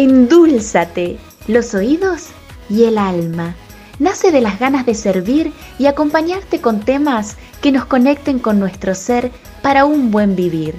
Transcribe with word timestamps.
Endúlzate 0.00 1.18
los 1.46 1.74
oídos 1.74 2.28
y 2.70 2.84
el 2.84 2.96
alma. 2.96 3.54
Nace 3.98 4.32
de 4.32 4.40
las 4.40 4.58
ganas 4.58 4.86
de 4.86 4.94
servir 4.94 5.52
y 5.78 5.88
acompañarte 5.88 6.62
con 6.62 6.80
temas 6.80 7.36
que 7.60 7.70
nos 7.70 7.84
conecten 7.84 8.38
con 8.38 8.58
nuestro 8.58 8.94
ser 8.94 9.30
para 9.60 9.84
un 9.84 10.10
buen 10.10 10.36
vivir. 10.36 10.74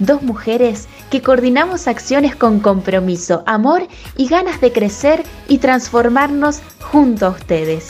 Dos 0.00 0.22
mujeres 0.22 0.88
que 1.12 1.22
coordinamos 1.22 1.86
acciones 1.86 2.34
con 2.34 2.58
compromiso, 2.58 3.44
amor 3.46 3.86
y 4.16 4.26
ganas 4.26 4.60
de 4.60 4.72
crecer 4.72 5.22
y 5.46 5.58
transformarnos 5.58 6.58
junto 6.90 7.26
a 7.26 7.30
ustedes. 7.30 7.86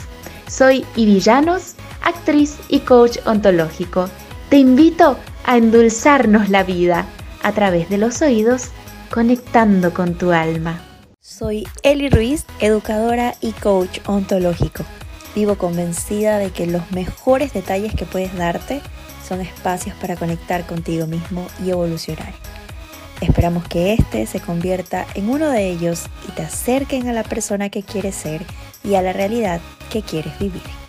Soy 0.46 0.84
Ivillanos, 0.94 1.76
actriz 2.02 2.58
y 2.68 2.80
coach 2.80 3.16
ontológico. 3.24 4.10
Te 4.50 4.58
invito 4.58 5.16
a 5.46 5.56
endulzarnos 5.56 6.50
la 6.50 6.64
vida 6.64 7.06
a 7.42 7.52
través 7.52 7.88
de 7.88 7.96
los 7.96 8.20
oídos, 8.20 8.72
conectando 9.10 9.92
con 9.94 10.14
tu 10.14 10.32
alma. 10.32 10.80
Soy 11.20 11.66
Eli 11.82 12.08
Ruiz, 12.08 12.44
educadora 12.60 13.34
y 13.40 13.52
coach 13.52 14.00
ontológico. 14.06 14.84
Vivo 15.34 15.56
convencida 15.56 16.38
de 16.38 16.50
que 16.50 16.66
los 16.66 16.90
mejores 16.92 17.52
detalles 17.52 17.94
que 17.94 18.06
puedes 18.06 18.34
darte 18.36 18.80
son 19.26 19.40
espacios 19.40 19.94
para 19.96 20.16
conectar 20.16 20.66
contigo 20.66 21.06
mismo 21.06 21.46
y 21.64 21.70
evolucionar. 21.70 22.32
Esperamos 23.20 23.66
que 23.66 23.94
este 23.94 24.26
se 24.26 24.40
convierta 24.40 25.06
en 25.14 25.30
uno 25.30 25.50
de 25.50 25.68
ellos 25.68 26.04
y 26.28 26.32
te 26.32 26.42
acerquen 26.42 27.08
a 27.08 27.12
la 27.12 27.24
persona 27.24 27.70
que 27.70 27.82
quieres 27.82 28.14
ser 28.14 28.44
y 28.84 28.94
a 28.94 29.02
la 29.02 29.12
realidad 29.12 29.60
que 29.90 30.02
quieres 30.02 30.38
vivir. 30.38 30.85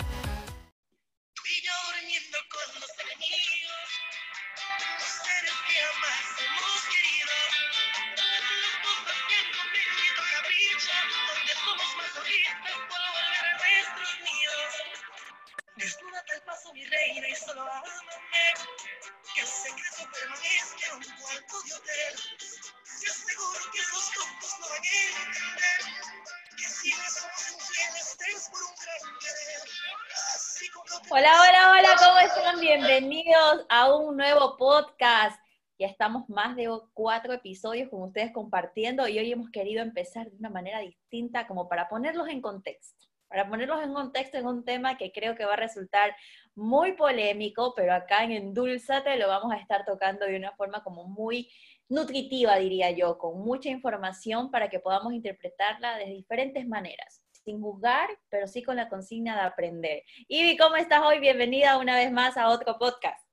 Hola, 31.10 31.32
hola, 31.40 31.72
hola, 31.72 31.90
¿cómo 32.06 32.20
están? 32.20 32.60
Bienvenidos 32.60 33.66
a 33.70 33.96
un 33.96 34.18
nuevo 34.18 34.58
podcast. 34.58 35.40
Ya 35.80 35.88
estamos 35.88 36.28
más 36.28 36.58
de 36.58 36.68
cuatro 36.94 37.32
episodios 37.32 37.90
con 37.90 38.02
ustedes 38.02 38.34
compartiendo 38.34 39.08
y 39.08 39.18
hoy 39.18 39.32
hemos 39.32 39.50
querido 39.50 39.82
empezar 39.82 40.30
de 40.30 40.36
una 40.36 40.50
manera 40.50 40.80
distinta 40.80 41.48
como 41.48 41.70
para 41.70 41.88
ponerlos 41.88 42.28
en 42.28 42.42
contexto. 42.42 43.06
Para 43.30 43.48
ponerlos 43.48 43.82
en 43.84 43.94
contexto 43.94 44.38
en 44.38 44.48
un 44.48 44.66
tema 44.66 44.98
que 44.98 45.14
creo 45.14 45.36
que 45.36 45.46
va 45.46 45.54
a 45.54 45.58
resultar 45.58 46.14
muy 46.56 46.92
polémico, 46.92 47.74
pero 47.74 47.94
acá 47.94 48.26
en 48.26 48.34
Endulzate 48.34 49.16
lo 49.16 49.30
vamos 49.30 49.54
a 49.54 49.58
estar 49.58 49.86
tocando 49.86 50.26
de 50.26 50.36
una 50.36 50.52
forma 50.58 50.84
como 50.84 51.06
muy 51.08 51.50
nutritiva, 51.88 52.58
diría 52.58 52.92
yo, 52.92 53.18
con 53.18 53.40
mucha 53.40 53.70
información 53.70 54.52
para 54.52 54.70
que 54.70 54.80
podamos 54.80 55.14
interpretarla 55.14 55.96
de 56.00 56.06
diferentes 56.08 56.68
maneras 56.68 57.24
sin 57.48 57.62
juzgar, 57.62 58.10
pero 58.30 58.46
sí 58.46 58.62
con 58.62 58.76
la 58.76 58.90
consigna 58.90 59.36
de 59.36 59.42
aprender. 59.44 60.04
Ivy, 60.28 60.58
¿cómo 60.58 60.76
estás 60.76 61.00
hoy? 61.02 61.20
Bienvenida 61.20 61.78
una 61.78 61.96
vez 61.96 62.12
más 62.12 62.36
a 62.36 62.50
otro 62.50 62.78
podcast. 62.78 63.26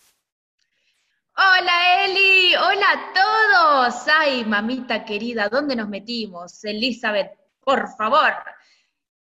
Hola 1.37 2.05
Eli, 2.05 2.55
hola 2.55 2.87
a 2.92 3.12
todos. 3.12 4.07
Ay, 4.07 4.45
mamita 4.45 5.05
querida, 5.05 5.48
¿dónde 5.48 5.75
nos 5.75 5.89
metimos? 5.89 6.62
Elizabeth, 6.62 7.33
por 7.59 7.89
favor. 7.97 8.33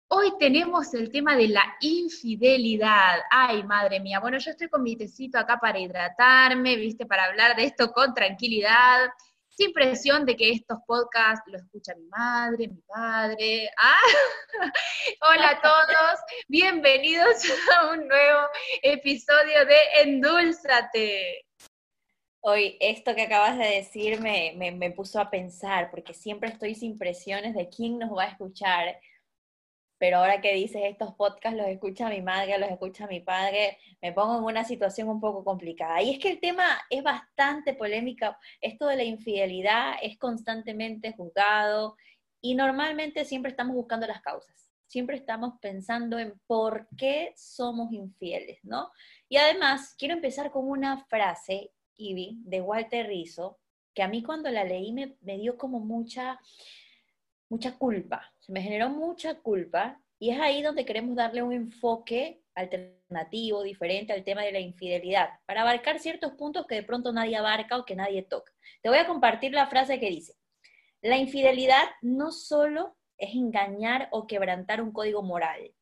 Hoy 0.07 0.33
tenemos 0.39 0.95
el 0.95 1.11
tema 1.11 1.35
de 1.35 1.49
la 1.49 1.75
infidelidad. 1.81 3.19
Ay, 3.29 3.61
madre 3.61 3.99
mía. 3.99 4.19
Bueno, 4.19 4.39
yo 4.39 4.49
estoy 4.49 4.67
con 4.67 4.81
mi 4.81 4.95
tecito 4.95 5.37
acá 5.37 5.59
para 5.59 5.77
hidratarme, 5.77 6.75
viste, 6.75 7.05
para 7.05 7.25
hablar 7.25 7.55
de 7.55 7.65
esto 7.65 7.91
con 7.91 8.15
tranquilidad 8.15 9.11
sin 9.51 9.73
presión 9.73 10.25
de 10.25 10.35
que 10.35 10.51
estos 10.51 10.79
podcasts 10.87 11.43
los 11.47 11.61
escucha 11.61 11.93
mi 11.95 12.07
madre, 12.07 12.67
mi 12.67 12.81
padre. 12.87 13.69
Ah, 13.77 13.99
hola 15.29 15.49
a 15.49 15.61
todos, 15.61 16.19
bienvenidos 16.47 17.43
a 17.77 17.91
un 17.91 18.07
nuevo 18.07 18.41
episodio 18.81 19.65
de 19.65 19.75
Endulzate. 20.03 21.45
Hoy, 22.43 22.77
esto 22.79 23.13
que 23.13 23.23
acabas 23.23 23.57
de 23.57 23.67
decir 23.67 24.19
me, 24.19 24.53
me 24.55 24.91
puso 24.91 25.19
a 25.19 25.29
pensar, 25.29 25.91
porque 25.91 26.13
siempre 26.13 26.49
estoy 26.49 26.73
sin 26.73 26.97
presiones 26.97 27.53
de 27.53 27.69
quién 27.69 27.99
nos 27.99 28.17
va 28.17 28.23
a 28.23 28.29
escuchar 28.29 28.99
pero 30.01 30.17
ahora 30.17 30.41
que 30.41 30.55
dices 30.55 30.81
estos 30.85 31.13
podcasts 31.13 31.55
los 31.55 31.67
escucha 31.67 32.09
mi 32.09 32.23
madre, 32.23 32.57
los 32.57 32.71
escucha 32.71 33.05
mi 33.05 33.19
padre, 33.19 33.77
me 34.01 34.11
pongo 34.11 34.39
en 34.39 34.43
una 34.45 34.63
situación 34.63 35.07
un 35.09 35.21
poco 35.21 35.43
complicada. 35.43 36.01
Y 36.01 36.09
es 36.09 36.17
que 36.17 36.31
el 36.31 36.39
tema 36.39 36.65
es 36.89 37.03
bastante 37.03 37.75
polémico, 37.75 38.35
esto 38.61 38.87
de 38.87 38.95
la 38.95 39.03
infidelidad 39.03 39.93
es 40.01 40.17
constantemente 40.17 41.13
juzgado 41.13 41.97
y 42.41 42.55
normalmente 42.55 43.25
siempre 43.25 43.51
estamos 43.51 43.75
buscando 43.75 44.07
las 44.07 44.23
causas, 44.23 44.71
siempre 44.87 45.17
estamos 45.17 45.59
pensando 45.61 46.17
en 46.17 46.33
por 46.47 46.87
qué 46.97 47.31
somos 47.37 47.93
infieles, 47.93 48.57
¿no? 48.63 48.91
Y 49.29 49.37
además, 49.37 49.93
quiero 49.99 50.15
empezar 50.15 50.49
con 50.49 50.67
una 50.67 51.05
frase, 51.05 51.73
Ivy, 51.95 52.39
de 52.39 52.59
Walter 52.59 53.05
Rizzo, 53.05 53.59
que 53.93 54.01
a 54.01 54.07
mí 54.07 54.23
cuando 54.23 54.49
la 54.49 54.63
leí 54.63 54.93
me, 54.93 55.15
me 55.21 55.37
dio 55.37 55.59
como 55.59 55.79
mucha 55.79 56.39
mucha 57.51 57.77
culpa, 57.77 58.30
se 58.41 58.51
me 58.51 58.61
generó 58.61 58.89
mucha 58.89 59.35
culpa 59.35 60.01
y 60.19 60.31
es 60.31 60.39
ahí 60.39 60.61
donde 60.61 60.85
queremos 60.85 61.15
darle 61.15 61.41
un 61.41 61.53
enfoque 61.53 62.43
alternativo, 62.55 63.63
diferente 63.63 64.13
al 64.13 64.23
tema 64.23 64.41
de 64.41 64.51
la 64.51 64.59
infidelidad, 64.59 65.29
para 65.45 65.61
abarcar 65.61 65.99
ciertos 65.99 66.33
puntos 66.33 66.65
que 66.67 66.75
de 66.75 66.83
pronto 66.83 67.13
nadie 67.13 67.37
abarca 67.37 67.77
o 67.77 67.85
que 67.85 67.95
nadie 67.95 68.23
toca. 68.23 68.51
Te 68.81 68.89
voy 68.89 68.97
a 68.97 69.07
compartir 69.07 69.53
la 69.53 69.67
frase 69.67 69.99
que 69.99 70.09
dice, 70.09 70.33
la 71.01 71.17
infidelidad 71.17 71.83
no 72.01 72.31
solo 72.31 72.97
es 73.17 73.33
engañar 73.33 74.09
o 74.11 74.27
quebrantar 74.27 74.81
un 74.81 74.91
código 74.91 75.23
moral, 75.23 75.73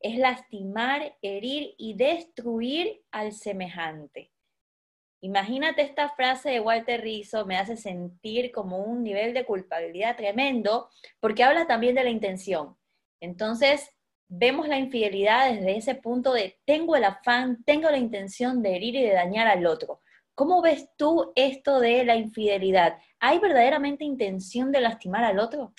es 0.00 0.18
lastimar, 0.18 1.16
herir 1.22 1.74
y 1.78 1.94
destruir 1.94 3.02
al 3.12 3.32
semejante. 3.32 4.31
Imagínate 5.24 5.82
esta 5.82 6.08
frase 6.08 6.50
de 6.50 6.60
Walter 6.60 7.00
Rizzo, 7.00 7.46
me 7.46 7.56
hace 7.56 7.76
sentir 7.76 8.50
como 8.50 8.78
un 8.78 9.04
nivel 9.04 9.32
de 9.34 9.44
culpabilidad 9.44 10.16
tremendo, 10.16 10.90
porque 11.20 11.44
habla 11.44 11.68
también 11.68 11.94
de 11.94 12.02
la 12.02 12.10
intención. 12.10 12.76
Entonces, 13.20 13.88
vemos 14.28 14.66
la 14.66 14.78
infidelidad 14.78 15.52
desde 15.52 15.76
ese 15.76 15.94
punto 15.94 16.32
de 16.32 16.58
tengo 16.64 16.96
el 16.96 17.04
afán, 17.04 17.62
tengo 17.64 17.88
la 17.88 17.98
intención 17.98 18.62
de 18.62 18.74
herir 18.74 18.96
y 18.96 19.02
de 19.02 19.12
dañar 19.12 19.46
al 19.46 19.64
otro. 19.64 20.00
¿Cómo 20.34 20.60
ves 20.60 20.88
tú 20.96 21.32
esto 21.36 21.78
de 21.78 22.04
la 22.04 22.16
infidelidad? 22.16 22.98
¿Hay 23.20 23.38
verdaderamente 23.38 24.04
intención 24.04 24.72
de 24.72 24.80
lastimar 24.80 25.22
al 25.22 25.38
otro? 25.38 25.72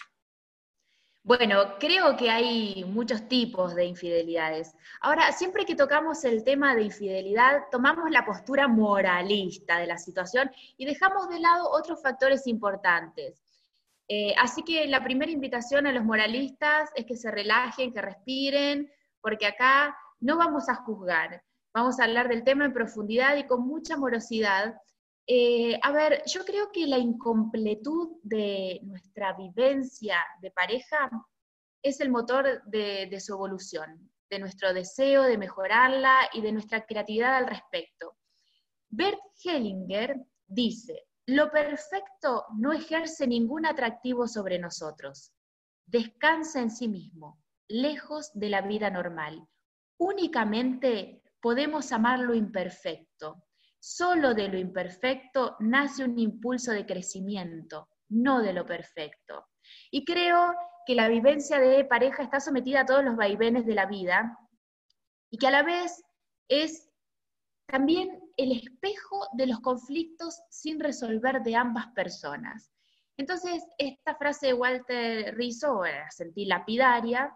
Bueno, 1.25 1.78
creo 1.79 2.17
que 2.17 2.29
hay 2.29 2.84
muchos 2.84 3.29
tipos 3.29 3.75
de 3.75 3.85
infidelidades. 3.85 4.75
Ahora, 5.00 5.31
siempre 5.31 5.66
que 5.66 5.73
tocamos 5.73 6.25
el 6.25 6.44
tema 6.44 6.75
de 6.75 6.84
infidelidad, 6.84 7.61
tomamos 7.72 8.11
la 8.11 8.25
postura 8.25 8.67
moralista 8.67 9.78
de 9.78 9.88
la 9.88 9.97
situación 9.97 10.51
y 10.75 10.85
dejamos 10.85 11.29
de 11.29 11.39
lado 11.39 11.69
otros 11.72 12.01
factores 12.01 12.45
importantes. 12.45 13.41
Eh, 14.09 14.35
así 14.38 14.63
que 14.63 14.85
la 14.88 15.01
primera 15.01 15.31
invitación 15.31 15.88
a 15.88 15.94
los 15.94 16.03
moralistas 16.03 16.89
es 16.94 17.06
que 17.06 17.16
se 17.16 17.31
relajen, 17.31 17.94
que 17.94 18.01
respiren, 18.01 18.91
porque 19.22 19.45
acá 19.45 19.97
no 20.19 20.35
vamos 20.35 20.67
a 20.67 20.75
juzgar, 20.75 21.41
vamos 21.73 22.01
a 22.01 22.03
hablar 22.03 22.28
del 22.28 22.44
tema 22.44 22.66
en 22.66 22.73
profundidad 22.73 23.38
y 23.38 23.47
con 23.47 23.66
mucha 23.66 23.95
morosidad 23.95 24.75
eh, 25.25 25.79
a 25.81 25.91
ver, 25.91 26.23
yo 26.25 26.44
creo 26.44 26.72
que 26.72 26.85
la 26.85 26.97
incompletud 26.97 28.17
de 28.23 28.79
nuestra 28.84 29.33
vivencia 29.33 30.18
de 30.42 30.51
pareja 30.51 31.09
es 31.81 32.01
el 32.01 32.09
motor 32.09 32.63
de, 32.65 33.07
de, 33.09 33.19
su 33.19 33.33
evolución, 33.33 34.12
de 34.30 34.39
nuestro 34.39 34.74
deseo 34.74 35.24
de 35.24 35.38
mejorarla 35.38 36.30
y 36.33 36.42
de 36.42 36.51
nuestra 36.51 36.86
creatividad 36.86 37.36
al 37.36 37.48
respecto. 37.48 38.18
Bert 38.89 39.19
Hellinger 39.44 40.18
dice, 40.45 41.07
lo 41.25 41.50
perfecto 41.51 42.45
no 42.57 42.74
ejerce 42.74 43.25
ningún 43.25 43.65
atractivo 43.65 44.27
sobre 44.27 44.59
nosotros, 44.59 45.31
descansa 45.86 46.59
en 46.59 46.69
sí 46.69 46.89
mismo, 46.89 47.42
lejos 47.69 48.31
de 48.33 48.50
la 48.50 48.62
vida 48.62 48.89
normal. 48.89 49.48
Únicamente 49.98 51.24
podemos 51.42 51.92
amar 51.94 52.19
lo 52.19 52.33
imperfecto, 52.33 53.44
Solo 53.85 54.33
de 54.33 54.47
lo 54.47 54.57
imperfecto 54.57 55.57
nace 55.59 56.06
un 56.06 56.18
impulso 56.18 56.71
de 56.71 56.85
crecimiento, 56.85 57.89
no 58.07 58.41
de 58.41 58.53
lo 58.53 58.65
perfecto. 58.65 59.50
Y 59.91 60.06
creo 60.06 60.56
que 60.85 60.95
la 60.95 61.09
vivencia 61.09 61.59
de 61.59 61.83
pareja 61.83 62.24
está 62.24 62.39
sometida 62.39 62.80
a 62.80 62.85
todos 62.85 63.03
los 63.03 63.18
vaivenes 63.18 63.65
de 63.65 63.75
la 63.75 63.85
vida 63.85 64.39
y 65.30 65.38
que 65.38 65.47
a 65.47 65.51
la 65.51 65.63
vez 65.63 66.01
es 66.47 66.89
también 67.65 68.21
el 68.38 68.53
espejo 68.53 69.27
de 69.33 69.47
los 69.47 69.59
conflictos 69.59 70.41
sin 70.50 70.79
resolver 70.79 71.41
de 71.41 71.57
ambas 71.57 71.88
personas. 71.88 72.71
Entonces, 73.18 73.65
esta 73.77 74.15
frase 74.15 74.47
de 74.47 74.53
Walter 74.53 75.36
Rizzo, 75.36 75.83
la 75.83 76.09
sentí 76.09 76.45
lapidaria, 76.45 77.33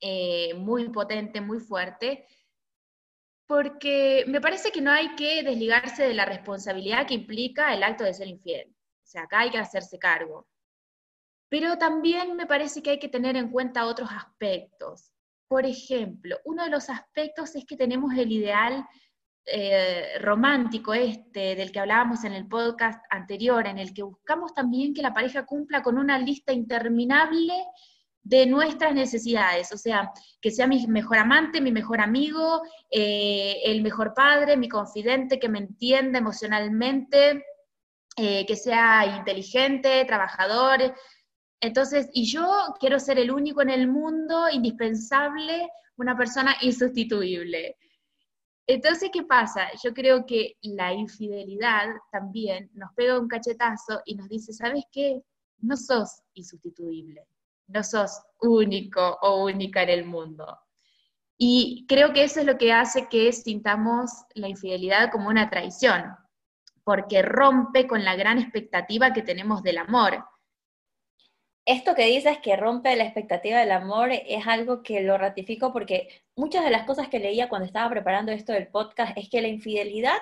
eh, 0.00 0.52
muy 0.54 0.88
potente, 0.88 1.40
muy 1.40 1.60
fuerte, 1.60 2.26
porque 3.46 4.24
me 4.26 4.40
parece 4.40 4.70
que 4.70 4.80
no 4.80 4.90
hay 4.90 5.14
que 5.16 5.42
desligarse 5.42 6.04
de 6.04 6.14
la 6.14 6.24
responsabilidad 6.24 7.06
que 7.06 7.14
implica 7.14 7.74
el 7.74 7.82
acto 7.82 8.04
de 8.04 8.14
ser 8.14 8.28
infiel. 8.28 8.68
O 8.68 9.06
sea, 9.06 9.22
acá 9.22 9.40
hay 9.40 9.50
que 9.50 9.58
hacerse 9.58 9.98
cargo. 9.98 10.46
Pero 11.48 11.76
también 11.76 12.36
me 12.36 12.46
parece 12.46 12.82
que 12.82 12.90
hay 12.90 12.98
que 12.98 13.08
tener 13.08 13.36
en 13.36 13.50
cuenta 13.50 13.86
otros 13.86 14.10
aspectos. 14.10 15.12
Por 15.46 15.66
ejemplo, 15.66 16.38
uno 16.44 16.64
de 16.64 16.70
los 16.70 16.88
aspectos 16.88 17.54
es 17.54 17.64
que 17.66 17.76
tenemos 17.76 18.14
el 18.14 18.32
ideal 18.32 18.86
eh, 19.46 20.18
romántico 20.20 20.94
este 20.94 21.54
del 21.54 21.70
que 21.70 21.78
hablábamos 21.78 22.24
en 22.24 22.32
el 22.32 22.48
podcast 22.48 23.04
anterior, 23.10 23.66
en 23.66 23.78
el 23.78 23.92
que 23.92 24.02
buscamos 24.02 24.54
también 24.54 24.94
que 24.94 25.02
la 25.02 25.12
pareja 25.12 25.44
cumpla 25.44 25.82
con 25.82 25.98
una 25.98 26.18
lista 26.18 26.54
interminable 26.54 27.52
de 28.24 28.46
nuestras 28.46 28.94
necesidades, 28.94 29.70
o 29.72 29.76
sea, 29.76 30.10
que 30.40 30.50
sea 30.50 30.66
mi 30.66 30.86
mejor 30.86 31.18
amante, 31.18 31.60
mi 31.60 31.70
mejor 31.70 32.00
amigo, 32.00 32.62
eh, 32.90 33.60
el 33.64 33.82
mejor 33.82 34.14
padre, 34.14 34.56
mi 34.56 34.68
confidente, 34.68 35.38
que 35.38 35.50
me 35.50 35.58
entienda 35.58 36.18
emocionalmente, 36.18 37.44
eh, 38.16 38.46
que 38.46 38.56
sea 38.56 39.18
inteligente, 39.18 40.04
trabajador. 40.06 40.94
Entonces, 41.60 42.08
y 42.14 42.24
yo 42.24 42.48
quiero 42.80 42.98
ser 42.98 43.18
el 43.18 43.30
único 43.30 43.60
en 43.60 43.70
el 43.70 43.88
mundo, 43.88 44.48
indispensable, 44.50 45.68
una 45.96 46.16
persona 46.16 46.56
insustituible. 46.62 47.76
Entonces, 48.66 49.10
¿qué 49.12 49.24
pasa? 49.24 49.68
Yo 49.82 49.92
creo 49.92 50.24
que 50.24 50.56
la 50.62 50.94
infidelidad 50.94 51.88
también 52.10 52.70
nos 52.72 52.90
pega 52.94 53.20
un 53.20 53.28
cachetazo 53.28 54.00
y 54.06 54.14
nos 54.14 54.30
dice, 54.30 54.54
¿sabes 54.54 54.84
qué? 54.90 55.22
No 55.58 55.76
sos 55.76 56.22
insustituible, 56.32 57.26
no 57.66 57.82
sos 57.82 58.22
único 58.40 59.18
o 59.22 59.44
única 59.44 59.82
en 59.82 59.90
el 59.90 60.04
mundo. 60.04 60.58
Y 61.36 61.84
creo 61.88 62.12
que 62.12 62.24
eso 62.24 62.40
es 62.40 62.46
lo 62.46 62.58
que 62.58 62.72
hace 62.72 63.08
que 63.08 63.32
sintamos 63.32 64.10
la 64.34 64.48
infidelidad 64.48 65.10
como 65.10 65.28
una 65.28 65.50
traición, 65.50 66.14
porque 66.84 67.22
rompe 67.22 67.86
con 67.86 68.04
la 68.04 68.14
gran 68.16 68.38
expectativa 68.38 69.12
que 69.12 69.22
tenemos 69.22 69.62
del 69.62 69.78
amor 69.78 70.24
esto 71.66 71.94
que 71.94 72.04
dices 72.06 72.38
que 72.42 72.56
rompe 72.56 72.94
la 72.94 73.04
expectativa 73.04 73.58
del 73.58 73.72
amor 73.72 74.10
es 74.12 74.46
algo 74.46 74.82
que 74.82 75.00
lo 75.00 75.16
ratifico 75.16 75.72
porque 75.72 76.08
muchas 76.36 76.62
de 76.62 76.70
las 76.70 76.84
cosas 76.84 77.08
que 77.08 77.18
leía 77.18 77.48
cuando 77.48 77.66
estaba 77.66 77.88
preparando 77.88 78.32
esto 78.32 78.52
del 78.52 78.68
podcast 78.68 79.16
es 79.16 79.30
que 79.30 79.40
la 79.40 79.48
infidelidad 79.48 80.18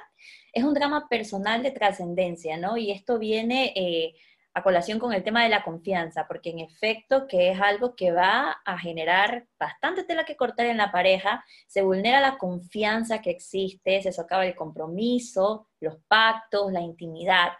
es 0.52 0.62
un 0.62 0.74
drama 0.74 1.08
personal 1.08 1.62
de 1.64 1.72
trascendencia, 1.72 2.56
¿no? 2.58 2.76
Y 2.76 2.92
esto 2.92 3.18
viene 3.18 3.72
eh, 3.74 4.14
a 4.54 4.62
colación 4.62 4.98
con 4.98 5.12
el 5.12 5.22
tema 5.22 5.42
de 5.42 5.48
la 5.48 5.64
confianza, 5.64 6.26
porque 6.28 6.50
en 6.50 6.58
efecto 6.58 7.26
que 7.26 7.50
es 7.50 7.60
algo 7.60 7.94
que 7.96 8.12
va 8.12 8.60
a 8.64 8.78
generar 8.78 9.46
bastante 9.58 10.04
tela 10.04 10.24
que 10.24 10.36
cortar 10.36 10.66
en 10.66 10.76
la 10.76 10.92
pareja, 10.92 11.44
se 11.66 11.82
vulnera 11.82 12.20
la 12.20 12.36
confianza 12.36 13.22
que 13.22 13.30
existe, 13.30 14.02
se 14.02 14.12
socava 14.12 14.46
el 14.46 14.54
compromiso, 14.54 15.68
los 15.80 15.96
pactos, 16.06 16.70
la 16.70 16.80
intimidad. 16.80 17.52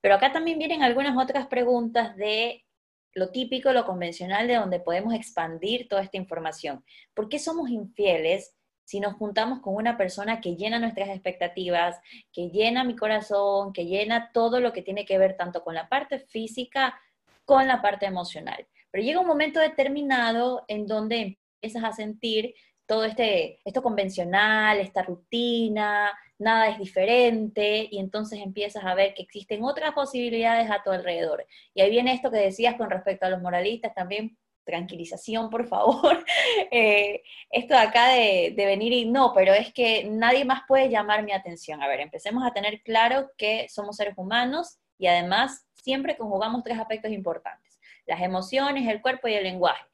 Pero 0.00 0.16
acá 0.16 0.32
también 0.32 0.58
vienen 0.58 0.82
algunas 0.82 1.16
otras 1.16 1.46
preguntas 1.46 2.16
de 2.16 2.64
lo 3.14 3.30
típico, 3.30 3.72
lo 3.72 3.86
convencional 3.86 4.48
de 4.48 4.56
donde 4.56 4.80
podemos 4.80 5.14
expandir 5.14 5.88
toda 5.88 6.02
esta 6.02 6.16
información. 6.16 6.84
¿Por 7.14 7.28
qué 7.28 7.38
somos 7.38 7.70
infieles 7.70 8.56
si 8.84 9.00
nos 9.00 9.14
juntamos 9.14 9.60
con 9.60 9.74
una 9.74 9.96
persona 9.96 10.40
que 10.40 10.56
llena 10.56 10.78
nuestras 10.78 11.08
expectativas, 11.08 12.00
que 12.32 12.50
llena 12.50 12.84
mi 12.84 12.96
corazón, 12.96 13.72
que 13.72 13.86
llena 13.86 14.30
todo 14.32 14.60
lo 14.60 14.72
que 14.72 14.82
tiene 14.82 15.04
que 15.04 15.18
ver 15.18 15.36
tanto 15.36 15.62
con 15.62 15.74
la 15.74 15.88
parte 15.88 16.18
física, 16.18 17.00
con 17.44 17.66
la 17.66 17.82
parte 17.82 18.06
emocional? 18.06 18.66
Pero 18.90 19.04
llega 19.04 19.20
un 19.20 19.26
momento 19.26 19.60
determinado 19.60 20.64
en 20.68 20.86
donde 20.86 21.38
empiezas 21.62 21.84
a 21.84 21.92
sentir 21.92 22.54
todo 22.86 23.04
este, 23.04 23.60
esto 23.64 23.82
convencional, 23.82 24.78
esta 24.78 25.02
rutina, 25.02 26.12
nada 26.38 26.68
es 26.68 26.78
diferente 26.78 27.88
y 27.90 27.98
entonces 27.98 28.40
empiezas 28.40 28.84
a 28.84 28.94
ver 28.94 29.14
que 29.14 29.22
existen 29.22 29.64
otras 29.64 29.92
posibilidades 29.94 30.70
a 30.70 30.82
tu 30.82 30.90
alrededor. 30.90 31.46
Y 31.74 31.80
ahí 31.80 31.90
viene 31.90 32.12
esto 32.12 32.30
que 32.30 32.38
decías 32.38 32.76
con 32.76 32.90
respecto 32.90 33.26
a 33.26 33.30
los 33.30 33.40
moralistas 33.40 33.94
también, 33.94 34.36
tranquilización, 34.64 35.50
por 35.50 35.66
favor. 35.66 36.24
Eh, 36.70 37.22
esto 37.50 37.74
de 37.74 37.80
acá 37.80 38.08
de, 38.08 38.52
venir 38.56 38.92
y 38.92 39.04
no, 39.04 39.32
pero 39.34 39.52
es 39.52 39.72
que 39.72 40.04
nadie 40.04 40.44
más 40.44 40.62
puede 40.66 40.88
llamar 40.88 41.22
mi 41.22 41.32
atención. 41.32 41.82
A 41.82 41.88
ver, 41.88 42.00
empecemos 42.00 42.44
a 42.44 42.52
tener 42.52 42.82
claro 42.82 43.30
que 43.36 43.68
somos 43.68 43.96
seres 43.96 44.14
humanos 44.16 44.78
y 44.98 45.06
además 45.06 45.66
siempre 45.74 46.16
conjugamos 46.16 46.62
tres 46.64 46.78
aspectos 46.78 47.12
importantes, 47.12 47.78
las 48.06 48.20
emociones, 48.22 48.88
el 48.88 49.02
cuerpo 49.02 49.28
y 49.28 49.34
el 49.34 49.44
lenguaje. 49.44 49.84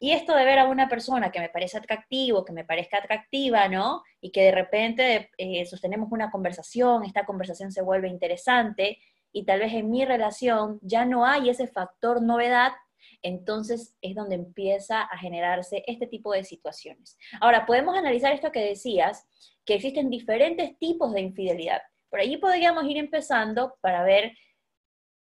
Y 0.00 0.12
esto 0.12 0.34
de 0.34 0.44
ver 0.44 0.58
a 0.58 0.66
una 0.66 0.88
persona 0.88 1.30
que 1.30 1.40
me 1.40 1.48
parece 1.48 1.78
atractivo, 1.78 2.44
que 2.44 2.52
me 2.52 2.64
parezca 2.64 2.98
atractiva, 2.98 3.68
¿no? 3.68 4.02
Y 4.20 4.30
que 4.30 4.42
de 4.42 4.52
repente 4.52 5.30
eh, 5.36 5.66
sostenemos 5.66 6.10
una 6.12 6.30
conversación, 6.30 7.04
esta 7.04 7.26
conversación 7.26 7.72
se 7.72 7.82
vuelve 7.82 8.08
interesante 8.08 8.98
y 9.32 9.44
tal 9.44 9.60
vez 9.60 9.72
en 9.74 9.90
mi 9.90 10.04
relación 10.04 10.78
ya 10.82 11.04
no 11.04 11.26
hay 11.26 11.50
ese 11.50 11.66
factor 11.66 12.22
novedad, 12.22 12.72
entonces 13.22 13.96
es 14.00 14.14
donde 14.14 14.34
empieza 14.34 15.02
a 15.02 15.18
generarse 15.18 15.84
este 15.86 16.06
tipo 16.06 16.32
de 16.32 16.44
situaciones. 16.44 17.16
Ahora, 17.40 17.66
podemos 17.66 17.96
analizar 17.96 18.32
esto 18.32 18.52
que 18.52 18.60
decías, 18.60 19.26
que 19.64 19.74
existen 19.74 20.10
diferentes 20.10 20.78
tipos 20.78 21.12
de 21.12 21.20
infidelidad. 21.20 21.82
Por 22.10 22.20
allí 22.20 22.36
podríamos 22.36 22.84
ir 22.84 22.96
empezando 22.96 23.76
para 23.80 24.02
ver 24.02 24.32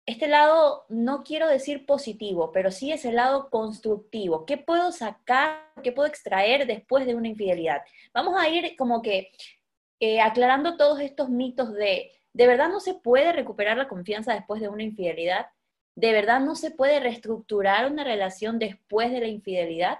este 0.06 0.28
lado, 0.28 0.84
no 0.88 1.24
quiero 1.24 1.48
decir 1.48 1.84
positivo, 1.84 2.52
pero 2.52 2.70
sí 2.70 2.92
es 2.92 3.04
el 3.04 3.16
lado 3.16 3.50
constructivo. 3.50 4.46
¿Qué 4.46 4.56
puedo 4.56 4.92
sacar, 4.92 5.72
qué 5.82 5.90
puedo 5.90 6.08
extraer 6.08 6.66
después 6.66 7.06
de 7.06 7.16
una 7.16 7.26
infidelidad? 7.28 7.82
Vamos 8.14 8.40
a 8.40 8.48
ir 8.48 8.76
como 8.76 9.02
que 9.02 9.32
eh, 9.98 10.20
aclarando 10.20 10.76
todos 10.76 11.00
estos 11.00 11.28
mitos 11.28 11.72
de, 11.72 12.12
¿de 12.32 12.46
verdad 12.46 12.68
no 12.68 12.78
se 12.78 12.94
puede 12.94 13.32
recuperar 13.32 13.76
la 13.76 13.88
confianza 13.88 14.32
después 14.32 14.60
de 14.60 14.68
una 14.68 14.84
infidelidad? 14.84 15.46
¿De 15.96 16.12
verdad 16.12 16.40
no 16.40 16.54
se 16.54 16.70
puede 16.70 17.00
reestructurar 17.00 17.90
una 17.90 18.04
relación 18.04 18.58
después 18.58 19.10
de 19.10 19.20
la 19.20 19.28
infidelidad? 19.28 19.98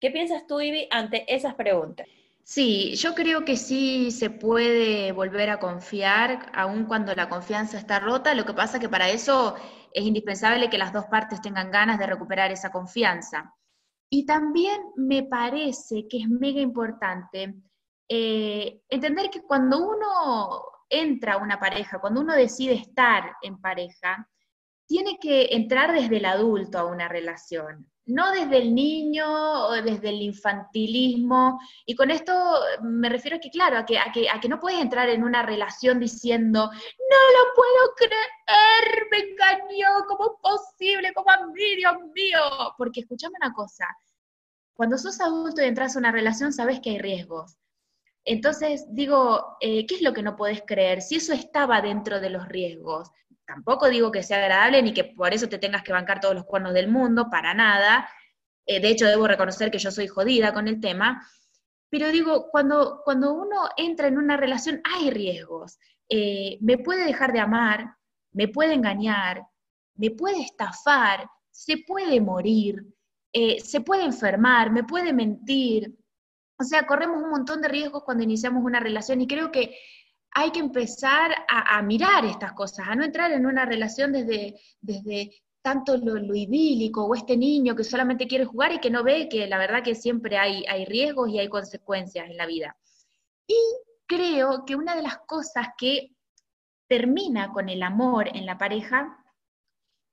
¿Qué 0.00 0.10
piensas 0.10 0.46
tú, 0.46 0.60
Ivy, 0.60 0.88
ante 0.90 1.32
esas 1.32 1.54
preguntas? 1.54 2.06
Sí, 2.42 2.96
yo 2.96 3.14
creo 3.14 3.44
que 3.44 3.56
sí 3.56 4.10
se 4.10 4.30
puede 4.30 5.12
volver 5.12 5.50
a 5.50 5.60
confiar, 5.60 6.50
aun 6.54 6.86
cuando 6.86 7.14
la 7.14 7.28
confianza 7.28 7.78
está 7.78 8.00
rota. 8.00 8.34
Lo 8.34 8.46
que 8.46 8.54
pasa 8.54 8.78
es 8.78 8.80
que 8.80 8.88
para 8.88 9.10
eso 9.10 9.54
es 9.92 10.04
indispensable 10.04 10.70
que 10.70 10.78
las 10.78 10.92
dos 10.92 11.04
partes 11.06 11.42
tengan 11.42 11.70
ganas 11.70 11.98
de 11.98 12.06
recuperar 12.06 12.50
esa 12.50 12.72
confianza. 12.72 13.54
Y 14.08 14.24
también 14.24 14.80
me 14.96 15.22
parece 15.22 16.08
que 16.08 16.18
es 16.18 16.28
mega 16.28 16.60
importante 16.60 17.54
eh, 18.08 18.80
entender 18.88 19.30
que 19.30 19.42
cuando 19.42 19.86
uno 19.86 20.62
entra 20.88 21.34
a 21.34 21.36
una 21.36 21.60
pareja, 21.60 22.00
cuando 22.00 22.22
uno 22.22 22.34
decide 22.34 22.72
estar 22.74 23.36
en 23.42 23.60
pareja, 23.60 24.28
tiene 24.90 25.18
que 25.20 25.50
entrar 25.52 25.92
desde 25.92 26.16
el 26.16 26.24
adulto 26.24 26.76
a 26.76 26.84
una 26.84 27.06
relación 27.06 27.88
no 28.06 28.32
desde 28.32 28.58
el 28.58 28.74
niño 28.74 29.24
o 29.68 29.72
desde 29.82 30.08
el 30.08 30.20
infantilismo, 30.20 31.60
y 31.86 31.94
con 31.94 32.10
esto 32.10 32.32
me 32.82 33.08
refiero 33.08 33.36
a 33.36 33.38
que, 33.40 33.50
claro, 33.50 33.78
a 33.78 33.84
que, 33.84 34.00
a 34.00 34.10
que, 34.40 34.48
no 34.48 34.58
puedes 34.58 34.80
entrar 34.80 35.08
en 35.08 35.22
una 35.22 35.44
relación 35.44 36.00
diciendo, 36.00 36.70
no 36.72 36.72
lo 36.72 37.54
puedo 37.54 37.94
creer, 37.94 39.06
me 39.12 39.18
engañó, 39.18 39.88
¿cómo 40.08 40.24
es 40.24 40.40
posible? 40.42 41.12
¿Cómo 41.14 41.30
a 41.30 41.38
Dios 41.54 41.94
mío? 42.12 42.40
Porque 42.76 43.00
escúchame 43.00 43.34
una 43.40 43.52
cosa, 43.52 43.86
cuando 44.74 44.98
sos 44.98 45.20
adulto 45.20 45.62
y 45.62 45.66
entras 45.66 45.94
a 45.94 46.00
una 46.00 46.10
relación, 46.10 46.52
sabes 46.52 46.80
que 46.80 46.90
hay 46.90 46.98
riesgos. 46.98 47.56
Entonces, 48.24 48.86
digo, 48.90 49.56
eh, 49.60 49.86
¿qué 49.86 49.94
es 49.94 50.02
lo 50.02 50.12
que 50.12 50.22
no 50.24 50.36
podés 50.36 50.62
creer? 50.66 51.00
Si 51.00 51.16
eso 51.16 51.32
estaba 51.32 51.80
dentro 51.80 52.18
de 52.20 52.30
los 52.30 52.48
riesgos, 52.48 53.10
tampoco 53.50 53.88
digo 53.88 54.12
que 54.12 54.22
sea 54.22 54.38
agradable 54.38 54.80
ni 54.80 54.94
que 54.94 55.02
por 55.02 55.34
eso 55.34 55.48
te 55.48 55.58
tengas 55.58 55.82
que 55.82 55.92
bancar 55.92 56.20
todos 56.20 56.36
los 56.36 56.44
cuernos 56.44 56.72
del 56.72 56.86
mundo, 56.86 57.28
para 57.28 57.52
nada. 57.52 58.08
Eh, 58.64 58.78
de 58.78 58.88
hecho, 58.88 59.06
debo 59.06 59.26
reconocer 59.26 59.72
que 59.72 59.78
yo 59.78 59.90
soy 59.90 60.06
jodida 60.06 60.52
con 60.54 60.68
el 60.68 60.80
tema. 60.80 61.26
Pero 61.90 62.12
digo, 62.12 62.48
cuando, 62.50 63.00
cuando 63.04 63.32
uno 63.32 63.68
entra 63.76 64.06
en 64.06 64.18
una 64.18 64.36
relación 64.36 64.80
hay 64.84 65.10
riesgos. 65.10 65.80
Eh, 66.08 66.58
me 66.60 66.78
puede 66.78 67.04
dejar 67.04 67.32
de 67.32 67.40
amar, 67.40 67.96
me 68.32 68.46
puede 68.46 68.74
engañar, 68.74 69.42
me 69.96 70.12
puede 70.12 70.42
estafar, 70.42 71.28
se 71.50 71.78
puede 71.78 72.20
morir, 72.20 72.86
eh, 73.32 73.58
se 73.60 73.80
puede 73.80 74.04
enfermar, 74.04 74.70
me 74.70 74.84
puede 74.84 75.12
mentir. 75.12 75.92
O 76.56 76.62
sea, 76.62 76.86
corremos 76.86 77.20
un 77.20 77.30
montón 77.30 77.60
de 77.60 77.68
riesgos 77.68 78.04
cuando 78.04 78.22
iniciamos 78.22 78.62
una 78.64 78.78
relación 78.78 79.20
y 79.20 79.26
creo 79.26 79.50
que 79.50 79.76
hay 80.32 80.50
que 80.52 80.60
empezar 80.60 81.34
a, 81.48 81.82
mirar 81.82 82.24
estas 82.24 82.52
cosas, 82.52 82.86
a 82.88 82.94
no 82.94 83.04
entrar 83.04 83.32
en 83.32 83.46
una 83.46 83.64
relación 83.64 84.12
desde, 84.12 84.60
desde 84.80 85.42
tanto 85.62 85.96
lo, 85.96 86.34
idílico 86.34 87.04
o 87.04 87.14
este 87.14 87.36
niño 87.36 87.74
que 87.74 87.84
solamente 87.84 88.26
quiere 88.26 88.44
jugar 88.44 88.72
y 88.72 88.78
que 88.78 88.90
no 88.90 89.02
ve 89.02 89.28
que 89.28 89.46
la 89.48 89.58
verdad 89.58 89.82
que 89.82 89.94
siempre 89.94 90.38
hay, 90.38 90.64
hay 90.66 90.84
riesgos 90.84 91.28
y 91.30 91.38
hay 91.38 91.48
consecuencias 91.48 92.30
en 92.30 92.36
la 92.36 92.46
vida. 92.46 92.76
Y 93.46 93.58
creo 94.06 94.64
que 94.64 94.76
una 94.76 94.94
de 94.94 95.02
las 95.02 95.18
cosas 95.26 95.68
que 95.76 96.14
termina 96.88 97.52
con 97.52 97.68
el 97.68 97.82
amor 97.82 98.28
en 98.34 98.46
la 98.46 98.58
pareja 98.58 99.16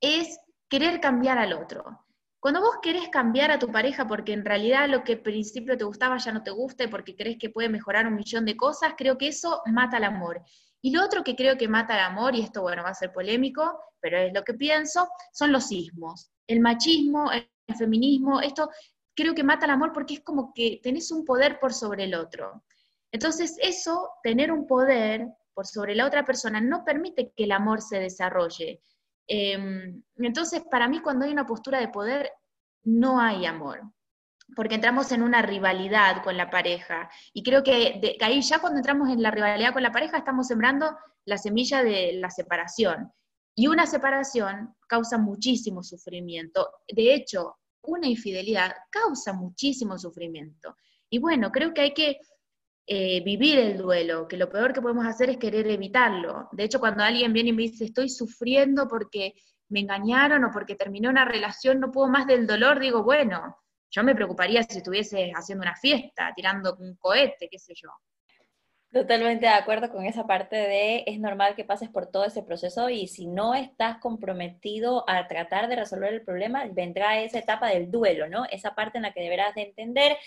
es 0.01 0.39
querer 0.67 1.00
cambiar 1.00 1.38
al 1.38 1.53
otro. 1.53 2.06
Cuando 2.47 2.61
vos 2.61 2.77
querés 2.81 3.09
cambiar 3.09 3.51
a 3.51 3.59
tu 3.59 3.69
pareja 3.73 4.07
porque 4.07 4.31
en 4.31 4.45
realidad 4.45 4.87
lo 4.87 5.03
que 5.03 5.15
al 5.15 5.19
principio 5.19 5.77
te 5.77 5.83
gustaba 5.83 6.15
ya 6.15 6.31
no 6.31 6.43
te 6.43 6.51
gusta 6.51 6.85
y 6.85 6.87
porque 6.87 7.13
crees 7.13 7.37
que 7.37 7.49
puede 7.49 7.67
mejorar 7.67 8.07
un 8.07 8.15
millón 8.15 8.45
de 8.45 8.55
cosas, 8.55 8.93
creo 8.97 9.17
que 9.17 9.27
eso 9.27 9.61
mata 9.65 9.97
el 9.97 10.05
amor. 10.05 10.41
Y 10.81 10.91
lo 10.91 11.03
otro 11.03 11.25
que 11.25 11.35
creo 11.35 11.57
que 11.57 11.67
mata 11.67 11.95
el 11.95 12.05
amor, 12.05 12.35
y 12.35 12.43
esto 12.43 12.61
bueno 12.61 12.83
va 12.83 12.91
a 12.91 12.93
ser 12.93 13.11
polémico, 13.11 13.77
pero 13.99 14.17
es 14.17 14.33
lo 14.33 14.45
que 14.45 14.53
pienso, 14.53 15.09
son 15.33 15.51
los 15.51 15.67
sismos. 15.67 16.31
El 16.47 16.61
machismo, 16.61 17.29
el 17.33 17.75
feminismo, 17.77 18.39
esto 18.39 18.69
creo 19.13 19.35
que 19.35 19.43
mata 19.43 19.65
el 19.65 19.71
amor 19.71 19.91
porque 19.91 20.13
es 20.13 20.21
como 20.21 20.53
que 20.53 20.79
tenés 20.81 21.11
un 21.11 21.25
poder 21.25 21.59
por 21.59 21.73
sobre 21.73 22.05
el 22.05 22.15
otro. 22.15 22.63
Entonces 23.11 23.57
eso, 23.61 24.11
tener 24.23 24.53
un 24.53 24.65
poder 24.65 25.27
por 25.53 25.67
sobre 25.67 25.95
la 25.95 26.05
otra 26.05 26.23
persona, 26.23 26.61
no 26.61 26.85
permite 26.85 27.33
que 27.35 27.43
el 27.43 27.51
amor 27.51 27.81
se 27.81 27.99
desarrolle. 27.99 28.79
Em, 29.27 30.01
entonces, 30.15 30.63
para 30.69 30.88
mí, 30.88 31.01
cuando 31.01 31.25
hay 31.25 31.31
una 31.31 31.46
postura 31.46 31.79
de 31.79 31.89
poder, 31.89 32.31
no 32.84 33.19
hay 33.19 33.46
amor, 33.46 33.81
porque 34.55 34.75
entramos 34.75 35.12
en 35.12 35.22
una 35.22 35.41
rivalidad 35.41 36.24
con 36.24 36.38
la 36.38 36.50
pareja. 36.50 37.10
Y 37.34 37.43
creo 37.43 37.63
que, 37.63 38.17
ahí 38.22 38.41
ya 38.41 38.60
cuando 38.60 38.77
entramos 38.77 39.10
en 39.10 39.22
la 39.22 39.31
rivalidad 39.31 39.74
con 39.74 39.84
la 39.84 39.91
pareja, 39.91 40.17
estamos 40.17 40.48
sembrando 40.48 40.98
la 41.25 41.38
semilla 41.38 41.84
de 41.84 42.13
la 42.13 42.29
separación. 42.29 43.12
Y 43.55 43.67
una 43.67 43.86
separación 43.88 44.75
causa 44.88 45.17
muchísimo 45.17 45.84
sufrimiento. 45.84 46.69
De 46.88 47.13
hecho, 47.13 47.57
una 47.81 48.07
infidelidad 48.07 48.74
causa 48.89 49.34
muchísimo 49.34 49.98
sufrimiento. 49.98 50.75
Y 51.10 51.19
bueno, 51.19 51.51
creo 51.51 51.74
que 51.74 51.81
hay 51.81 51.93
que 51.93 52.19
eh, 52.89 53.22
vivir 53.22 53.60
el 53.60 53.77
duelo, 53.77 54.29
que 54.29 54.38
lo 54.38 54.50
peor 54.50 54.72
que 54.72 54.82
podemos 54.82 55.06
hacer 55.06 55.29
es 55.29 55.38
querer 55.38 55.67
evitarlo. 55.67 56.48
De 56.53 56.63
hecho, 56.63 56.79
cuando 56.79 57.03
alguien 57.03 57.34
viene 57.34 57.50
y 57.50 57.53
me 57.53 57.63
dice, 57.63 57.84
estoy 57.84 58.08
sufriendo 58.08 58.88
porque 58.88 59.34
me 59.67 59.82
engañaron 59.82 60.46
o 60.46 60.51
porque 60.51 60.75
terminé 60.75 61.10
una 61.10 61.25
relación, 61.25 61.82
no 61.82 61.91
puedo 61.91 62.08
más 62.08 62.25
del 62.27 62.48
dolor, 62.48 62.79
digo, 62.79 63.03
bueno, 63.03 63.58
yo 63.91 64.03
me 64.03 64.15
preocuparía 64.15 64.63
si 64.63 64.77
estuviese 64.77 65.32
haciendo 65.36 65.63
una 65.63 65.75
fiesta, 65.75 66.32
tirando 66.34 66.77
un 66.79 66.96
cohete, 66.96 67.50
qué 67.50 67.60
sé 67.60 67.74
yo. 67.75 67.89
Totalmente 68.89 69.48
de 69.48 69.51
acuerdo 69.51 69.91
con 69.91 70.06
esa 70.06 70.25
parte 70.25 70.56
de 70.56 71.03
es 71.08 71.20
normal 71.20 71.56
que 71.56 71.65
pases 71.65 71.89
por 71.89 72.08
todo 72.08 72.24
ese 72.24 72.41
proceso 72.41 72.89
y 72.89 73.08
si 73.08 73.27
no 73.27 73.53
estás 73.53 73.98
comprometido 73.98 75.03
a 75.10 75.27
tratar 75.27 75.67
de 75.67 75.75
resolver 75.75 76.13
el 76.13 76.24
problema, 76.24 76.65
vendrá 76.72 77.20
esa 77.20 77.39
etapa 77.39 77.67
del 77.67 77.91
duelo, 77.91 78.29
¿no? 78.29 78.46
Esa 78.50 78.75
parte 78.75 78.98
en 78.98 79.01
la 79.01 79.12
que 79.12 79.22
deberás 79.22 79.53
de 79.56 79.63
entender 79.63 80.17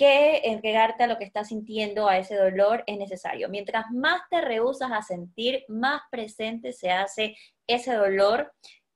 que 0.00 0.40
entregarte 0.44 1.02
a 1.02 1.06
lo 1.06 1.18
que 1.18 1.24
estás 1.24 1.48
sintiendo, 1.48 2.08
a 2.08 2.16
ese 2.16 2.34
dolor, 2.34 2.82
es 2.86 2.96
necesario. 2.96 3.50
Mientras 3.50 3.90
más 3.90 4.22
te 4.30 4.40
rehusas 4.40 4.90
a 4.92 5.02
sentir, 5.02 5.62
más 5.68 6.00
presente 6.10 6.72
se 6.72 6.90
hace 6.90 7.36
ese 7.66 7.92
dolor 7.92 8.50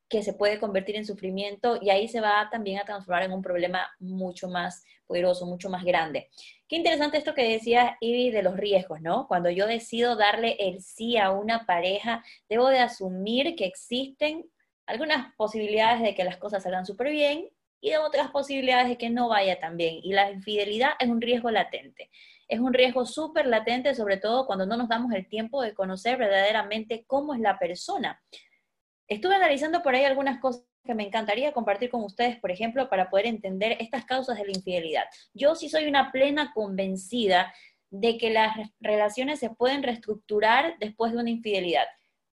que 0.08 0.23
se 0.23 0.32
puede 0.32 0.58
convertir 0.58 0.96
en 0.96 1.04
sufrimiento 1.04 1.78
y 1.78 1.90
ahí 1.90 2.08
se 2.08 2.23
va 2.23 2.49
también 2.50 2.78
a 2.80 2.87
transformar 2.87 3.25
en 3.25 3.34
un 3.34 3.42
problema 3.42 3.87
mucho 3.99 4.49
más 4.49 4.82
poderoso, 5.06 5.44
mucho 5.44 5.68
más 5.68 5.84
grande. 5.84 6.30
Qué 6.66 6.76
interesante 6.76 7.18
esto 7.18 7.34
que 7.34 7.52
decía 7.52 7.99
Ivy 8.00 8.30
de 8.30 8.42
los 8.42 8.56
riesgos, 8.56 9.02
¿no? 9.02 9.28
Cuando 9.28 9.50
yo 9.50 9.66
decido 9.66 10.16
darle 10.16 10.56
el 10.58 10.80
sí 10.80 11.18
a 11.18 11.32
una 11.32 11.66
pareja, 11.66 12.25
debo 12.49 12.68
de 12.68 12.78
asumir 12.78 13.56
que 13.56 13.66
existen 13.66 14.46
algunas 14.87 15.34
posibilidades 15.34 16.00
de 16.00 16.14
que 16.14 16.25
las 16.25 16.38
cosas 16.38 16.62
salgan 16.62 16.87
súper 16.87 17.11
bien 17.11 17.50
y 17.84 17.90
de 17.90 17.98
otras 17.98 18.30
posibilidades 18.30 18.88
de 18.88 18.96
que 18.96 19.10
no 19.10 19.28
vaya 19.28 19.60
tan 19.60 19.76
bien. 19.76 20.00
Y 20.02 20.14
la 20.14 20.30
infidelidad 20.30 20.92
es 20.98 21.06
un 21.06 21.20
riesgo 21.20 21.50
latente. 21.50 22.10
Es 22.48 22.58
un 22.58 22.72
riesgo 22.72 23.04
súper 23.04 23.46
latente, 23.46 23.94
sobre 23.94 24.16
todo 24.16 24.46
cuando 24.46 24.64
no 24.64 24.78
nos 24.78 24.88
damos 24.88 25.12
el 25.12 25.28
tiempo 25.28 25.60
de 25.60 25.74
conocer 25.74 26.16
verdaderamente 26.16 27.04
cómo 27.06 27.34
es 27.34 27.40
la 27.40 27.58
persona. 27.58 28.22
Estuve 29.06 29.34
analizando 29.34 29.82
por 29.82 29.94
ahí 29.94 30.04
algunas 30.04 30.40
cosas 30.40 30.64
que 30.82 30.94
me 30.94 31.06
encantaría 31.06 31.52
compartir 31.52 31.90
con 31.90 32.02
ustedes, 32.02 32.40
por 32.40 32.50
ejemplo, 32.50 32.88
para 32.88 33.10
poder 33.10 33.26
entender 33.26 33.76
estas 33.78 34.06
causas 34.06 34.38
de 34.38 34.46
la 34.46 34.52
infidelidad. 34.52 35.04
Yo 35.34 35.54
sí 35.54 35.68
soy 35.68 35.84
una 35.86 36.10
plena 36.10 36.54
convencida 36.54 37.52
de 37.90 38.16
que 38.16 38.30
las 38.30 38.56
relaciones 38.80 39.40
se 39.40 39.50
pueden 39.50 39.82
reestructurar 39.82 40.78
después 40.78 41.12
de 41.12 41.18
una 41.18 41.28
infidelidad. 41.28 41.84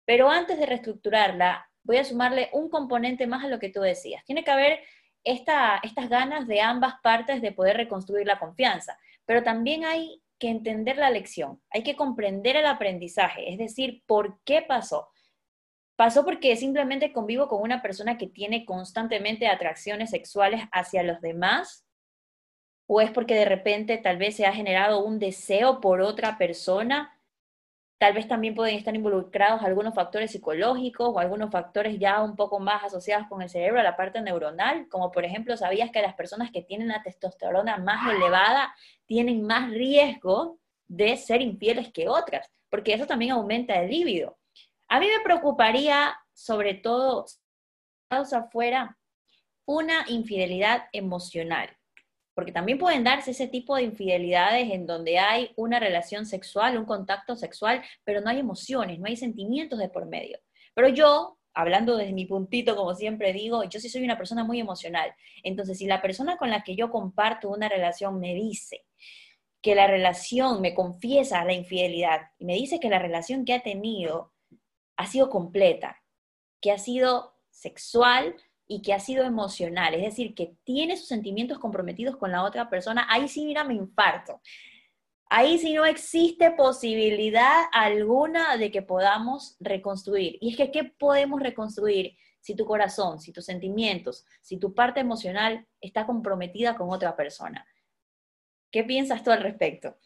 Pero 0.04 0.30
antes 0.30 0.60
de 0.60 0.66
reestructurarla, 0.66 1.68
voy 1.82 1.96
a 1.96 2.04
sumarle 2.04 2.50
un 2.52 2.68
componente 2.68 3.26
más 3.26 3.44
a 3.44 3.48
lo 3.48 3.58
que 3.58 3.70
tú 3.70 3.80
decías. 3.80 4.24
Tiene 4.24 4.44
que 4.44 4.50
haber 4.52 4.78
esta, 5.24 5.80
estas 5.82 6.08
ganas 6.08 6.46
de 6.46 6.60
ambas 6.60 6.94
partes 7.02 7.42
de 7.42 7.52
poder 7.52 7.76
reconstruir 7.76 8.26
la 8.26 8.38
confianza, 8.38 8.98
pero 9.26 9.42
también 9.42 9.84
hay 9.84 10.22
que 10.38 10.48
entender 10.48 10.96
la 10.96 11.10
lección, 11.10 11.60
hay 11.70 11.82
que 11.82 11.96
comprender 11.96 12.56
el 12.56 12.66
aprendizaje, 12.66 13.52
es 13.52 13.58
decir, 13.58 14.02
por 14.06 14.40
qué 14.44 14.62
pasó. 14.62 15.08
¿Pasó 15.96 16.24
porque 16.24 16.56
simplemente 16.56 17.12
convivo 17.12 17.46
con 17.46 17.60
una 17.60 17.82
persona 17.82 18.16
que 18.16 18.26
tiene 18.26 18.64
constantemente 18.64 19.48
atracciones 19.48 20.08
sexuales 20.08 20.62
hacia 20.72 21.02
los 21.02 21.20
demás? 21.20 21.86
¿O 22.86 23.02
es 23.02 23.10
porque 23.10 23.34
de 23.34 23.44
repente 23.44 23.98
tal 23.98 24.16
vez 24.16 24.34
se 24.34 24.46
ha 24.46 24.52
generado 24.52 25.04
un 25.04 25.18
deseo 25.18 25.82
por 25.82 26.00
otra 26.00 26.38
persona? 26.38 27.19
Tal 28.00 28.14
vez 28.14 28.26
también 28.26 28.54
pueden 28.54 28.76
estar 28.76 28.96
involucrados 28.96 29.60
algunos 29.60 29.94
factores 29.94 30.30
psicológicos 30.30 31.10
o 31.12 31.18
algunos 31.18 31.50
factores 31.50 31.98
ya 31.98 32.22
un 32.22 32.34
poco 32.34 32.58
más 32.58 32.82
asociados 32.82 33.28
con 33.28 33.42
el 33.42 33.50
cerebro, 33.50 33.82
la 33.82 33.94
parte 33.94 34.22
neuronal, 34.22 34.88
como 34.88 35.12
por 35.12 35.26
ejemplo, 35.26 35.54
¿sabías 35.54 35.90
que 35.90 36.00
las 36.00 36.14
personas 36.14 36.50
que 36.50 36.62
tienen 36.62 36.88
la 36.88 37.02
testosterona 37.02 37.76
más 37.76 38.10
elevada 38.10 38.74
tienen 39.04 39.46
más 39.46 39.68
riesgo 39.68 40.58
de 40.88 41.14
ser 41.18 41.42
infieles 41.42 41.92
que 41.92 42.08
otras? 42.08 42.50
Porque 42.70 42.94
eso 42.94 43.06
también 43.06 43.32
aumenta 43.32 43.74
el 43.74 43.90
líbido. 43.90 44.38
A 44.88 44.98
mí 44.98 45.06
me 45.06 45.22
preocuparía, 45.22 46.18
sobre 46.32 46.72
todo, 46.72 47.26
causa 48.08 48.44
fuera 48.44 48.96
una 49.66 50.06
infidelidad 50.08 50.84
emocional, 50.92 51.76
porque 52.34 52.52
también 52.52 52.78
pueden 52.78 53.04
darse 53.04 53.32
ese 53.32 53.48
tipo 53.48 53.76
de 53.76 53.82
infidelidades 53.82 54.70
en 54.70 54.86
donde 54.86 55.18
hay 55.18 55.52
una 55.56 55.78
relación 55.78 56.26
sexual, 56.26 56.78
un 56.78 56.84
contacto 56.84 57.36
sexual, 57.36 57.82
pero 58.04 58.20
no 58.20 58.30
hay 58.30 58.38
emociones, 58.38 58.98
no 58.98 59.06
hay 59.06 59.16
sentimientos 59.16 59.78
de 59.78 59.88
por 59.88 60.06
medio. 60.06 60.38
Pero 60.74 60.88
yo, 60.88 61.38
hablando 61.52 61.96
desde 61.96 62.12
mi 62.12 62.26
puntito, 62.26 62.76
como 62.76 62.94
siempre 62.94 63.32
digo, 63.32 63.64
yo 63.64 63.80
sí 63.80 63.88
soy 63.88 64.04
una 64.04 64.16
persona 64.16 64.44
muy 64.44 64.60
emocional. 64.60 65.12
Entonces, 65.42 65.78
si 65.78 65.86
la 65.86 66.00
persona 66.00 66.36
con 66.36 66.50
la 66.50 66.62
que 66.62 66.76
yo 66.76 66.90
comparto 66.90 67.50
una 67.50 67.68
relación 67.68 68.20
me 68.20 68.34
dice 68.34 68.84
que 69.60 69.74
la 69.74 69.86
relación 69.86 70.60
me 70.60 70.74
confiesa 70.74 71.44
la 71.44 71.52
infidelidad 71.52 72.20
y 72.38 72.44
me 72.46 72.54
dice 72.54 72.80
que 72.80 72.88
la 72.88 72.98
relación 72.98 73.44
que 73.44 73.52
ha 73.52 73.62
tenido 73.62 74.32
ha 74.96 75.06
sido 75.06 75.28
completa, 75.28 76.02
que 76.60 76.72
ha 76.72 76.78
sido 76.78 77.34
sexual 77.50 78.36
y 78.72 78.82
que 78.82 78.94
ha 78.94 79.00
sido 79.00 79.24
emocional, 79.24 79.94
es 79.94 80.02
decir, 80.02 80.32
que 80.32 80.54
tiene 80.62 80.96
sus 80.96 81.08
sentimientos 81.08 81.58
comprometidos 81.58 82.16
con 82.16 82.30
la 82.30 82.44
otra 82.44 82.70
persona, 82.70 83.04
ahí 83.10 83.26
sí, 83.26 83.44
mira, 83.44 83.64
me 83.64 83.74
infarto. 83.74 84.40
Ahí 85.28 85.58
sí 85.58 85.72
no 85.72 85.84
existe 85.84 86.52
posibilidad 86.52 87.64
alguna 87.72 88.56
de 88.56 88.70
que 88.70 88.82
podamos 88.82 89.56
reconstruir. 89.58 90.38
Y 90.40 90.50
es 90.50 90.56
que, 90.56 90.70
¿qué 90.70 90.84
podemos 90.84 91.40
reconstruir 91.40 92.16
si 92.40 92.54
tu 92.54 92.64
corazón, 92.64 93.18
si 93.18 93.32
tus 93.32 93.44
sentimientos, 93.44 94.24
si 94.40 94.56
tu 94.56 94.72
parte 94.72 95.00
emocional 95.00 95.66
está 95.80 96.06
comprometida 96.06 96.76
con 96.76 96.90
otra 96.90 97.16
persona? 97.16 97.66
¿Qué 98.70 98.84
piensas 98.84 99.24
tú 99.24 99.32
al 99.32 99.42
respecto? 99.42 99.96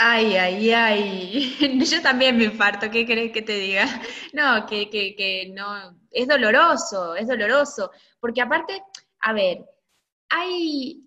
Ay, 0.00 0.36
ay, 0.36 0.70
ay. 0.70 1.56
Yo 1.84 2.00
también 2.00 2.36
me 2.36 2.44
infarto, 2.44 2.88
¿qué 2.88 3.04
crees 3.04 3.32
que 3.32 3.42
te 3.42 3.58
diga? 3.58 3.84
No, 4.32 4.64
que, 4.64 4.88
que, 4.88 5.16
que 5.16 5.50
no, 5.52 5.98
es 6.12 6.28
doloroso, 6.28 7.16
es 7.16 7.26
doloroso. 7.26 7.90
Porque 8.20 8.40
aparte, 8.40 8.80
a 9.20 9.32
ver, 9.32 9.64
hay, 10.28 11.04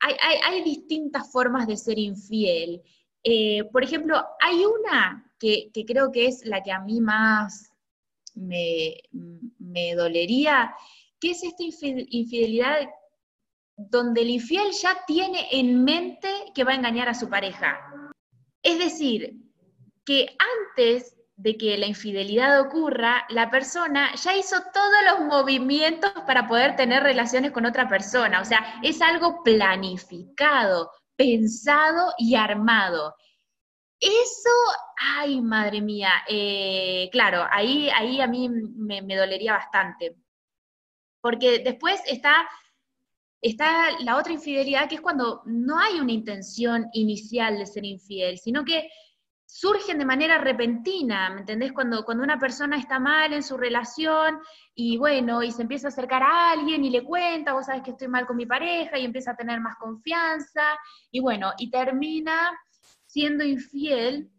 hay, 0.00 0.16
hay, 0.44 0.62
distintas 0.64 1.30
formas 1.30 1.68
de 1.68 1.76
ser 1.76 2.00
infiel. 2.00 2.82
Eh, 3.22 3.62
por 3.72 3.84
ejemplo, 3.84 4.20
hay 4.40 4.64
una 4.64 5.32
que, 5.38 5.70
creo 5.86 6.10
que 6.10 6.26
es 6.26 6.44
la 6.44 6.64
que 6.64 6.72
a 6.72 6.80
mí 6.80 7.00
más 7.00 7.72
me 8.34 9.94
dolería, 9.94 10.74
que 11.20 11.30
es 11.30 11.44
esta 11.44 11.62
infidelidad 11.62 12.88
donde 13.76 14.22
el 14.22 14.30
infiel 14.30 14.72
ya 14.72 15.04
tiene 15.06 15.46
en 15.52 15.84
mente 15.84 16.28
que 16.54 16.64
va 16.64 16.72
a 16.72 16.76
engañar 16.76 17.08
a 17.08 17.14
su 17.14 17.28
pareja. 17.28 18.01
Es 18.62 18.78
decir, 18.78 19.34
que 20.04 20.36
antes 20.76 21.16
de 21.36 21.56
que 21.56 21.76
la 21.76 21.86
infidelidad 21.86 22.60
ocurra, 22.60 23.26
la 23.30 23.50
persona 23.50 24.14
ya 24.14 24.36
hizo 24.36 24.56
todos 24.72 25.04
los 25.10 25.26
movimientos 25.26 26.12
para 26.26 26.46
poder 26.46 26.76
tener 26.76 27.02
relaciones 27.02 27.50
con 27.50 27.66
otra 27.66 27.88
persona. 27.88 28.40
O 28.40 28.44
sea, 28.44 28.80
es 28.82 29.00
algo 29.02 29.42
planificado, 29.42 30.90
pensado 31.16 32.12
y 32.18 32.36
armado. 32.36 33.16
Eso, 33.98 34.50
ay, 34.96 35.40
madre 35.40 35.80
mía, 35.80 36.10
eh, 36.28 37.08
claro, 37.12 37.46
ahí, 37.50 37.88
ahí 37.90 38.20
a 38.20 38.26
mí 38.26 38.48
me, 38.48 39.02
me 39.02 39.16
dolería 39.16 39.54
bastante. 39.54 40.16
Porque 41.20 41.60
después 41.60 42.00
está 42.06 42.48
está 43.42 43.98
la 44.00 44.16
otra 44.16 44.32
infidelidad, 44.32 44.88
que 44.88 44.94
es 44.94 45.00
cuando 45.00 45.42
no 45.46 45.78
hay 45.78 45.98
una 45.98 46.12
intención 46.12 46.88
inicial 46.92 47.58
de 47.58 47.66
ser 47.66 47.84
infiel, 47.84 48.38
sino 48.38 48.64
que 48.64 48.88
surgen 49.44 49.98
de 49.98 50.06
manera 50.06 50.38
repentina, 50.38 51.28
¿me 51.28 51.40
entendés? 51.40 51.72
Cuando, 51.72 52.04
cuando 52.04 52.24
una 52.24 52.38
persona 52.38 52.78
está 52.78 52.98
mal 52.98 53.32
en 53.34 53.42
su 53.42 53.58
relación 53.58 54.38
y 54.74 54.96
bueno, 54.96 55.42
y 55.42 55.50
se 55.50 55.62
empieza 55.62 55.88
a 55.88 55.90
acercar 55.90 56.22
a 56.22 56.52
alguien 56.52 56.84
y 56.84 56.90
le 56.90 57.04
cuenta, 57.04 57.52
vos 57.52 57.66
sabés 57.66 57.82
que 57.82 57.90
estoy 57.90 58.08
mal 58.08 58.26
con 58.26 58.36
mi 58.36 58.46
pareja 58.46 58.96
y 58.96 59.04
empieza 59.04 59.32
a 59.32 59.36
tener 59.36 59.60
más 59.60 59.76
confianza 59.76 60.62
y 61.10 61.20
bueno, 61.20 61.52
y 61.58 61.68
termina 61.70 62.58
siendo 63.04 63.44
infiel. 63.44 64.30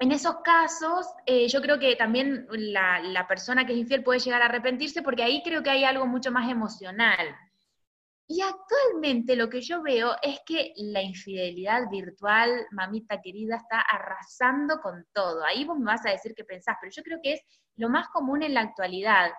En 0.00 0.12
esos 0.12 0.36
casos, 0.42 1.06
eh, 1.26 1.46
yo 1.46 1.60
creo 1.60 1.78
que 1.78 1.94
también 1.94 2.46
la, 2.50 3.00
la 3.00 3.28
persona 3.28 3.66
que 3.66 3.74
es 3.74 3.78
infiel 3.78 4.02
puede 4.02 4.18
llegar 4.18 4.40
a 4.40 4.46
arrepentirse 4.46 5.02
porque 5.02 5.22
ahí 5.22 5.42
creo 5.44 5.62
que 5.62 5.70
hay 5.70 5.84
algo 5.84 6.06
mucho 6.06 6.32
más 6.32 6.50
emocional. 6.50 7.36
Y 8.32 8.42
actualmente 8.42 9.34
lo 9.34 9.50
que 9.50 9.60
yo 9.60 9.82
veo 9.82 10.14
es 10.22 10.38
que 10.46 10.72
la 10.76 11.02
infidelidad 11.02 11.90
virtual, 11.90 12.64
mamita 12.70 13.20
querida, 13.20 13.56
está 13.56 13.80
arrasando 13.80 14.80
con 14.80 15.04
todo. 15.12 15.44
Ahí 15.44 15.64
vos 15.64 15.76
me 15.76 15.86
vas 15.86 16.06
a 16.06 16.12
decir 16.12 16.32
qué 16.36 16.44
pensás, 16.44 16.76
pero 16.80 16.92
yo 16.94 17.02
creo 17.02 17.18
que 17.20 17.32
es 17.32 17.40
lo 17.74 17.88
más 17.88 18.06
común 18.10 18.44
en 18.44 18.54
la 18.54 18.60
actualidad. 18.60 19.32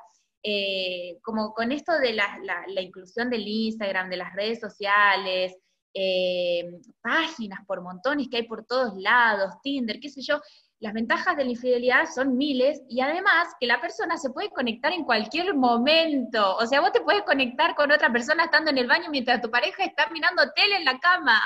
Eh, 0.43 1.19
como 1.23 1.53
con 1.53 1.71
esto 1.71 1.97
de 1.99 2.11
la, 2.11 2.65
inclusión 2.81 3.29
del 3.29 3.47
Instagram, 3.47 4.09
de 4.09 4.17
las 4.17 4.33
redes 4.33 4.59
sociales, 4.59 5.55
eh, 5.93 6.81
páginas 7.01 7.61
por 7.65 7.81
montones 7.81 8.27
que 8.29 8.37
hay 8.37 8.43
por 8.43 8.65
todos 8.65 8.97
lados, 8.97 9.53
Tinder, 9.63 10.01
qué 10.01 10.09
sé 10.09 10.21
yo, 10.21 10.41
las 10.81 10.93
ventajas 10.93 11.37
de 11.37 11.43
la 11.43 11.51
infidelidad 11.51 12.05
son 12.13 12.35
miles 12.37 12.81
y 12.89 13.01
además 13.01 13.53
que 13.59 13.67
la 13.67 13.79
persona 13.79 14.17
se 14.17 14.31
puede 14.31 14.49
conectar 14.49 14.91
en 14.91 15.05
cualquier 15.05 15.53
momento. 15.53 16.55
O 16.57 16.65
sea, 16.65 16.81
vos 16.81 16.91
te 16.91 17.01
puedes 17.01 17.21
conectar 17.21 17.75
con 17.75 17.91
otra 17.91 18.11
persona 18.11 18.45
estando 18.45 18.71
en 18.71 18.79
el 18.79 18.87
baño 18.87 19.11
mientras 19.11 19.41
tu 19.41 19.51
pareja 19.51 19.85
está 19.85 20.09
mirando 20.09 20.41
tele 20.55 20.77
en 20.77 20.85
la 20.85 20.99
cama. 20.99 21.39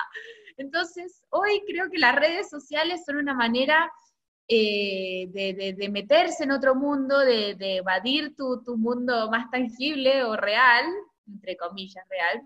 Entonces, 0.56 1.22
hoy 1.30 1.62
creo 1.68 1.89
que 1.92 1.98
las 1.98 2.15
redes 2.15 2.50
sociales 2.50 3.04
son 3.06 3.18
una 3.18 3.34
manera 3.34 3.92
eh, 4.48 5.27
de, 5.27 5.89
meterse 5.89 6.46
en 6.46 6.51
otro 6.51 6.74
mundo, 6.74 7.20
de, 7.20 7.58
evadir 7.60 8.38
tu, 8.38 8.63
tu 8.63 8.77
mundo 8.77 9.30
más 9.30 9.51
tangible 9.51 10.24
o 10.24 10.38
real, 10.38 10.86
entre 11.27 11.58
comillas, 11.58 12.06
real, 12.10 12.42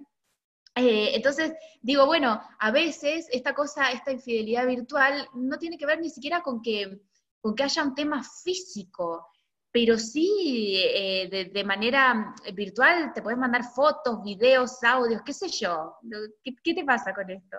eh, 0.76 1.16
entonces, 1.16 1.54
digo, 1.82 2.06
bueno, 2.06 2.42
a 2.60 2.72
veces 2.72 3.28
esta 3.32 3.54
cosa, 3.54 3.92
esta 3.92 4.12
infidelidad 4.12 4.68
virtual, 4.68 5.28
no 5.34 5.58
tiene 5.58 5.78
que 5.78 5.86
ver 5.86 6.00
ni 6.00 6.10
siquiera 6.10 6.42
con 6.42 6.62
que, 6.62 7.02
con 7.42 7.56
que 7.56 7.64
haya 7.64 7.84
un 7.84 7.96
tema 7.96 8.24
físico, 8.24 9.28
pero 9.72 9.98
sí 9.98 10.82
eh, 10.84 11.50
de, 11.52 11.64
manera 11.64 12.34
virtual 12.54 13.12
te 13.14 13.22
puedes 13.22 13.40
mandar 13.40 13.64
fotos, 13.64 14.24
videos, 14.24 14.84
audios, 14.84 15.22
qué 15.24 15.34
sé 15.34 15.48
yo. 15.50 15.96
¿Qué, 16.44 16.56
¿Qué, 16.64 16.74
te 16.74 16.84
pasa 16.84 17.14
con 17.14 17.30
esto? 17.30 17.58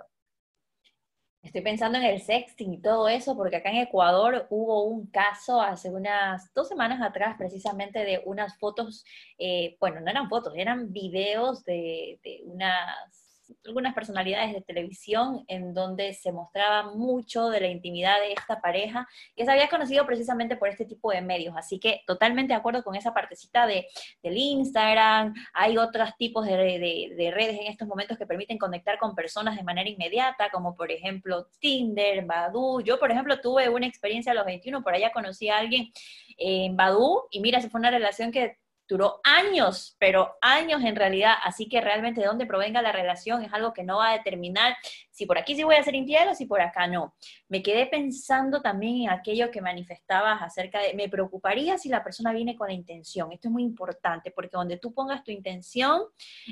Estoy 1.42 1.62
pensando 1.62 1.96
en 1.98 2.04
el 2.04 2.20
sexting 2.20 2.74
y 2.74 2.82
todo 2.82 3.08
eso, 3.08 3.34
porque 3.36 3.56
acá 3.56 3.70
en 3.70 3.78
Ecuador 3.78 4.46
hubo 4.50 4.84
un 4.84 5.06
caso 5.06 5.60
hace 5.60 5.88
unas 5.90 6.52
dos 6.54 6.68
semanas 6.68 7.00
atrás, 7.00 7.36
precisamente 7.38 8.00
de 8.00 8.22
unas 8.26 8.58
fotos, 8.58 9.04
eh, 9.38 9.76
bueno, 9.80 10.00
no 10.00 10.10
eran 10.10 10.28
fotos, 10.28 10.52
eran 10.56 10.92
videos 10.92 11.64
de, 11.64 12.20
de 12.22 12.42
unas 12.44 13.29
algunas 13.66 13.94
personalidades 13.94 14.52
de 14.52 14.60
televisión 14.60 15.44
en 15.48 15.74
donde 15.74 16.14
se 16.14 16.32
mostraba 16.32 16.94
mucho 16.94 17.48
de 17.48 17.60
la 17.60 17.68
intimidad 17.68 18.18
de 18.20 18.32
esta 18.32 18.60
pareja 18.60 19.06
que 19.36 19.44
se 19.44 19.50
había 19.50 19.68
conocido 19.68 20.06
precisamente 20.06 20.56
por 20.56 20.68
este 20.68 20.84
tipo 20.84 21.10
de 21.10 21.20
medios. 21.20 21.54
Así 21.56 21.78
que 21.78 22.02
totalmente 22.06 22.52
de 22.52 22.58
acuerdo 22.58 22.82
con 22.82 22.94
esa 22.94 23.14
partecita 23.14 23.66
de, 23.66 23.86
del 24.22 24.36
Instagram. 24.36 25.34
Hay 25.54 25.78
otros 25.78 26.10
tipos 26.16 26.46
de, 26.46 26.56
de, 26.56 27.30
redes 27.30 27.60
en 27.60 27.66
estos 27.66 27.86
momentos 27.86 28.18
que 28.18 28.26
permiten 28.26 28.58
conectar 28.58 28.98
con 28.98 29.14
personas 29.14 29.56
de 29.56 29.62
manera 29.62 29.88
inmediata, 29.88 30.50
como 30.50 30.74
por 30.74 30.90
ejemplo 30.90 31.46
Tinder, 31.60 32.24
Badoo. 32.24 32.80
Yo, 32.80 32.98
por 32.98 33.10
ejemplo, 33.10 33.40
tuve 33.40 33.68
una 33.68 33.86
experiencia 33.86 34.32
a 34.32 34.34
los 34.34 34.44
21, 34.44 34.82
por 34.82 34.94
allá 34.94 35.12
conocí 35.12 35.48
a 35.48 35.58
alguien 35.58 35.92
en 36.38 36.76
Badoo 36.76 37.28
y 37.30 37.40
mira, 37.40 37.60
se 37.60 37.70
fue 37.70 37.80
una 37.80 37.90
relación 37.90 38.32
que 38.32 38.56
duró 38.90 39.20
años, 39.22 39.96
pero 39.98 40.36
años 40.40 40.82
en 40.82 40.96
realidad, 40.96 41.34
así 41.44 41.68
que 41.68 41.80
realmente 41.80 42.20
de 42.20 42.26
dónde 42.26 42.44
provenga 42.44 42.82
la 42.82 42.90
relación 42.92 43.42
es 43.42 43.52
algo 43.52 43.72
que 43.72 43.84
no 43.84 43.98
va 43.98 44.10
a 44.10 44.18
determinar 44.18 44.76
si 45.10 45.26
por 45.26 45.38
aquí 45.38 45.54
sí 45.54 45.62
voy 45.62 45.76
a 45.76 45.82
ser 45.82 45.94
infiel 45.94 46.28
o 46.28 46.34
si 46.34 46.46
por 46.46 46.60
acá 46.60 46.86
no. 46.86 47.14
Me 47.48 47.62
quedé 47.62 47.86
pensando 47.86 48.60
también 48.60 49.02
en 49.02 49.10
aquello 49.10 49.50
que 49.50 49.60
manifestabas 49.60 50.42
acerca 50.42 50.80
de, 50.80 50.94
me 50.94 51.08
preocuparía 51.08 51.78
si 51.78 51.88
la 51.88 52.02
persona 52.02 52.32
viene 52.32 52.56
con 52.56 52.68
la 52.68 52.74
intención, 52.74 53.30
esto 53.32 53.48
es 53.48 53.52
muy 53.52 53.62
importante, 53.62 54.32
porque 54.32 54.56
donde 54.56 54.78
tú 54.78 54.92
pongas 54.92 55.22
tu 55.22 55.30
intención, 55.30 56.02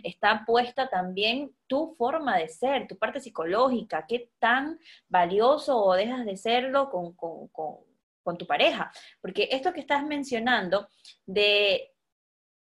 está 0.02 0.44
puesta 0.46 0.88
también 0.88 1.52
tu 1.66 1.94
forma 1.96 2.36
de 2.38 2.48
ser, 2.48 2.86
tu 2.86 2.96
parte 2.96 3.20
psicológica, 3.20 4.06
qué 4.06 4.30
tan 4.38 4.78
valioso 5.08 5.76
o 5.76 5.94
dejas 5.94 6.24
de 6.24 6.36
serlo 6.36 6.88
con, 6.88 7.14
con, 7.14 7.48
con 7.48 8.36
tu 8.36 8.46
pareja. 8.46 8.92
Porque 9.22 9.48
esto 9.50 9.72
que 9.72 9.80
estás 9.80 10.04
mencionando 10.04 10.88
de 11.24 11.94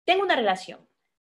tengo 0.06 0.24
una 0.24 0.36
relación, 0.36 0.88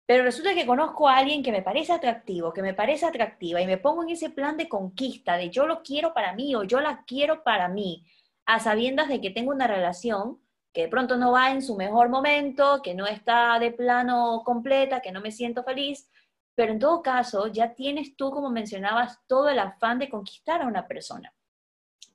pero 0.06 0.24
resulta 0.24 0.54
que 0.54 0.66
conozco 0.66 1.08
a 1.08 1.16
alguien 1.16 1.42
que 1.42 1.52
me 1.52 1.62
parece 1.62 1.92
atractivo, 1.92 2.52
que 2.52 2.62
me 2.62 2.74
parece 2.74 3.06
atractiva 3.06 3.60
y 3.60 3.66
me 3.66 3.78
pongo 3.78 4.02
en 4.02 4.10
ese 4.10 4.30
plan 4.30 4.56
de 4.56 4.68
conquista, 4.68 5.36
de 5.36 5.50
yo 5.50 5.66
lo 5.66 5.82
quiero 5.82 6.12
para 6.12 6.34
mí 6.34 6.54
o 6.54 6.64
yo 6.64 6.80
la 6.80 7.04
quiero 7.04 7.42
para 7.42 7.68
mí, 7.68 8.04
a 8.44 8.60
sabiendas 8.60 9.08
de 9.08 9.20
que 9.20 9.30
tengo 9.30 9.50
una 9.50 9.66
relación 9.66 10.40
que 10.74 10.82
de 10.82 10.88
pronto 10.88 11.16
no 11.16 11.32
va 11.32 11.52
en 11.52 11.62
su 11.62 11.76
mejor 11.76 12.08
momento, 12.08 12.82
que 12.82 12.94
no 12.94 13.06
está 13.06 13.58
de 13.58 13.70
plano 13.70 14.42
completa, 14.44 15.00
que 15.00 15.12
no 15.12 15.20
me 15.20 15.30
siento 15.30 15.62
feliz, 15.62 16.10
pero 16.54 16.72
en 16.72 16.80
todo 16.80 17.00
caso 17.00 17.46
ya 17.46 17.74
tienes 17.74 18.16
tú, 18.16 18.30
como 18.30 18.50
mencionabas, 18.50 19.20
todo 19.26 19.48
el 19.48 19.58
afán 19.58 19.98
de 19.98 20.10
conquistar 20.10 20.62
a 20.62 20.66
una 20.66 20.86
persona. 20.86 21.32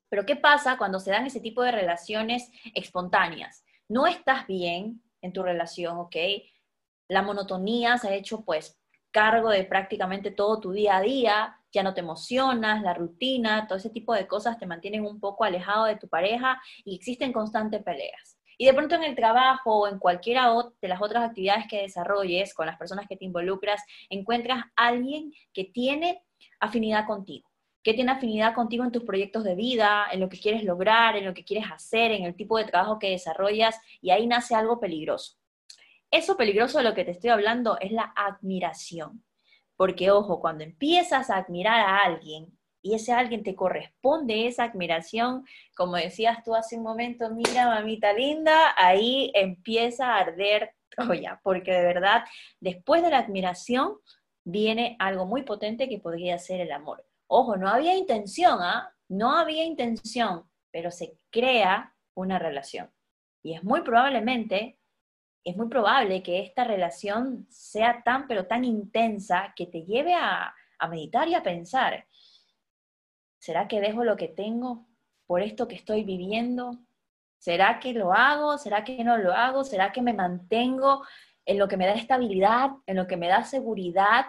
Pero 0.10 0.26
¿qué 0.26 0.36
pasa 0.36 0.78
cuando 0.78 1.00
se 1.00 1.12
dan 1.12 1.26
ese 1.26 1.40
tipo 1.40 1.64
de 1.64 1.72
relaciones 1.72 2.52
espontáneas? 2.74 3.64
No 3.88 4.08
estás 4.08 4.46
bien, 4.46 5.02
en 5.21 5.34
tu 5.34 5.43
relación, 5.43 5.97
¿ok? 5.97 6.15
La 7.08 7.21
monotonía 7.21 7.97
se 7.97 8.10
ha 8.10 8.13
hecho 8.13 8.43
pues 8.45 8.79
cargo 9.12 9.49
de 9.49 9.63
prácticamente 9.63 10.32
todo 10.32 10.60
tu 10.60 10.71
día 10.71 10.97
a 10.97 11.01
día, 11.01 11.55
ya 11.71 11.84
no 11.84 11.93
te 11.93 12.01
emocionas, 12.01 12.82
la 12.82 12.93
rutina, 12.93 13.67
todo 13.67 13.77
ese 13.77 13.89
tipo 13.89 14.13
de 14.13 14.27
cosas 14.27 14.58
te 14.58 14.65
mantienen 14.65 15.05
un 15.05 15.19
poco 15.19 15.43
alejado 15.43 15.86
de 15.86 15.95
tu 15.97 16.08
pareja 16.08 16.62
y 16.84 16.95
existen 16.95 17.34
constantes 17.34 17.84
peleas. 17.84 18.38
Y 18.58 18.65
de 18.65 18.73
pronto 18.73 18.95
en 18.95 19.03
el 19.03 19.15
trabajo 19.15 19.79
o 19.79 19.88
en 19.88 19.99
cualquiera 19.99 20.53
de 20.82 20.88
las 20.88 21.01
otras 21.01 21.23
actividades 21.23 21.65
que 21.69 21.82
desarrolles 21.82 22.53
con 22.53 22.65
las 22.65 22.77
personas 22.77 23.08
que 23.08 23.15
te 23.15 23.25
involucras, 23.25 23.82
encuentras 24.10 24.65
a 24.75 24.88
alguien 24.88 25.32
que 25.53 25.63
tiene 25.65 26.23
afinidad 26.60 27.08
contigo 27.08 27.49
que 27.84 27.94
tiene 27.94 28.12
afinidad 28.12 28.54
contigo 28.54 28.84
en 28.84 28.92
tus 28.92 29.04
proyectos 29.04 29.44
de 29.44 29.56
vida, 29.56 30.06
en 30.12 30.20
lo 30.20 30.30
que 30.30 30.39
quieres 30.39 30.63
lograr, 30.63 31.15
en 31.15 31.26
lo 31.26 31.34
que 31.34 31.46
quieres 31.46 31.72
hacer, 31.72 32.12
en 32.12 32.24
el 32.24 32.36
tipo 32.36 32.58
de 32.58 32.65
trabajo 32.65 33.00
que 33.00 33.12
desarrollas, 33.12 33.80
y 34.02 34.10
ahí 34.10 34.28
nace 34.28 34.56
algo 34.56 34.80
peligroso. 34.80 35.38
Eso 36.12 36.38
peligroso 36.38 36.80
de 36.80 36.84
lo 36.84 36.94
que 36.94 37.06
te 37.06 37.12
estoy 37.12 37.30
hablando 37.30 37.78
es 37.80 37.92
la 37.92 38.13
admiración. 38.15 39.24
Porque, 39.76 40.12
ojo, 40.12 40.42
cuando 40.42 40.63
empiezas 40.63 41.30
a 41.30 41.38
admirar 41.38 41.80
a 41.80 42.04
alguien 42.04 42.58
y 42.82 42.96
ese 42.96 43.13
alguien 43.13 43.44
te 43.44 43.56
corresponde 43.56 44.48
esa 44.48 44.63
admiración, 44.63 45.46
como 45.76 45.96
decías 45.96 46.44
tú 46.44 46.56
hace 46.56 46.78
un 46.78 46.84
momento, 46.84 47.30
mira, 47.30 47.68
mamita 47.68 48.12
linda, 48.13 48.74
ahí 48.76 49.32
empieza 49.34 50.13
a 50.13 50.20
arder 50.20 50.72
Troya, 50.89 51.39
porque 51.44 51.72
de 51.72 51.84
verdad, 51.84 52.26
después 52.60 53.04
de 53.04 53.12
la 53.12 53.20
admiración, 53.20 53.98
viene 54.44 54.96
algo 55.00 55.26
muy 55.26 55.44
potente 55.44 55.88
que 55.88 56.00
podría 56.00 56.39
ser 56.39 56.62
el 56.62 56.72
amor. 56.72 57.06
Ojo, 57.32 57.58
no 57.58 57.70
había 57.70 57.96
intención, 57.96 58.58
¿ah? 58.60 58.92
No 59.08 59.38
había 59.38 59.63
intención, 59.63 60.50
pero 60.72 60.89
se 60.89 61.15
crea 61.30 61.96
una 62.15 62.39
relación. 62.39 62.92
Y 63.44 63.54
es 63.54 63.63
muy 63.63 63.82
probablemente, 63.82 64.80
es 65.44 65.56
muy 65.56 65.70
probable 65.70 66.24
que 66.24 66.39
esta 66.42 66.63
relación 66.63 67.46
sea 67.52 68.02
tan, 68.04 68.28
pero 68.28 68.48
tan 68.48 68.65
intensa 68.65 69.54
que 69.56 69.68
te 69.68 69.84
lleve 69.84 70.15
a, 70.15 70.56
a 70.80 70.88
meditar 70.88 71.28
y 71.28 71.36
a 71.36 71.44
pensar, 71.44 72.08
¿será 73.38 73.68
que 73.68 73.80
dejo 73.80 74.04
lo 74.04 74.18
que 74.18 74.30
tengo 74.30 74.88
por 75.28 75.44
esto 75.44 75.68
que 75.68 75.76
estoy 75.76 76.04
viviendo? 76.04 76.80
¿Será 77.38 77.80
que 77.80 77.94
lo 77.94 78.12
hago? 78.12 78.58
¿Será 78.58 78.84
que 78.84 79.04
no 79.04 79.18
lo 79.18 79.34
hago? 79.34 79.63
¿Será 79.63 79.92
que 79.92 80.02
me 80.02 80.13
mantengo 80.13 81.06
en 81.46 81.60
lo 81.60 81.68
que 81.68 81.78
me 81.78 81.86
da 81.86 81.94
estabilidad, 81.94 82.72
en 82.88 82.96
lo 82.96 83.06
que 83.06 83.18
me 83.18 83.28
da 83.28 83.44
seguridad? 83.44 84.26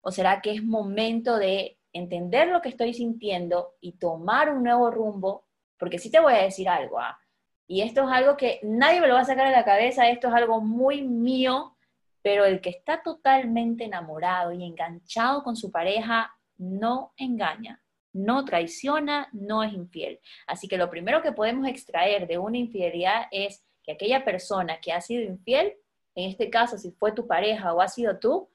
¿O 0.00 0.10
será 0.10 0.42
que 0.42 0.50
es 0.50 0.64
momento 0.64 1.36
de 1.36 1.78
entender 1.94 2.48
lo 2.48 2.60
que 2.60 2.68
estoy 2.68 2.92
sintiendo 2.92 3.76
y 3.80 3.92
tomar 3.92 4.50
un 4.50 4.64
nuevo 4.64 4.90
rumbo, 4.90 5.46
porque 5.78 5.98
sí 5.98 6.10
te 6.10 6.20
voy 6.20 6.34
a 6.34 6.42
decir 6.42 6.68
algo, 6.68 7.00
¿ah? 7.00 7.18
y 7.66 7.80
esto 7.80 8.02
es 8.02 8.08
algo 8.10 8.36
que 8.36 8.60
nadie 8.62 9.00
me 9.00 9.08
lo 9.08 9.14
va 9.14 9.20
a 9.20 9.24
sacar 9.24 9.46
de 9.46 9.56
la 9.56 9.64
cabeza, 9.64 10.08
esto 10.10 10.28
es 10.28 10.34
algo 10.34 10.60
muy 10.60 11.02
mío, 11.02 11.76
pero 12.20 12.44
el 12.44 12.60
que 12.60 12.70
está 12.70 13.02
totalmente 13.02 13.84
enamorado 13.84 14.52
y 14.52 14.64
enganchado 14.64 15.42
con 15.42 15.56
su 15.56 15.70
pareja 15.70 16.34
no 16.56 17.12
engaña, 17.16 17.82
no 18.12 18.44
traiciona, 18.44 19.28
no 19.32 19.62
es 19.62 19.72
infiel. 19.72 20.20
Así 20.46 20.68
que 20.68 20.78
lo 20.78 20.90
primero 20.90 21.22
que 21.22 21.32
podemos 21.32 21.66
extraer 21.68 22.26
de 22.26 22.38
una 22.38 22.58
infidelidad 22.58 23.26
es 23.30 23.64
que 23.82 23.92
aquella 23.92 24.24
persona 24.24 24.80
que 24.80 24.92
ha 24.92 25.00
sido 25.00 25.22
infiel, 25.22 25.74
en 26.14 26.30
este 26.30 26.50
caso 26.50 26.78
si 26.78 26.90
fue 26.92 27.12
tu 27.12 27.26
pareja 27.26 27.72
o 27.72 27.80
ha 27.80 27.88
sido 27.88 28.18
tú, 28.18 28.48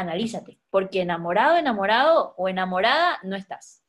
analízate, 0.00 0.58
porque 0.70 1.02
enamorado, 1.02 1.56
enamorado 1.56 2.34
o 2.36 2.48
enamorada 2.48 3.18
no 3.22 3.36
estás. 3.36 3.82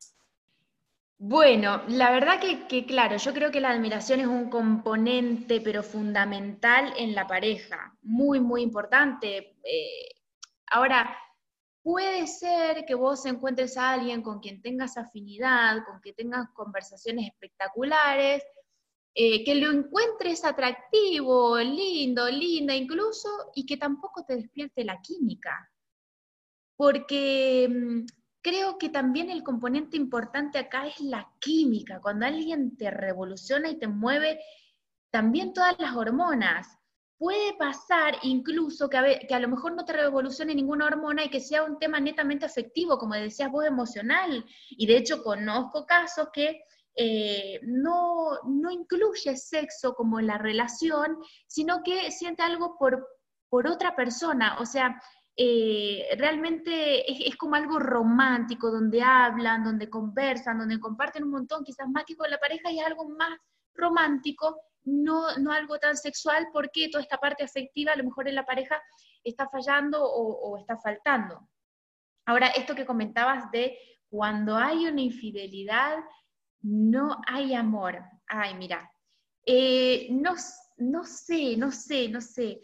Bueno, 1.22 1.84
la 1.90 2.12
verdad 2.12 2.40
que, 2.40 2.86
claro, 2.86 3.18
yo 3.18 3.34
creo 3.34 3.52
que 3.52 3.60
la 3.60 3.72
admiración 3.72 4.22
es 4.22 4.28
un 4.28 4.50
componente, 4.50 5.60
pero 5.60 5.84
fundamental 5.84 6.94
en 6.98 7.14
la 7.14 7.28
pareja, 7.28 7.98
muy, 8.02 8.40
muy 8.40 8.62
importante. 8.62 9.58
Eh, 9.64 10.16
ahora, 10.72 11.14
puede 11.84 12.26
ser 12.26 12.86
que 12.86 12.96
vos 12.96 13.26
encuentres 13.26 13.76
a 13.76 13.92
alguien 13.92 14.22
con 14.22 14.40
quien 14.40 14.62
tengas 14.62 14.98
afinidad, 14.98 15.84
con 15.86 16.00
que 16.00 16.14
tengas 16.14 16.50
conversaciones 16.52 17.28
espectaculares, 17.28 18.42
eh, 19.14 19.44
que 19.44 19.56
lo 19.56 19.72
encuentres 19.72 20.46
atractivo, 20.46 21.58
lindo, 21.58 22.30
linda 22.30 22.74
incluso, 22.74 23.28
y 23.56 23.66
que 23.66 23.76
tampoco 23.76 24.24
te 24.24 24.38
despierte 24.38 24.86
la 24.86 25.02
química. 25.02 25.70
Porque 26.80 27.68
mm, 27.70 28.06
creo 28.42 28.78
que 28.78 28.88
también 28.88 29.30
el 29.30 29.44
componente 29.44 29.98
importante 29.98 30.58
acá 30.58 30.88
es 30.88 31.02
la 31.02 31.30
química, 31.42 32.00
cuando 32.00 32.26
alguien 32.26 32.78
te 32.78 32.90
revoluciona 32.90 33.68
y 33.68 33.78
te 33.78 33.90
mueve 33.90 34.40
también 35.12 35.52
todas 35.52 35.78
las 35.78 35.94
hormonas. 35.94 36.78
Puede 37.18 37.54
pasar 37.56 38.16
incluso 38.24 38.90
que 38.90 38.98
a, 38.98 39.40
lo 39.42 39.50
mejor 39.50 39.74
no 39.74 39.84
te 39.84 39.92
revolucione 39.92 40.56
ninguna 40.56 40.86
hormona 40.86 41.26
y 41.26 41.30
que 41.30 41.42
sea 41.42 41.66
un 41.66 41.78
tema 41.80 42.00
netamente 42.00 42.46
afectivo, 42.46 42.98
como 42.98 43.14
decías 43.16 43.52
vos, 43.52 43.66
emocional. 43.66 44.46
Y 44.70 44.88
de 44.88 44.96
hecho 44.96 45.22
conozco 45.22 45.86
casos 45.86 46.30
que 46.32 46.62
eh, 46.96 47.60
no, 47.64 48.40
no 48.46 48.72
incluye 48.72 49.36
sexo 49.36 49.96
como 49.96 50.22
la 50.22 50.38
relación, 50.38 51.18
sino 51.46 51.84
que 51.84 52.10
siente 52.10 52.42
algo 52.42 52.78
por, 52.78 53.06
por 53.50 53.68
otra 53.68 53.98
persona. 53.98 54.58
O 54.62 54.66
sea, 54.66 54.98
eh, 55.42 56.06
realmente 56.18 57.10
es, 57.10 57.38
como 57.38 57.56
algo 57.56 57.80
romántico, 57.80 58.70
donde 58.70 59.02
hablan, 59.02 59.64
donde 59.64 59.90
conversan, 59.90 60.60
donde 60.60 60.82
comparten 60.82 61.24
un 61.24 61.30
montón, 61.30 61.64
quizás 61.64 61.88
más 61.88 62.04
que 62.04 62.18
con 62.18 62.30
la 62.30 62.38
pareja, 62.38 62.70
y 62.70 62.80
es 62.80 62.86
algo 62.86 63.08
más 63.08 63.40
romántico, 63.74 64.60
no, 64.84 65.38
no 65.38 65.54
algo 65.54 65.80
tan 65.80 65.96
sexual, 65.96 66.50
porque 66.52 66.90
toda 66.90 67.02
esta 67.02 67.20
parte 67.20 67.46
afectiva 67.46 67.94
a 67.94 67.96
lo 67.96 68.04
mejor 68.04 68.28
en 68.28 68.36
la 68.36 68.46
pareja 68.46 68.82
está 69.24 69.48
fallando 69.48 70.04
o, 70.04 70.58
está 70.58 70.76
faltando. 70.76 71.48
Ahora, 72.26 72.48
esto 72.48 72.76
que 72.76 72.86
comentabas 72.86 73.50
de 73.50 73.78
cuando 74.10 74.58
hay 74.58 74.88
una 74.88 75.00
infidelidad, 75.00 76.00
no 76.64 77.22
hay 77.26 77.54
amor. 77.54 77.98
Ay, 78.28 78.56
mira, 78.56 78.92
eh, 79.46 80.10
no, 80.12 80.36
no 80.80 81.06
sé, 81.06 81.56
no 81.56 81.72
sé, 81.72 82.10
no 82.10 82.20
sé. 82.20 82.60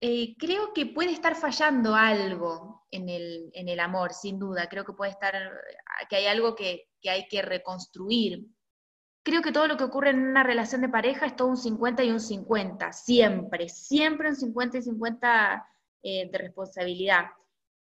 Eh, 0.00 0.36
creo 0.38 0.74
que 0.74 0.86
puede 0.86 1.12
estar 1.12 1.34
fallando 1.36 1.94
algo 1.94 2.86
en 2.90 3.08
el, 3.08 3.80
amor, 3.80 4.12
sin 4.12 4.38
duda. 4.38 4.68
Creo 4.68 4.84
que 4.84 4.92
puede 4.92 5.10
estar, 5.10 5.34
que 6.08 6.16
hay 6.16 6.26
algo 6.26 6.54
que, 6.54 6.88
hay 7.08 7.26
que 7.28 7.42
reconstruir. 7.42 8.46
Creo 9.22 9.42
que 9.42 9.52
todo 9.52 9.66
lo 9.66 9.76
que 9.76 9.84
ocurre 9.84 10.10
en 10.10 10.20
una 10.20 10.42
relación 10.42 10.82
de 10.82 10.88
pareja 10.88 11.26
es 11.26 11.34
todo 11.34 11.48
un 11.48 11.56
50 11.56 12.04
y 12.04 12.10
un 12.10 12.20
50, 12.20 12.92
siempre, 12.92 13.68
siempre 13.68 14.28
un 14.28 14.36
50 14.36 14.78
y 14.78 14.82
50 14.82 15.68
eh, 16.02 16.30
de 16.30 16.38
responsabilidad. 16.38 17.26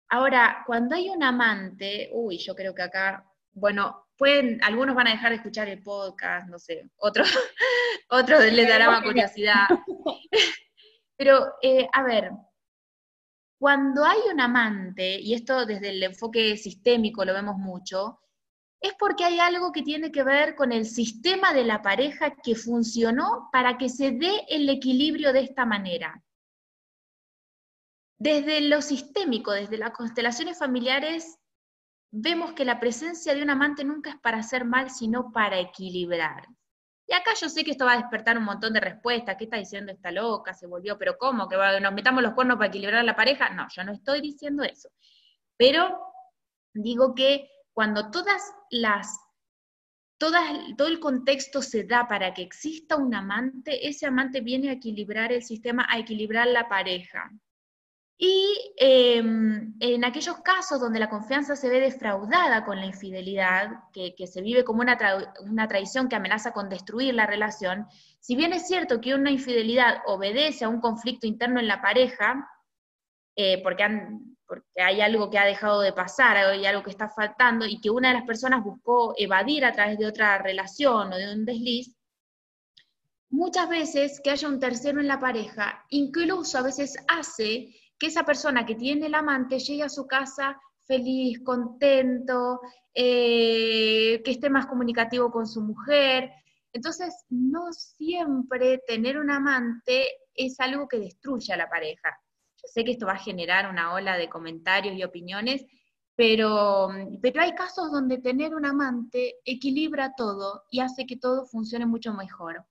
Ahora, 0.09 0.63
cuando 0.65 0.95
hay 0.95 1.09
un 1.09 1.21
amante, 1.23 2.09
uy, 2.13 2.37
yo 2.37 2.55
creo 2.55 2.73
que 2.73 2.83
acá, 2.83 3.25
bueno, 3.51 4.07
pueden, 4.15 4.63
algunos 4.63 4.95
van 4.95 5.07
a 5.07 5.11
dejar 5.11 5.31
de 5.31 5.37
escuchar 5.37 5.67
el 5.67 5.83
podcast, 5.83 6.47
no 6.47 6.59
sé, 6.59 6.89
otros, 6.97 7.27
otros 8.09 8.45
les 8.45 8.69
dará 8.69 8.89
más 8.89 9.03
curiosidad. 9.03 9.67
Pero, 11.17 11.55
eh, 11.61 11.87
a 11.91 12.03
ver, 12.03 12.31
cuando 13.59 14.05
hay 14.05 14.19
un 14.31 14.39
amante, 14.39 15.19
y 15.19 15.33
esto 15.33 15.65
desde 15.65 15.89
el 15.89 16.03
enfoque 16.03 16.55
sistémico 16.57 17.25
lo 17.25 17.33
vemos 17.33 17.57
mucho, 17.57 18.19
es 18.79 18.93
porque 18.99 19.23
hay 19.25 19.39
algo 19.39 19.71
que 19.71 19.81
tiene 19.81 20.11
que 20.11 20.23
ver 20.23 20.55
con 20.55 20.71
el 20.71 20.85
sistema 20.85 21.53
de 21.53 21.63
la 21.63 21.81
pareja 21.81 22.35
que 22.35 22.55
funcionó 22.55 23.49
para 23.51 23.77
que 23.77 23.89
se 23.89 24.11
dé 24.11 24.45
el 24.49 24.69
equilibrio 24.69 25.33
de 25.33 25.41
esta 25.41 25.65
manera. 25.65 26.23
Desde 28.19 28.61
lo 28.61 28.81
sistémico, 28.83 29.51
desde 29.51 29.77
las 29.77 29.91
constelaciones 29.91 30.59
familiares, 30.59 31.39
vemos 32.11 32.53
que 32.53 32.65
la 32.65 32.79
presencia 32.79 33.33
de 33.33 33.41
un 33.41 33.49
amante 33.49 33.83
nunca 33.83 34.11
es 34.11 34.17
para 34.17 34.37
hacer 34.37 34.65
mal, 34.65 34.91
sino 34.91 35.31
para 35.31 35.59
equilibrar. 35.59 36.47
Y 37.07 37.13
acá 37.13 37.31
yo 37.39 37.47
sé 37.47 37.63
que 37.63 37.71
esto 37.71 37.85
va 37.85 37.93
a 37.93 37.97
despertar 37.97 38.37
un 38.37 38.43
montón 38.43 38.73
de 38.73 38.81
respuestas. 38.81 39.37
¿Qué 39.37 39.45
está 39.45 39.55
diciendo 39.57 39.93
esta 39.93 40.11
loca? 40.11 40.53
Se 40.53 40.67
volvió, 40.67 40.97
pero 40.97 41.17
¿cómo? 41.17 41.47
¿Que 41.47 41.55
nos 41.79 41.93
metamos 41.93 42.21
los 42.21 42.33
cuernos 42.33 42.57
para 42.57 42.67
equilibrar 42.67 43.03
la 43.05 43.15
pareja? 43.15 43.49
No, 43.49 43.65
yo 43.73 43.83
no 43.85 43.93
estoy 43.93 44.19
diciendo 44.19 44.63
eso. 44.63 44.89
Pero 45.55 45.97
digo 46.73 47.15
que 47.15 47.49
cuando 47.71 48.11
todas 48.11 48.41
las, 48.71 49.17
todas, 50.17 50.43
todo 50.77 50.89
el 50.89 50.99
contexto 50.99 51.61
se 51.61 51.85
da 51.85 52.09
para 52.09 52.33
que 52.33 52.41
exista 52.41 52.97
un 52.97 53.15
amante, 53.15 53.87
ese 53.87 54.05
amante 54.05 54.41
viene 54.41 54.69
a 54.69 54.73
equilibrar 54.73 55.31
el 55.31 55.43
sistema, 55.43 55.87
a 55.89 55.99
equilibrar 55.99 56.47
la 56.47 56.67
pareja. 56.67 57.31
Y 58.19 58.73
em, 58.77 59.75
en 59.79 60.03
aquellos 60.03 60.37
casos 60.39 60.79
donde 60.79 60.99
la 60.99 61.09
confianza 61.09 61.55
se 61.55 61.69
ve 61.69 61.79
defraudada 61.79 62.65
con 62.65 62.79
la 62.79 62.87
infidelidad, 62.87 63.69
que, 63.93 64.15
se 64.25 64.41
vive 64.41 64.63
como 64.63 64.81
una, 64.81 64.97
una, 65.41 65.67
traición 65.67 66.09
que 66.09 66.15
amenaza 66.15 66.51
con 66.51 66.67
destruir 66.67 67.13
la 67.13 67.27
relación, 67.27 67.85
si 68.19 68.35
bien 68.35 68.53
es 68.53 68.67
cierto 68.67 68.99
que 69.01 69.13
una 69.13 69.29
infidelidad 69.29 70.01
obedece 70.07 70.65
a 70.65 70.69
un 70.69 70.81
conflicto 70.81 71.27
interno 71.27 71.59
en 71.59 71.67
la 71.67 71.79
pareja, 71.79 72.49
eh, 73.35 73.61
porque, 73.61 73.85
porque 74.47 74.81
hay 74.81 74.99
algo 75.01 75.29
que 75.29 75.37
ha 75.37 75.45
dejado 75.45 75.81
de 75.81 75.93
pasar, 75.93 76.37
hay 76.37 76.65
algo 76.65 76.81
que 76.81 76.89
está 76.89 77.09
faltando, 77.09 77.67
y 77.67 77.79
que 77.79 77.91
una 77.91 78.07
de 78.07 78.15
las 78.15 78.25
personas 78.25 78.63
buscó 78.63 79.13
evadir 79.15 79.63
a 79.63 79.73
través 79.73 79.99
de 79.99 80.07
otra 80.07 80.39
relación 80.39 81.13
o 81.13 81.15
de 81.17 81.31
un 81.31 81.45
desliz, 81.45 81.95
muchas 83.29 83.69
veces 83.69 84.19
que 84.23 84.31
haya 84.31 84.47
un 84.47 84.59
tercero 84.59 84.99
en 84.99 85.07
la 85.07 85.19
pareja, 85.19 85.85
incluso 85.89 86.57
a 86.57 86.63
veces 86.63 86.97
hace 87.07 87.75
que 87.97 88.07
esa 88.07 88.23
persona 88.23 88.65
que 88.65 88.75
tiene 88.75 89.07
el 89.07 89.15
amante 89.15 89.59
llegue 89.59 89.83
a 89.83 89.89
su 89.89 90.05
casa 90.05 90.59
feliz, 90.87 91.43
contento, 91.43 92.61
eh, 92.93 94.21
que 94.23 94.31
esté 94.31 94.49
más 94.49 94.65
comunicativo 94.65 95.29
con 95.29 95.45
su 95.45 95.61
mujer. 95.61 96.31
Entonces, 96.71 97.25
no 97.29 97.71
siempre 97.73 98.79
tener 98.87 99.17
un 99.17 99.29
amante 99.29 100.07
es 100.33 100.59
algo 100.59 100.87
que 100.87 100.99
destruye 100.99 101.53
a 101.53 101.57
la 101.57 101.69
pareja. 101.69 102.17
Yo 102.55 102.67
sé 102.67 102.83
que 102.83 102.91
esto 102.91 103.05
va 103.05 103.13
a 103.13 103.19
generar 103.19 103.69
una 103.69 103.93
ola 103.93 104.17
de 104.17 104.29
comentarios 104.29 104.95
y 104.95 105.03
opiniones, 105.03 105.65
pero, 106.15 106.89
pero 107.21 107.41
hay 107.41 107.53
casos 107.53 107.91
donde 107.91 108.17
tener 108.17 108.55
un 108.55 108.65
amante 108.65 109.35
equilibra 109.45 110.13
todo 110.15 110.63
y 110.71 110.79
hace 110.79 111.05
que 111.05 111.17
todo 111.17 111.45
funcione 111.45 111.85
mucho 111.85 112.13
mejor. 112.13 112.65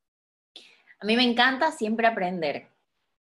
A 0.99 1.05
mí 1.05 1.15
me 1.15 1.23
encanta 1.23 1.71
siempre 1.71 2.07
aprender. 2.07 2.76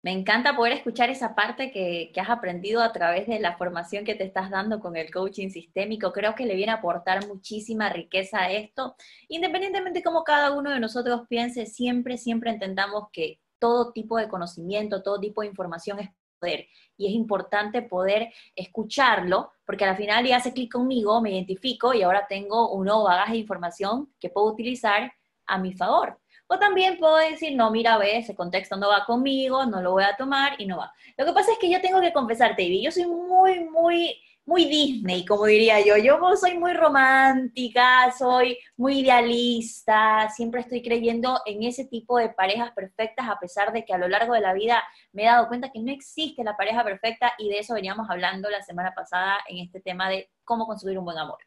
Me 0.03 0.11
encanta 0.11 0.55
poder 0.55 0.73
escuchar 0.73 1.11
esa 1.11 1.35
parte 1.35 1.71
que, 1.71 2.11
has 2.19 2.29
aprendido 2.29 2.81
a 2.81 2.91
través 2.91 3.27
de 3.27 3.39
la 3.39 3.55
formación 3.57 4.03
que 4.03 4.15
te 4.15 4.23
estás 4.23 4.49
dando 4.49 4.79
con 4.79 4.95
el 4.95 5.11
coaching 5.11 5.49
sistémico. 5.49 6.11
Creo 6.11 6.33
que 6.33 6.47
le 6.47 6.55
viene 6.55 6.71
a 6.71 6.75
aportar 6.75 7.27
muchísima 7.27 7.87
riqueza 7.89 8.39
a 8.41 8.51
esto. 8.51 8.95
Independientemente 9.27 9.99
de 9.99 10.03
cómo 10.03 10.23
cada 10.23 10.53
uno 10.53 10.71
de 10.71 10.79
nosotros 10.79 11.21
piense, 11.29 11.67
siempre, 11.67 12.17
siempre 12.17 12.49
entendamos 12.49 13.09
que 13.13 13.39
todo 13.59 13.91
tipo 13.91 14.17
de 14.17 14.27
conocimiento, 14.27 15.03
todo 15.03 15.19
tipo 15.19 15.41
de 15.41 15.47
información 15.47 15.99
es 15.99 16.09
poder. 16.39 16.67
Y 16.97 17.07
es 17.07 17.13
importante 17.13 17.83
poder 17.83 18.33
escucharlo, 18.55 19.51
porque 19.65 19.85
al 19.85 19.97
final 19.97 20.25
ya 20.25 20.37
hace 20.37 20.53
clic 20.53 20.71
conmigo, 20.71 21.21
me 21.21 21.31
identifico 21.31 21.93
y 21.93 22.01
ahora 22.01 22.25
tengo 22.27 22.71
un 22.71 22.85
nuevo 22.85 23.03
bagaje 23.03 23.33
de 23.33 23.39
información 23.39 24.11
que 24.19 24.29
puedo 24.29 24.47
utilizar 24.47 25.13
a 25.45 25.57
mi 25.59 25.73
favor. 25.73 26.20
O 26.53 26.59
también 26.59 26.97
puedo 26.97 27.15
decir, 27.15 27.55
no, 27.55 27.71
mira, 27.71 27.97
ve, 27.97 28.17
ese 28.17 28.35
contexto 28.35 28.75
no 28.75 28.89
va 28.89 29.05
conmigo, 29.05 29.65
no 29.65 29.81
lo 29.81 29.91
voy 29.93 30.03
a 30.03 30.17
tomar 30.17 30.59
y 30.59 30.65
no 30.65 30.79
va. 30.79 30.91
Lo 31.15 31.25
que 31.25 31.31
pasa 31.31 31.53
es 31.53 31.57
que 31.57 31.71
yo 31.71 31.79
tengo 31.79 32.01
que 32.01 32.11
confesarte, 32.11 32.61
Ivy, 32.63 32.83
yo 32.83 32.91
soy 32.91 33.05
muy, 33.05 33.63
muy, 33.69 34.21
muy 34.43 34.65
Disney, 34.65 35.23
como 35.25 35.45
diría 35.45 35.79
yo. 35.79 35.95
Yo 35.95 36.19
soy 36.35 36.57
muy 36.57 36.73
romántica, 36.73 38.13
soy 38.19 38.57
muy 38.75 38.99
idealista, 38.99 40.27
siempre 40.35 40.59
estoy 40.59 40.81
creyendo 40.81 41.39
en 41.45 41.63
ese 41.63 41.85
tipo 41.85 42.17
de 42.17 42.27
parejas 42.27 42.73
perfectas, 42.73 43.29
a 43.29 43.39
pesar 43.39 43.71
de 43.71 43.85
que 43.85 43.93
a 43.93 43.97
lo 43.97 44.09
largo 44.09 44.33
de 44.33 44.41
la 44.41 44.51
vida 44.51 44.83
me 45.13 45.23
he 45.23 45.27
dado 45.27 45.47
cuenta 45.47 45.71
que 45.71 45.79
no 45.79 45.89
existe 45.89 46.43
la 46.43 46.57
pareja 46.57 46.83
perfecta 46.83 47.31
y 47.37 47.47
de 47.47 47.59
eso 47.59 47.75
veníamos 47.75 48.09
hablando 48.09 48.49
la 48.49 48.61
semana 48.61 48.91
pasada 48.93 49.37
en 49.47 49.59
este 49.59 49.79
tema 49.79 50.09
de 50.09 50.29
cómo 50.43 50.67
construir 50.67 50.99
un 50.99 51.05
buen 51.05 51.17
amor. 51.17 51.37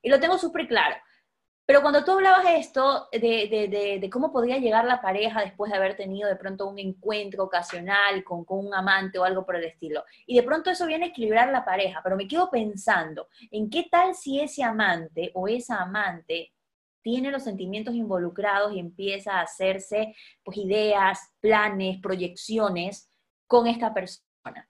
Y 0.00 0.10
lo 0.10 0.20
tengo 0.20 0.38
súper 0.38 0.68
claro. 0.68 0.94
Pero 1.66 1.80
cuando 1.80 2.04
tú 2.04 2.12
hablabas 2.12 2.44
esto 2.50 3.08
de, 3.10 4.08
cómo 4.12 4.30
podría 4.30 4.58
llegar 4.58 4.84
la 4.84 5.00
pareja 5.00 5.40
después 5.40 5.70
de 5.70 5.78
haber 5.78 5.96
tenido 5.96 6.28
de 6.28 6.36
pronto 6.36 6.68
un 6.68 6.78
encuentro 6.78 7.44
ocasional 7.44 8.22
con, 8.22 8.44
un 8.48 8.74
amante 8.74 9.18
o 9.18 9.24
algo 9.24 9.46
por 9.46 9.56
el 9.56 9.64
estilo, 9.64 10.04
y 10.26 10.36
de 10.36 10.42
pronto 10.42 10.70
eso 10.70 10.86
viene 10.86 11.06
a 11.06 11.08
equilibrar 11.08 11.50
la 11.50 11.64
pareja, 11.64 12.00
pero 12.02 12.16
me 12.16 12.28
quedo 12.28 12.50
pensando 12.50 13.28
en 13.50 13.70
qué 13.70 13.86
tal 13.90 14.14
si 14.14 14.40
ese 14.40 14.62
amante 14.62 15.30
o 15.34 15.48
esa 15.48 15.80
amante 15.80 16.52
tiene 17.00 17.30
los 17.30 17.44
sentimientos 17.44 17.94
involucrados 17.94 18.72
y 18.72 18.78
empieza 18.78 19.38
a 19.38 19.42
hacerse 19.42 20.14
pues, 20.42 20.58
ideas, 20.58 21.32
planes, 21.40 21.98
proyecciones 22.00 23.10
con 23.46 23.66
esta 23.66 23.92
persona. 23.92 24.68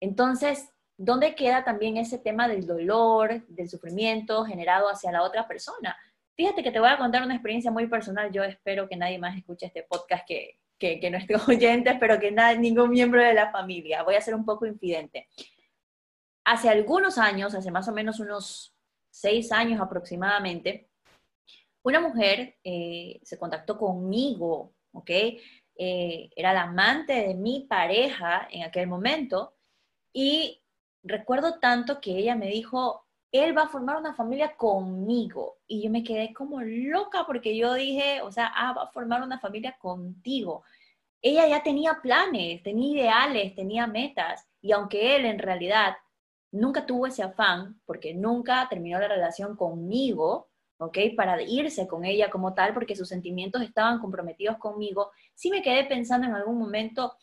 Entonces, 0.00 0.68
¿dónde 0.96 1.34
queda 1.34 1.64
también 1.64 1.96
ese 1.96 2.18
tema 2.18 2.48
del 2.48 2.66
dolor, 2.66 3.46
del 3.48 3.68
sufrimiento 3.68 4.44
generado 4.44 4.88
hacia 4.88 5.12
la 5.12 5.22
otra 5.22 5.46
persona? 5.46 5.96
Fíjate 6.36 6.62
que 6.62 6.72
te 6.72 6.80
voy 6.80 6.88
a 6.88 6.98
contar 6.98 7.22
una 7.22 7.34
experiencia 7.34 7.70
muy 7.70 7.86
personal. 7.86 8.32
Yo 8.32 8.42
espero 8.42 8.88
que 8.88 8.96
nadie 8.96 9.18
más 9.18 9.36
escuche 9.36 9.66
este 9.66 9.84
podcast 9.84 10.26
que, 10.26 10.58
que, 10.78 10.98
que 10.98 11.10
nuestros 11.10 11.48
oyentes, 11.48 11.96
pero 12.00 12.18
que 12.18 12.32
nadie, 12.32 12.58
ningún 12.58 12.90
miembro 12.90 13.22
de 13.22 13.34
la 13.34 13.52
familia. 13.52 14.02
Voy 14.02 14.16
a 14.16 14.20
ser 14.20 14.34
un 14.34 14.44
poco 14.44 14.66
infidente. 14.66 15.28
Hace 16.44 16.68
algunos 16.68 17.18
años, 17.18 17.54
hace 17.54 17.70
más 17.70 17.88
o 17.88 17.92
menos 17.92 18.20
unos 18.20 18.74
seis 19.10 19.52
años 19.52 19.80
aproximadamente, 19.80 20.88
una 21.82 22.00
mujer 22.00 22.56
eh, 22.64 23.20
se 23.22 23.38
contactó 23.38 23.78
conmigo, 23.78 24.72
¿ok? 24.92 25.10
Eh, 25.76 26.30
era 26.34 26.52
la 26.52 26.62
amante 26.62 27.12
de 27.12 27.34
mi 27.34 27.66
pareja 27.68 28.48
en 28.50 28.62
aquel 28.62 28.86
momento 28.86 29.54
y 30.12 30.62
recuerdo 31.02 31.58
tanto 31.60 32.00
que 32.00 32.16
ella 32.16 32.36
me 32.36 32.48
dijo, 32.48 33.03
él 33.34 33.56
va 33.56 33.62
a 33.62 33.68
formar 33.68 33.96
una 33.96 34.14
familia 34.14 34.54
conmigo. 34.56 35.58
Y 35.66 35.82
yo 35.82 35.90
me 35.90 36.04
quedé 36.04 36.32
como 36.32 36.60
loca 36.62 37.24
porque 37.26 37.56
yo 37.56 37.74
dije, 37.74 38.22
o 38.22 38.30
sea, 38.30 38.52
ah, 38.54 38.72
va 38.72 38.82
a 38.84 38.92
formar 38.92 39.22
una 39.22 39.40
familia 39.40 39.76
contigo. 39.80 40.62
Ella 41.20 41.48
ya 41.48 41.60
tenía 41.64 41.98
planes, 42.00 42.62
tenía 42.62 43.02
ideales, 43.02 43.54
tenía 43.56 43.88
metas. 43.88 44.46
Y 44.60 44.70
aunque 44.70 45.16
él 45.16 45.24
en 45.24 45.40
realidad 45.40 45.96
nunca 46.52 46.86
tuvo 46.86 47.08
ese 47.08 47.24
afán, 47.24 47.80
porque 47.86 48.14
nunca 48.14 48.68
terminó 48.68 49.00
la 49.00 49.08
relación 49.08 49.56
conmigo, 49.56 50.48
¿ok? 50.78 50.98
Para 51.16 51.42
irse 51.42 51.88
con 51.88 52.04
ella 52.04 52.30
como 52.30 52.54
tal, 52.54 52.72
porque 52.72 52.94
sus 52.94 53.08
sentimientos 53.08 53.62
estaban 53.62 53.98
comprometidos 53.98 54.58
conmigo, 54.58 55.10
sí 55.34 55.50
me 55.50 55.60
quedé 55.60 55.84
pensando 55.86 56.28
en 56.28 56.34
algún 56.34 56.56
momento 56.56 57.14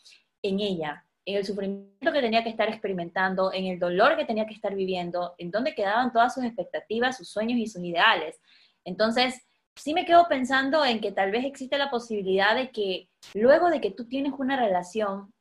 en 0.42 0.60
ella, 0.60 1.06
en 1.32 1.38
el 1.38 1.46
sufrimiento 1.46 2.12
que 2.12 2.22
tenía 2.22 2.44
que 2.44 2.50
estar 2.50 2.68
experimentando, 2.70 3.52
en 3.54 3.66
el 3.66 3.80
dolor 3.80 4.16
que 4.16 4.26
tenía 4.26 4.46
que 4.46 4.54
estar 4.54 4.76
viviendo, 4.76 5.36
en 5.38 5.52
dónde 5.52 5.74
quedaban 5.76 6.12
todas 6.12 6.34
sus 6.34 6.44
expectativas, 6.44 7.18
sus 7.18 7.30
sueños 7.30 7.58
y 7.58 7.68
sus 7.68 7.84
ideales. 7.84 8.40
Entonces, 8.84 9.42
sí 9.76 9.94
me 9.94 10.06
quedo 10.06 10.28
pensando 10.28 10.86
en 10.86 11.00
que 11.00 11.12
tal 11.12 11.32
vez 11.32 11.46
existe 11.46 11.78
la 11.78 11.90
posibilidad 11.90 12.56
de 12.56 12.72
que 12.72 13.10
luego 13.34 13.70
de 13.70 13.82
que 13.82 13.92
tú 13.92 14.08
tienes 14.08 14.34
una 14.38 14.58
relación 14.58 15.34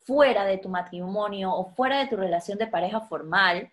fuera 0.00 0.44
de 0.44 0.58
tu 0.58 0.68
matrimonio 0.68 1.52
o 1.52 1.70
fuera 1.70 1.98
de 1.98 2.08
tu 2.08 2.16
relación 2.16 2.58
de 2.58 2.66
pareja 2.66 3.00
formal, 3.00 3.70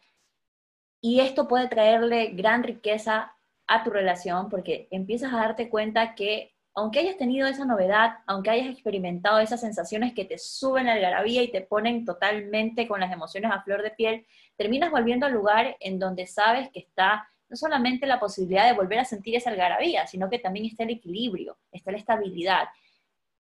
y 1.01 1.19
esto 1.19 1.47
puede 1.47 1.67
traerle 1.67 2.27
gran 2.27 2.63
riqueza 2.63 3.35
a 3.67 3.83
tu 3.83 3.89
relación 3.89 4.49
porque 4.49 4.87
empiezas 4.91 5.33
a 5.33 5.37
darte 5.37 5.69
cuenta 5.69 6.13
que 6.13 6.53
aunque 6.73 6.99
hayas 6.99 7.17
tenido 7.17 7.47
esa 7.47 7.65
novedad, 7.65 8.19
aunque 8.25 8.49
hayas 8.49 8.67
experimentado 8.67 9.39
esas 9.39 9.59
sensaciones 9.59 10.13
que 10.13 10.25
te 10.25 10.37
suben 10.37 10.85
la 10.85 10.93
algarabía 10.93 11.43
y 11.43 11.51
te 11.51 11.61
ponen 11.61 12.05
totalmente 12.05 12.87
con 12.87 13.01
las 13.01 13.11
emociones 13.11 13.51
a 13.51 13.61
flor 13.61 13.81
de 13.81 13.91
piel, 13.91 14.25
terminas 14.55 14.91
volviendo 14.91 15.25
al 15.25 15.33
lugar 15.33 15.75
en 15.79 15.99
donde 15.99 16.27
sabes 16.27 16.69
que 16.69 16.79
está 16.79 17.27
no 17.49 17.57
solamente 17.57 18.07
la 18.07 18.19
posibilidad 18.19 18.65
de 18.65 18.77
volver 18.77 18.99
a 18.99 19.05
sentir 19.05 19.35
esa 19.35 19.49
algarabía, 19.49 20.07
sino 20.07 20.29
que 20.29 20.39
también 20.39 20.65
está 20.65 20.83
el 20.83 20.91
equilibrio, 20.91 21.57
está 21.73 21.91
la 21.91 21.97
estabilidad. 21.97 22.69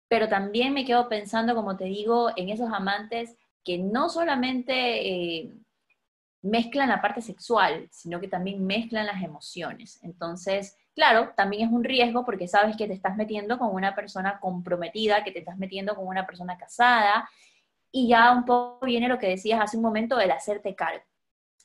Pero 0.10 0.28
también 0.28 0.74
me 0.74 0.84
quedo 0.84 1.08
pensando, 1.08 1.56
como 1.56 1.78
te 1.78 1.86
digo, 1.86 2.32
en 2.36 2.50
esos 2.50 2.70
amantes 2.72 3.38
que 3.64 3.78
no 3.78 4.10
solamente 4.10 5.08
eh, 5.08 5.54
mezclan 6.42 6.90
la 6.90 7.02
parte 7.02 7.22
sexual, 7.22 7.88
sino 7.90 8.20
que 8.20 8.28
también 8.28 8.66
mezclan 8.66 9.08
las 9.08 9.24
emociones. 9.24 10.04
Entonces, 10.04 10.78
claro, 10.96 11.32
también 11.36 11.68
es 11.68 11.74
un 11.74 11.84
riesgo 11.84 12.26
porque 12.26 12.48
sabes 12.48 12.78
que 12.78 12.88
te 12.88 12.94
estás 12.94 13.16
metiendo 13.16 13.58
con 13.58 13.74
una 13.74 13.96
persona 13.96 14.40
comprometida, 14.40 15.24
que 15.24 15.32
te 15.32 15.40
estás 15.40 15.58
metiendo 15.58 15.96
con 15.96 16.08
una 16.08 16.26
persona 16.26 16.58
casada, 16.58 17.30
y 17.92 18.08
ya 18.08 18.32
un 18.32 18.46
poco 18.46 18.86
viene 18.86 19.08
lo 19.08 19.20
que 19.20 19.30
decías 19.30 19.62
hace 19.62 19.78
un 19.78 19.84
momento 19.84 20.18
del 20.18 20.32
hacerte 20.32 20.76
cargo. 20.76 21.04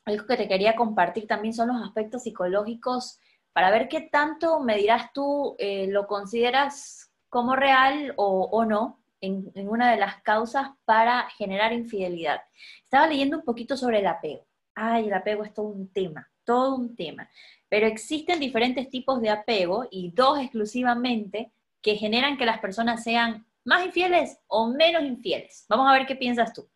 Algo 0.04 0.26
que 0.26 0.36
te 0.36 0.48
quería 0.48 0.76
compartir 0.76 1.26
también 1.26 1.54
son 1.54 1.68
los 1.68 1.82
aspectos 1.82 2.22
psicológicos 2.22 3.18
para 3.52 3.70
ver 3.70 3.88
qué 3.88 4.02
tanto 4.02 4.60
me 4.60 4.76
dirás 4.76 5.12
tú, 5.12 5.56
eh, 5.58 5.86
lo 5.88 6.06
consideras 6.06 7.10
como 7.28 7.56
real 7.56 8.14
o, 8.16 8.64
no 8.64 9.00
en, 9.20 9.50
en 9.54 9.68
una 9.68 9.90
de 9.90 9.98
las 9.98 10.22
causas 10.22 10.70
para 10.84 11.28
generar 11.30 11.72
infidelidad. 11.72 12.40
Estaba 12.84 13.06
leyendo 13.06 13.38
un 13.38 13.44
poquito 13.44 13.76
sobre 13.76 14.00
el 14.00 14.06
apego 14.06 14.48
ay, 14.78 15.08
el 15.08 15.14
apego 15.14 15.44
es 15.44 15.52
todo 15.52 15.66
un 15.66 15.92
tema, 15.92 16.30
todo 16.44 16.76
un 16.76 16.94
tema. 16.94 17.28
Pero 17.68 17.86
existen 17.86 18.40
diferentes 18.40 18.88
tipos 18.88 19.20
de 19.20 19.30
apego 19.30 19.86
y 19.90 20.10
dos 20.12 20.38
exclusivamente 20.38 21.52
que 21.82 21.96
generan 21.96 22.36
que 22.36 22.46
las 22.46 22.58
personas 22.58 23.04
sean 23.04 23.46
más 23.64 23.84
infieles 23.84 24.38
o 24.46 24.68
menos 24.68 25.02
infieles. 25.02 25.66
Vamos 25.68 25.88
a 25.88 25.92
ver 25.92 26.06
qué 26.06 26.16
piensas 26.16 26.52
tú. 26.52 26.68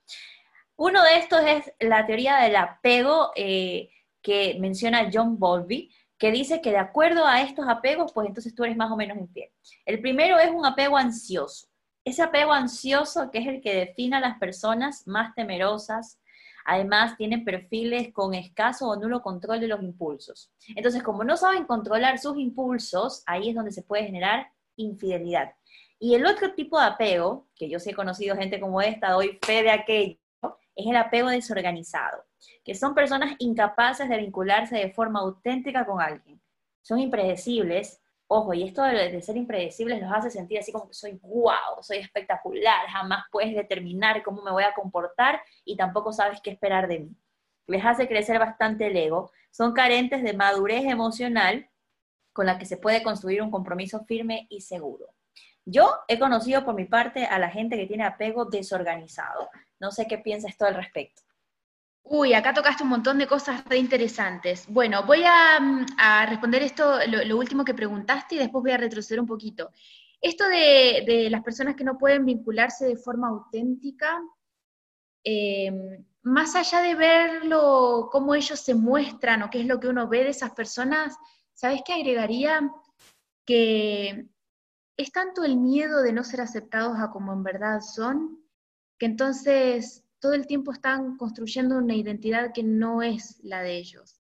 Uno 0.77 1.03
de 1.03 1.17
estos 1.17 1.41
es 1.45 1.73
la 1.81 2.07
teoría 2.07 2.37
del 2.39 2.57
apego 2.57 3.33
eh, 3.35 3.91
que 4.21 4.57
menciona 4.61 5.11
John 5.13 5.39
Bowlby, 5.39 5.91
que 6.19 6.31
dice 6.31 6.61
que 6.61 6.71
de 6.71 6.79
acuerdo 6.79 7.27
a 7.27 7.43
estos 7.43 7.67
apegos, 7.69 8.13
pues 8.13 8.29
entonces 8.29 8.55
tú 8.55 8.65
eres 8.65 8.77
más 8.77 8.91
o 8.91 8.97
menos 8.97 9.19
infiel. 9.19 9.51
El 9.85 10.01
primero 10.01 10.39
es 10.39 10.51
un 10.51 10.65
apego 10.65 10.97
ansioso. 10.97 11.67
Ese 12.05 12.23
apego 12.23 12.53
ansioso 12.53 13.31
que 13.31 13.39
es 13.39 13.47
el 13.47 13.61
que 13.61 13.75
define 13.75 14.17
a 14.17 14.21
las 14.21 14.39
personas 14.39 15.07
más 15.07 15.35
temerosas, 15.35 16.19
Además, 16.65 17.17
tienen 17.17 17.45
perfiles 17.45 18.13
con 18.13 18.35
escaso 18.35 18.89
o 18.89 18.97
nulo 18.97 19.23
control 19.23 19.61
de 19.61 19.69
los 19.69 19.83
impulsos. 19.83 20.53
Entonces, 20.77 21.03
como 21.03 21.25
no 21.25 21.37
saben 21.37 21.65
controlar 21.65 22.19
sus 22.19 22.39
impulsos, 22.39 23.23
ahí 23.27 23.49
es 23.49 23.55
donde 23.55 23.73
se 23.73 23.83
puede 23.83 24.05
generar 24.05 24.49
infidelidad. 24.77 25.53
Y 25.99 26.15
el 26.15 26.27
otro 26.27 26.53
tipo 26.55 26.81
de 26.81 26.87
apego, 26.87 27.49
que 27.55 27.69
yo 27.69 27.79
sí 27.79 27.91
he 27.91 27.95
conocido 27.95 28.37
gente 28.37 28.59
como 28.59 28.81
esta, 28.81 29.13
doy 29.13 29.39
fe 29.41 29.63
de 29.63 29.71
aquello, 29.71 30.19
es 30.75 30.87
el 30.87 30.97
apego 30.97 31.29
desorganizado, 31.29 32.25
que 32.65 32.75
son 32.75 32.95
personas 32.95 33.37
incapaces 33.39 34.09
de 34.09 34.17
vincularse 34.17 34.77
de 34.77 34.93
forma 34.93 35.21
auténtica 35.21 35.87
con 35.87 36.01
alguien. 36.01 36.41
Son 36.81 36.99
impredecibles, 36.99 38.02
Ojo, 38.35 38.55
y 38.55 38.63
esto 38.63 38.83
de, 38.83 39.21
ser 39.21 39.37
impredecibles 39.37 40.01
los 40.01 40.11
hace 40.11 40.31
sentir 40.31 40.59
así 40.59 40.73
como 40.73 40.89
que 40.89 40.95
soy 40.95 41.19
guau, 41.21 41.83
soy 41.83 41.99
espectacular, 41.99 42.89
jamás 42.89 43.25
puedes 43.31 43.55
determinar 43.55 44.23
cómo 44.23 44.41
me 44.41 44.51
voy 44.51 44.63
a 44.65 44.73
comportar 44.73 45.43
y 45.67 45.77
tampoco 45.77 46.15
sabes 46.15 46.41
qué 46.41 46.49
esperar 46.49 46.89
de 46.89 47.01
mí. 47.01 47.17
Les 47.67 47.85
hace 47.85 48.09
crecer 48.09 48.39
bastante 48.39 48.87
el 48.87 48.97
ego, 48.97 49.31
son 49.51 49.75
carentes 49.75 50.23
de 50.23 50.33
madurez 50.33 50.87
emocional 50.87 51.69
con 52.33 52.47
la 52.47 52.57
que 52.57 52.65
se 52.65 52.79
puede 52.79 53.03
construir 53.03 53.43
un 53.43 53.51
compromiso 53.51 54.03
firme 54.07 54.47
y 54.49 54.63
seguro. 54.63 55.09
Yo 55.67 55.95
he 56.09 56.19
conocido 56.19 56.65
por 56.65 56.75
mi 56.75 56.87
parte 56.87 57.27
a 57.27 57.39
la 57.39 57.51
gente 57.51 57.77
que 57.77 57.87
tiene 57.87 58.05
apego 58.05 58.47
desorganizado. 58.47 59.51
No 59.79 59.91
sé 59.91 60.07
qué 60.07 60.17
piensas 60.17 60.57
tú 60.57 60.65
al 60.65 60.75
respecto. 60.75 61.21
Uy, 62.05 62.35
acá 62.35 62.53
tocaste 62.53 62.83
un 62.83 62.91
montón 62.91 63.19
de 63.19 63.27
cosas 63.27 63.65
re 63.65 63.79
interesantes. 63.79 64.67
Bueno, 64.69 65.05
voy 65.05 65.23
a, 65.25 65.59
mm, 65.61 65.87
responder 66.29 66.63
esto, 66.63 66.99
lo, 67.07 67.37
último 67.39 67.65
que 67.65 67.75
preguntaste, 67.75 68.35
y 68.35 68.39
después 68.39 68.63
voy 68.63 68.73
a 68.73 68.77
retroceder 68.77 69.21
un 69.21 69.27
poquito. 69.27 69.71
Esto 70.21 70.49
de, 70.49 71.29
las 71.31 71.43
personas 71.43 71.75
que 71.77 71.85
no 71.85 71.99
pueden 71.99 72.25
vincularse 72.25 72.87
de 72.87 72.97
forma 72.97 73.29
auténtica, 73.29 74.21
em, 75.25 76.05
más 76.23 76.55
allá 76.57 76.81
de 76.83 76.95
verlo, 76.95 78.09
cómo 78.13 78.35
ellos 78.35 78.61
se 78.61 78.75
muestran 78.75 79.43
o 79.43 79.51
qué 79.51 79.61
es 79.61 79.67
lo 79.67 79.81
que 79.81 79.89
uno 79.89 80.09
ve 80.09 80.25
de 80.25 80.31
esas 80.31 80.53
personas, 80.53 81.17
¿sabes 81.55 81.83
qué 81.85 81.95
agregaría? 81.95 82.71
Que 83.47 84.27
es 84.97 85.13
tanto 85.13 85.45
el 85.45 85.57
miedo 85.57 86.03
de 86.03 86.13
no 86.13 86.25
ser 86.25 86.41
aceptados 86.41 86.99
a 86.99 87.11
como 87.11 87.33
en 87.33 87.43
verdad 87.43 87.81
son, 87.81 88.39
que 88.99 89.07
entonces 89.07 90.02
todo 90.23 90.35
el 90.35 90.47
tiempo 90.47 90.71
están 90.71 91.17
construyendo 91.17 91.77
una 91.77 91.97
identidad 91.97 92.53
que 92.55 92.63
no 92.63 93.03
es 93.03 93.41
la 93.43 93.61
de 93.61 93.77
ellos. 93.77 94.21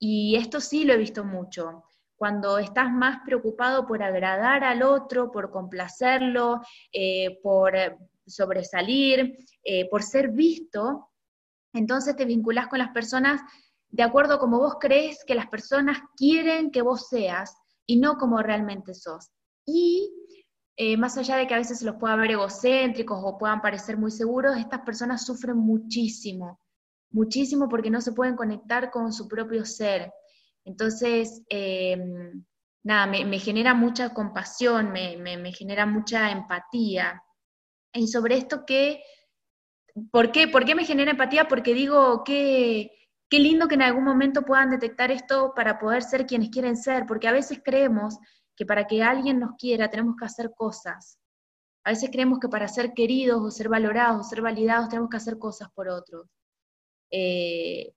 Y 0.00 0.34
esto 0.34 0.60
sí 0.60 0.84
lo 0.84 0.92
he 0.92 0.98
visto 0.98 1.24
mucho. 1.24 1.84
Cuando 2.16 2.58
estás 2.58 2.90
más 2.90 3.20
preocupado 3.24 3.86
por 3.86 4.02
agradar 4.02 4.64
al 4.64 4.82
otro, 4.82 5.30
por 5.30 5.52
complacerlo, 5.52 6.62
eh, 6.92 7.38
por 7.44 7.74
sobresalir, 8.26 9.38
eh, 9.62 9.88
por 9.88 10.02
ser 10.02 10.30
visto, 10.30 11.10
entonces 11.72 12.16
te 12.16 12.24
vinculas 12.24 12.66
con 12.66 12.80
las 12.80 12.90
personas 12.90 13.40
de 13.88 14.02
acuerdo 14.02 14.34
a 14.34 14.38
como 14.40 14.58
vos 14.58 14.78
crees 14.80 15.24
que 15.24 15.36
las 15.36 15.46
personas 15.46 15.98
quieren 16.16 16.72
que 16.72 16.82
vos 16.82 17.08
seas 17.08 17.56
y 17.86 17.98
no 17.98 18.16
como 18.18 18.42
realmente 18.42 18.94
sos. 18.94 19.30
Y 19.64 20.10
eh, 20.78 20.96
más 20.98 21.16
allá 21.16 21.36
de 21.36 21.46
que 21.46 21.54
a 21.54 21.58
veces 21.58 21.78
se 21.78 21.86
los 21.86 21.96
pueda 21.96 22.16
ver 22.16 22.32
egocéntricos 22.32 23.18
o 23.22 23.38
puedan 23.38 23.62
parecer 23.62 23.96
muy 23.96 24.10
seguros, 24.10 24.58
estas 24.58 24.82
personas 24.82 25.24
sufren 25.24 25.56
muchísimo, 25.56 26.60
muchísimo 27.10 27.66
porque 27.68 27.90
no 27.90 28.02
se 28.02 28.12
pueden 28.12 28.36
conectar 28.36 28.90
con 28.90 29.10
su 29.12 29.26
propio 29.26 29.64
ser. 29.64 30.12
Entonces, 30.66 31.42
em, 31.48 32.44
nada, 32.84 33.06
me, 33.06 33.38
genera 33.38 33.72
mucha 33.72 34.12
compasión, 34.12 34.92
me, 34.92 35.52
genera 35.52 35.86
mucha 35.86 36.30
empatía. 36.30 37.22
Y 37.94 38.08
sobre 38.08 38.36
esto, 38.36 38.64
¿qué, 38.66 39.02
¿por, 40.10 40.30
qué, 40.30 40.46
¿por 40.48 40.66
qué 40.66 40.74
me 40.74 40.84
genera 40.84 41.12
empatía? 41.12 41.48
Porque 41.48 41.72
digo, 41.72 42.22
qué, 42.22 42.90
qué 43.30 43.38
lindo 43.38 43.66
que 43.66 43.76
en 43.76 43.82
algún 43.82 44.04
momento 44.04 44.42
puedan 44.42 44.70
detectar 44.70 45.10
esto 45.10 45.54
para 45.54 45.78
poder 45.78 46.02
ser 46.02 46.26
quienes 46.26 46.50
quieren 46.50 46.76
ser, 46.76 47.06
porque 47.06 47.28
a 47.28 47.32
veces 47.32 47.60
creemos 47.64 48.18
que 48.56 48.66
para 48.66 48.86
que 48.86 49.02
alguien 49.02 49.38
nos 49.38 49.56
quiera 49.58 49.90
tenemos 49.90 50.16
que 50.16 50.24
hacer 50.24 50.52
cosas. 50.56 51.18
A 51.84 51.90
veces 51.90 52.10
creemos 52.10 52.40
que 52.40 52.48
para 52.48 52.66
ser 52.66 52.94
queridos 52.94 53.40
o 53.42 53.50
ser 53.50 53.68
valorados 53.68 54.20
o 54.20 54.28
ser 54.28 54.42
validados 54.42 54.88
tenemos 54.88 55.10
que 55.10 55.18
hacer 55.18 55.38
cosas 55.38 55.68
por 55.72 55.88
otros. 55.88 56.28
Eh, 57.10 57.92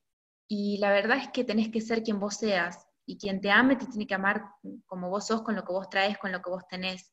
y 0.48 0.78
la 0.78 0.92
verdad 0.92 1.18
es 1.18 1.30
que 1.30 1.44
tenés 1.44 1.70
que 1.70 1.82
ser 1.82 2.04
quien 2.04 2.20
vos 2.20 2.36
seas 2.36 2.86
Y 3.06 3.18
quien 3.18 3.42
te 3.42 3.50
ame 3.50 3.76
te 3.76 3.88
tiene 3.88 4.06
que 4.06 4.14
amar 4.14 4.44
como 4.86 5.10
vos 5.10 5.26
sos, 5.28 5.42
con 5.42 5.56
lo 5.56 5.64
que 5.64 5.74
vos 5.74 5.90
traes, 5.90 6.18
con 6.20 6.32
lo 6.32 6.42
que 6.42 6.50
vos 6.50 6.68
tenés. 6.68 7.12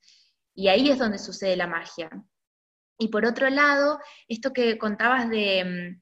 Y 0.54 0.68
ahí 0.68 0.90
es 0.90 0.98
donde 0.98 1.18
sucede 1.18 1.56
la 1.56 1.66
magia. 1.66 2.10
Y 2.98 3.08
por 3.08 3.24
otro 3.24 3.48
lado, 3.50 3.98
esto 4.28 4.52
que 4.52 4.78
contabas 4.78 5.28
de, 5.30 6.00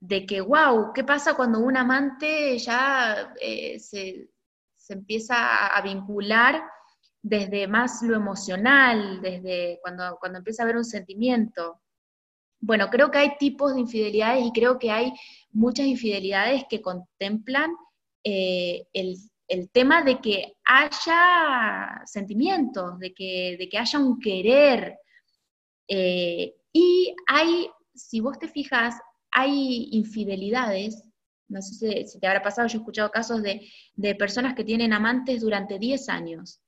de 0.00 0.26
que, 0.26 0.40
wow, 0.40 0.92
¿qué 0.92 1.04
pasa 1.04 1.34
cuando 1.34 1.60
un 1.60 1.76
amante 1.76 2.58
ya 2.58 3.32
eh, 3.40 3.78
se, 3.78 4.31
se, 4.82 4.94
empieza 4.94 5.66
a 5.66 5.80
vincular 5.82 6.62
desde 7.22 7.68
más 7.68 8.02
lo 8.02 8.16
emocional, 8.16 9.20
desde 9.22 9.78
cuando, 9.80 10.16
cuando 10.18 10.38
empieza 10.38 10.62
a 10.62 10.64
haber 10.64 10.76
un 10.76 10.84
sentimiento? 10.84 11.80
Bueno, 12.60 12.88
creo 12.90 13.10
que 13.10 13.18
hay 13.18 13.36
tipos 13.38 13.74
de 13.74 13.80
infidelidades 13.80 14.46
y 14.46 14.52
creo 14.52 14.78
que 14.78 14.90
hay 14.90 15.12
muchas 15.50 15.86
infidelidades 15.86 16.64
que 16.70 16.80
contemplan 16.80 17.72
eh, 18.24 18.86
el, 18.92 19.18
tema 19.72 20.02
de 20.02 20.20
que 20.20 20.54
haya 20.64 22.02
sentimientos, 22.06 22.98
de 22.98 23.12
que, 23.12 23.56
de 23.58 23.68
que 23.68 23.78
haya 23.78 23.98
un 23.98 24.18
querer. 24.18 24.96
Eh, 25.88 26.54
y 26.72 27.14
hay, 27.26 27.68
si 27.94 28.20
vos 28.20 28.38
te 28.38 28.48
fijas, 28.48 28.94
hay 29.32 29.88
infidelidades, 29.92 31.02
no 31.52 31.62
sé 31.62 32.06
si, 32.06 32.18
te 32.18 32.26
habrá 32.26 32.42
pasado, 32.42 32.66
yo 32.66 32.78
he 32.78 32.80
escuchado 32.80 33.10
casos 33.10 33.42
de, 33.42 33.68
de 33.94 34.14
personas 34.14 34.54
que 34.54 34.64
tienen 34.64 34.92
amantes 34.92 35.40
durante 35.40 35.78
10 35.78 36.08
años. 36.08 36.60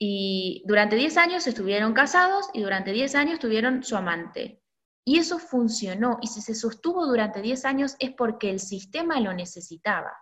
Y 0.00 0.62
durante 0.66 0.96
10 0.96 1.16
años 1.16 1.46
estuvieron 1.46 1.92
casados 1.92 2.46
y 2.52 2.62
durante 2.62 2.92
10 2.92 3.14
años 3.14 3.38
tuvieron 3.38 3.82
su 3.82 3.96
amante. 3.96 4.62
Y 5.04 5.18
eso 5.18 5.38
funcionó. 5.38 6.18
Y 6.20 6.26
si 6.26 6.40
se 6.40 6.54
sostuvo 6.54 7.06
durante 7.06 7.40
10 7.40 7.64
años 7.64 7.96
es 7.98 8.12
porque 8.12 8.50
el 8.50 8.60
sistema 8.60 9.18
lo 9.20 9.32
necesitaba. 9.32 10.12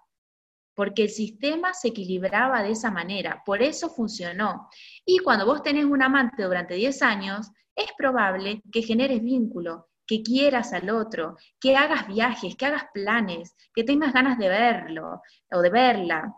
Porque 0.74 1.02
el 1.02 1.10
sistema 1.10 1.74
se 1.74 1.88
equilibraba 1.88 2.62
de 2.62 2.70
esa 2.70 2.90
manera. 2.90 3.42
Por 3.44 3.62
eso 3.62 3.90
funcionó. 3.90 4.68
Y 5.04 5.18
cuando 5.18 5.44
vos 5.44 5.62
tenés 5.62 5.86
un 5.86 6.02
amante 6.02 6.44
durante 6.44 6.74
10 6.74 7.02
años, 7.02 7.50
es 7.74 7.88
probable 7.98 8.62
que 8.72 8.82
generes 8.82 9.22
vínculo, 9.22 9.88
que 10.06 10.22
quieras 10.22 10.72
al 10.72 10.90
otro, 10.90 11.36
que 11.60 11.76
hagas 11.76 12.06
viajes, 12.06 12.56
que 12.56 12.66
hagas 12.66 12.84
planes, 12.94 13.56
que 13.74 13.84
tengas 13.84 14.12
ganas 14.12 14.38
de 14.38 14.48
verlo 14.48 15.22
o 15.50 15.60
de 15.60 15.70
verla. 15.70 16.32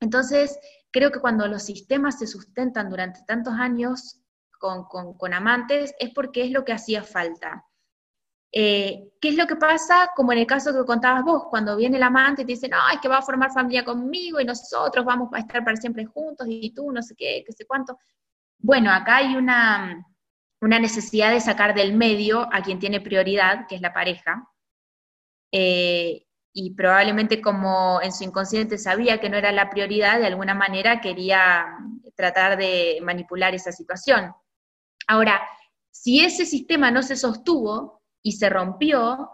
Entonces, 0.00 0.58
creo 0.90 1.10
que 1.10 1.20
cuando 1.20 1.46
los 1.48 1.62
sistemas 1.62 2.18
se 2.18 2.26
sustentan 2.26 2.90
durante 2.90 3.20
tantos 3.26 3.54
años 3.54 4.20
con, 4.58 4.84
con 4.84 5.34
amantes 5.34 5.94
es 5.98 6.10
porque 6.14 6.44
es 6.44 6.50
lo 6.50 6.64
que 6.64 6.72
hacía 6.72 7.02
falta. 7.02 7.64
Eh, 8.54 9.10
¿Qué 9.18 9.30
es 9.30 9.36
lo 9.36 9.46
que 9.46 9.56
pasa? 9.56 10.10
Como 10.14 10.32
en 10.32 10.38
el 10.38 10.46
caso 10.46 10.74
que 10.74 10.84
contabas 10.84 11.24
vos, 11.24 11.44
cuando 11.48 11.74
viene 11.74 11.96
el 11.96 12.02
amante 12.02 12.42
y 12.42 12.44
te 12.44 12.52
dice, 12.52 12.68
no, 12.68 12.76
es 12.92 13.00
que 13.00 13.08
va 13.08 13.18
a 13.18 13.22
formar 13.22 13.50
familia 13.50 13.82
conmigo 13.82 14.40
y 14.40 14.44
nosotros 14.44 15.04
vamos 15.06 15.30
a 15.32 15.38
estar 15.38 15.64
para 15.64 15.76
siempre 15.76 16.04
juntos 16.04 16.46
y 16.50 16.72
tú 16.74 16.92
no 16.92 17.00
sé 17.02 17.14
qué, 17.16 17.42
qué 17.46 17.52
sé 17.52 17.64
cuánto. 17.66 17.98
Bueno, 18.58 18.92
acá 18.92 19.16
hay 19.16 19.36
una, 19.36 20.06
una 20.62 20.78
necesidad 20.78 21.32
de 21.32 21.40
sacar 21.40 21.74
del 21.74 21.92
medio 21.92 22.48
a 22.52 22.62
quien 22.62 22.78
tiene 22.78 23.00
prioridad, 23.00 23.66
que 23.68 23.74
es 23.74 23.82
la 23.82 23.92
pareja. 23.92 24.48
Eh, 25.52 26.24
y 26.54 26.74
probablemente 26.74 27.42
como 27.42 28.00
en 28.02 28.12
su 28.12 28.24
inconsciente 28.24 28.78
sabía 28.78 29.20
que 29.20 29.28
no 29.28 29.36
era 29.36 29.52
la 29.52 29.68
prioridad, 29.68 30.18
de 30.18 30.26
alguna 30.26 30.54
manera 30.54 31.00
quería 31.00 31.66
tratar 32.14 32.56
de 32.56 32.98
manipular 33.02 33.54
esa 33.54 33.72
situación. 33.72 34.32
Ahora, 35.06 35.42
si 35.90 36.24
ese 36.24 36.46
sistema 36.46 36.90
no 36.90 37.02
se 37.02 37.16
sostuvo, 37.16 38.02
y 38.22 38.32
se 38.32 38.48
rompió 38.48 39.30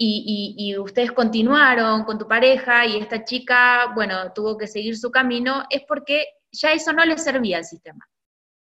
y, 0.00 0.76
ustedes 0.78 1.10
continuaron 1.10 2.04
con 2.04 2.18
tu 2.18 2.28
pareja 2.28 2.86
y 2.86 2.98
esta 2.98 3.24
chica, 3.24 3.92
bueno, 3.94 4.32
tuvo 4.32 4.56
que 4.56 4.68
seguir 4.68 4.96
su 4.96 5.10
camino, 5.10 5.64
es 5.70 5.82
porque 5.88 6.24
ya 6.52 6.70
eso 6.70 6.92
no 6.92 7.04
le 7.04 7.18
servía 7.18 7.58
al 7.58 7.64
sistema. 7.64 8.08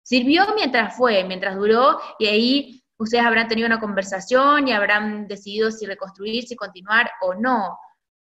Sirvió 0.04 0.44
mientras 0.56 0.96
fue, 0.96 1.24
mientras 1.24 1.56
duró, 1.56 2.00
y 2.20 2.28
ahí 2.28 2.84
ustedes 2.98 3.26
habrán 3.26 3.48
tenido 3.48 3.68
una 3.68 3.80
conversación 3.80 4.68
y 4.68 4.74
habrán 4.74 5.28
decidido 5.28 5.72
si 5.72 5.86
reconstruir, 5.86 6.44
si 6.48 6.56
continuar 6.56 7.10
o 7.22 7.34
no. 7.34 7.78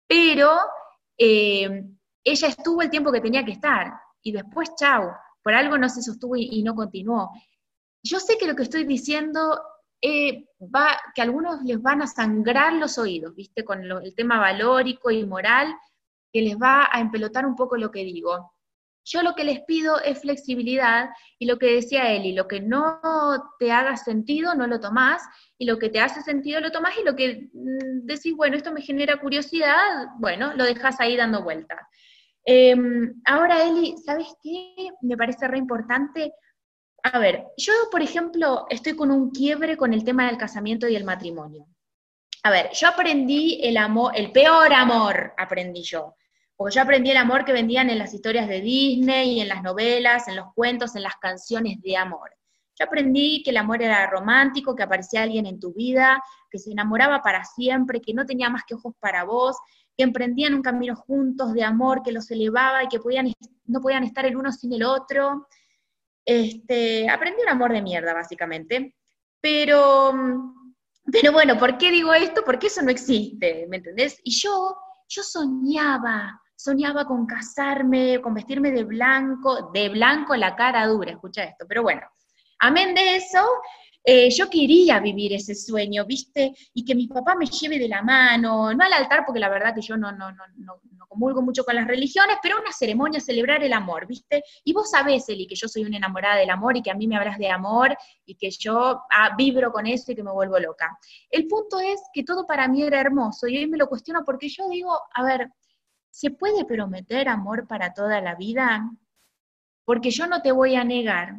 Pero 0.08 0.58
eh, 1.18 1.84
ella 2.24 2.48
estuvo 2.48 2.82
el 2.82 2.90
tiempo 2.90 3.12
que 3.12 3.22
tenía 3.22 3.46
que 3.46 3.54
estar, 3.54 3.94
y 4.22 4.32
después, 4.32 4.74
chau, 4.76 5.12
por 5.44 5.54
algo 5.54 5.78
no 5.78 5.88
se 5.88 6.02
sostuvo 6.02 6.36
y, 6.36 6.64
no 6.64 6.74
continuó. 6.74 7.30
Yo 8.04 8.20
sé 8.20 8.38
que 8.38 8.48
lo 8.48 8.56
que 8.56 8.64
estoy 8.64 8.84
diciendo 8.84 9.62
eh, 10.02 10.48
va, 10.60 11.00
que 11.14 11.22
a 11.22 11.24
algunos 11.24 11.62
les 11.62 11.80
van 11.80 12.02
a 12.02 12.08
sangrar 12.08 12.74
los 12.74 12.98
oídos, 12.98 13.36
¿viste? 13.36 13.64
Con 13.64 13.84
el 13.84 14.16
tema 14.16 14.40
valórico 14.40 15.12
y 15.12 15.24
moral, 15.26 15.76
que 16.34 16.42
les 16.42 16.58
va 16.58 16.90
a 16.92 17.00
empelotar 17.00 17.46
un 17.46 17.56
poco 17.56 17.78
lo 17.78 17.92
que 17.92 18.04
digo. 18.04 18.55
Yo 19.06 19.22
lo 19.22 19.36
que 19.36 19.44
les 19.44 19.62
pido 19.62 20.02
es 20.02 20.20
flexibilidad 20.20 21.10
y 21.40 21.46
lo 21.46 21.58
que 21.58 21.76
decía 21.76 22.12
Eli, 22.12 22.34
lo 22.34 22.48
que 22.48 22.60
no 22.60 23.00
te 23.60 23.72
haga 23.72 23.96
sentido 23.96 24.56
no 24.56 24.68
lo 24.68 24.80
tomás 24.80 25.22
y 25.58 25.66
lo 25.66 25.80
que 25.80 25.90
te 25.90 26.00
hace 26.00 26.22
sentido 26.22 26.60
lo 26.60 26.72
tomás 26.72 26.94
y 27.00 27.04
lo 27.06 27.16
que 27.16 27.50
mm, 27.54 28.06
decís, 28.06 28.36
bueno, 28.36 28.58
esto 28.58 28.74
me 28.74 28.82
genera 28.82 29.18
curiosidad, 29.22 30.08
bueno, 30.20 30.54
lo 30.56 30.66
dejas 30.66 31.00
ahí 31.00 31.16
dando 31.16 31.44
vueltas. 31.44 31.80
Em, 32.44 33.22
ahora, 33.26 33.64
Eli, 33.64 33.96
¿sabes 34.06 34.28
qué? 34.44 34.90
Me 35.02 35.16
parece 35.16 35.48
re 35.48 35.58
importante 35.58 36.34
a 37.14 37.20
ver, 37.20 37.46
yo, 37.56 37.72
por 37.92 38.02
ejemplo, 38.02 38.66
estoy 38.68 38.96
con 38.96 39.12
un 39.12 39.30
quiebre 39.30 39.78
con 39.78 39.94
el 39.94 40.04
tema 40.04 40.26
del 40.26 40.38
casamiento 40.38 40.88
y 40.88 40.96
el 40.96 41.04
matrimonio. 41.04 41.68
A 42.42 42.50
ver, 42.50 42.72
yo 42.74 42.88
aprendí 42.88 43.60
el 43.62 43.78
amor, 43.78 44.14
el 44.16 44.32
peor 44.32 44.74
amor 44.74 45.34
aprendí 45.38 45.84
yo. 45.84 46.16
Porque 46.56 46.76
yo 46.76 46.82
aprendí 46.82 47.12
el 47.12 47.18
amor 47.18 47.44
que 47.44 47.54
vendían 47.54 47.90
en 47.90 48.00
las 48.00 48.14
historias 48.14 48.48
de 48.48 48.62
Disney, 48.62 49.34
y 49.34 49.42
en 49.42 49.50
las 49.50 49.62
novelas, 49.62 50.28
en 50.28 50.36
los 50.36 50.54
cuentos, 50.54 50.96
en 50.96 51.04
las 51.04 51.16
canciones 51.18 51.82
de 51.82 51.98
amor. 51.98 52.32
Yo 52.78 52.86
aprendí 52.86 53.42
que 53.44 53.52
el 53.52 53.58
amor 53.58 53.82
era 53.82 54.10
romántico, 54.10 54.76
que 54.76 54.84
aparecía 54.84 55.24
alguien 55.24 55.46
en 55.46 55.60
tu 55.60 55.74
vida, 55.74 56.22
que 56.50 56.60
se 56.60 56.72
enamoraba 56.72 57.22
para 57.22 57.44
siempre, 57.44 58.02
que 58.02 58.14
no 58.14 58.26
tenía 58.26 58.50
más 58.50 58.64
que 58.68 58.76
ojos 58.76 58.94
para 59.00 59.24
vos, 59.24 59.58
que 59.98 60.04
emprendían 60.04 60.54
un 60.54 60.62
camino 60.62 60.96
juntos 60.96 61.54
de 61.54 61.64
amor, 61.64 62.04
que 62.04 62.12
los 62.12 62.30
elevaba 62.32 62.84
y 62.84 62.88
que 62.88 63.00
no 63.66 63.82
podían 63.82 64.04
estar 64.04 64.26
el 64.26 64.36
uno 64.36 64.52
sin 64.52 64.74
el 64.74 64.84
otro. 64.84 65.48
Este, 66.26 67.10
aprendí 67.10 67.42
un 67.44 67.50
amor 67.50 67.72
de 67.72 67.82
mierda, 67.82 68.14
básicamente. 68.14 68.96
Pero, 69.40 70.14
pero 71.12 71.32
bueno, 71.32 71.58
¿por 71.58 71.78
qué 71.78 71.92
digo 71.92 72.14
esto? 72.14 72.44
Porque 72.44 72.68
eso 72.68 72.82
no 72.82 72.92
existe, 72.92 73.68
¿me 73.70 73.78
entendés? 73.78 74.20
Y 74.24 74.32
yo, 74.32 74.76
yo 75.08 75.24
soñaba, 75.24 76.42
soñaba 76.56 77.06
con 77.06 77.26
casarme, 77.26 78.22
con 78.22 78.34
vestirme 78.34 78.72
de 78.72 78.84
blanco, 78.84 79.72
de 79.74 79.90
blanco 79.90 80.36
la 80.36 80.56
cara 80.56 80.88
dura, 80.88 81.12
escucha 81.12 81.44
esto, 81.44 81.66
pero 81.68 81.84
bueno, 81.84 82.02
amén 82.60 82.96
de 82.96 83.18
eso, 83.18 83.40
eh, 84.08 84.30
yo 84.30 84.50
quería 84.52 85.00
vivir 85.00 85.34
ese 85.34 85.56
sueño, 85.56 86.06
¿viste? 86.06 86.54
Y 86.76 86.86
que 86.86 86.94
mi 86.94 87.08
papá 87.08 87.34
me 87.36 87.48
lleve 87.48 87.80
de 87.80 87.88
la 87.88 88.04
mano, 88.04 88.72
no 88.72 88.86
al 88.86 88.94
altar, 88.94 89.24
porque 89.26 89.40
la 89.40 89.50
verdad 89.50 89.74
que 89.74 89.82
yo 89.82 89.98
no, 89.98 90.12
no, 90.12 90.32
no, 90.32 90.44
no, 90.58 90.80
comulgo 91.08 91.42
mucho 91.42 91.64
con 91.64 91.76
las 91.76 91.88
religiones, 91.88 92.38
pero 92.44 92.60
una 92.60 92.74
ceremonia, 92.74 93.22
celebrar 93.22 93.64
el 93.64 93.72
amor, 93.72 94.06
¿viste? 94.06 94.44
Y 94.66 94.74
vos 94.74 94.92
sabés, 94.92 95.28
Eli, 95.30 95.48
que 95.48 95.56
yo 95.56 95.68
soy 95.68 95.86
una 95.86 95.98
enamorada 95.98 96.36
del 96.36 96.50
amor 96.50 96.76
y 96.76 96.82
que 96.82 96.92
a 96.92 96.94
mí 96.94 97.08
me 97.08 97.16
hablas 97.16 97.38
de 97.38 97.50
amor 97.50 97.98
y 98.26 98.36
que 98.36 98.50
yo 98.52 99.02
ah, 99.10 99.34
vibro 99.38 99.72
con 99.72 99.88
eso 99.88 100.12
y 100.12 100.16
que 100.16 100.24
me 100.24 100.32
vuelvo 100.32 100.60
loca. 100.60 100.98
El 101.32 101.48
punto 101.48 101.80
es 101.80 102.02
que 102.14 102.24
todo 102.24 102.46
para 102.46 102.68
mí 102.68 102.84
era 102.84 103.00
hermoso 103.00 103.48
y 103.48 103.58
hoy 103.58 103.66
me 103.66 103.78
lo 103.78 103.88
cuestiono 103.88 104.24
porque 104.26 104.50
yo 104.50 104.68
digo, 104.68 105.00
a 105.14 105.24
ver, 105.24 105.50
¿se 106.16 106.32
puede 106.32 106.64
prometer 106.64 107.28
amor 107.28 107.68
para 107.68 107.94
toda 107.94 108.22
la 108.22 108.36
vida? 108.36 108.90
Porque 109.84 110.12
yo 110.12 110.28
no 110.28 110.42
te 110.42 110.54
voy 110.54 110.76
a 110.76 110.86
negar 110.86 111.36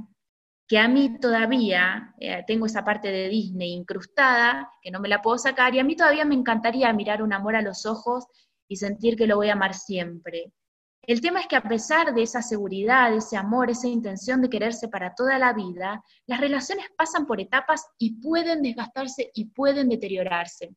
que 0.68 0.78
a 0.78 0.86
mí 0.86 1.18
todavía, 1.18 2.14
eh, 2.20 2.44
tengo 2.46 2.66
esa 2.66 2.84
parte 2.84 3.10
de 3.10 3.30
Disney 3.30 3.72
incrustada, 3.72 4.70
que 4.82 4.90
no 4.90 5.00
me 5.00 5.08
la 5.08 5.22
puedo 5.22 5.38
sacar, 5.38 5.74
y 5.74 5.78
a 5.78 5.84
mí 5.84 5.96
todavía 5.96 6.26
me 6.26 6.34
encantaría 6.34 6.92
mirar 6.92 7.22
un 7.22 7.32
amor 7.32 7.56
a 7.56 7.62
los 7.62 7.86
ojos 7.86 8.26
y 8.68 8.76
sentir 8.76 9.16
que 9.16 9.26
lo 9.26 9.36
voy 9.36 9.48
a 9.48 9.54
amar 9.54 9.72
siempre. 9.72 10.52
El 11.00 11.22
tema 11.22 11.40
es 11.40 11.46
que 11.46 11.56
a 11.56 11.62
pesar 11.62 12.12
de 12.12 12.24
esa 12.24 12.42
seguridad, 12.42 13.14
ese 13.14 13.38
amor, 13.38 13.70
esa 13.70 13.88
intención 13.88 14.42
de 14.42 14.50
quererse 14.50 14.88
para 14.88 15.14
toda 15.14 15.38
la 15.38 15.54
vida, 15.54 16.04
las 16.26 16.38
relaciones 16.38 16.84
pasan 16.98 17.24
por 17.24 17.40
etapas 17.40 17.86
y 17.96 18.20
pueden 18.20 18.60
desgastarse 18.60 19.30
y 19.32 19.46
pueden 19.46 19.88
deteriorarse. 19.88 20.76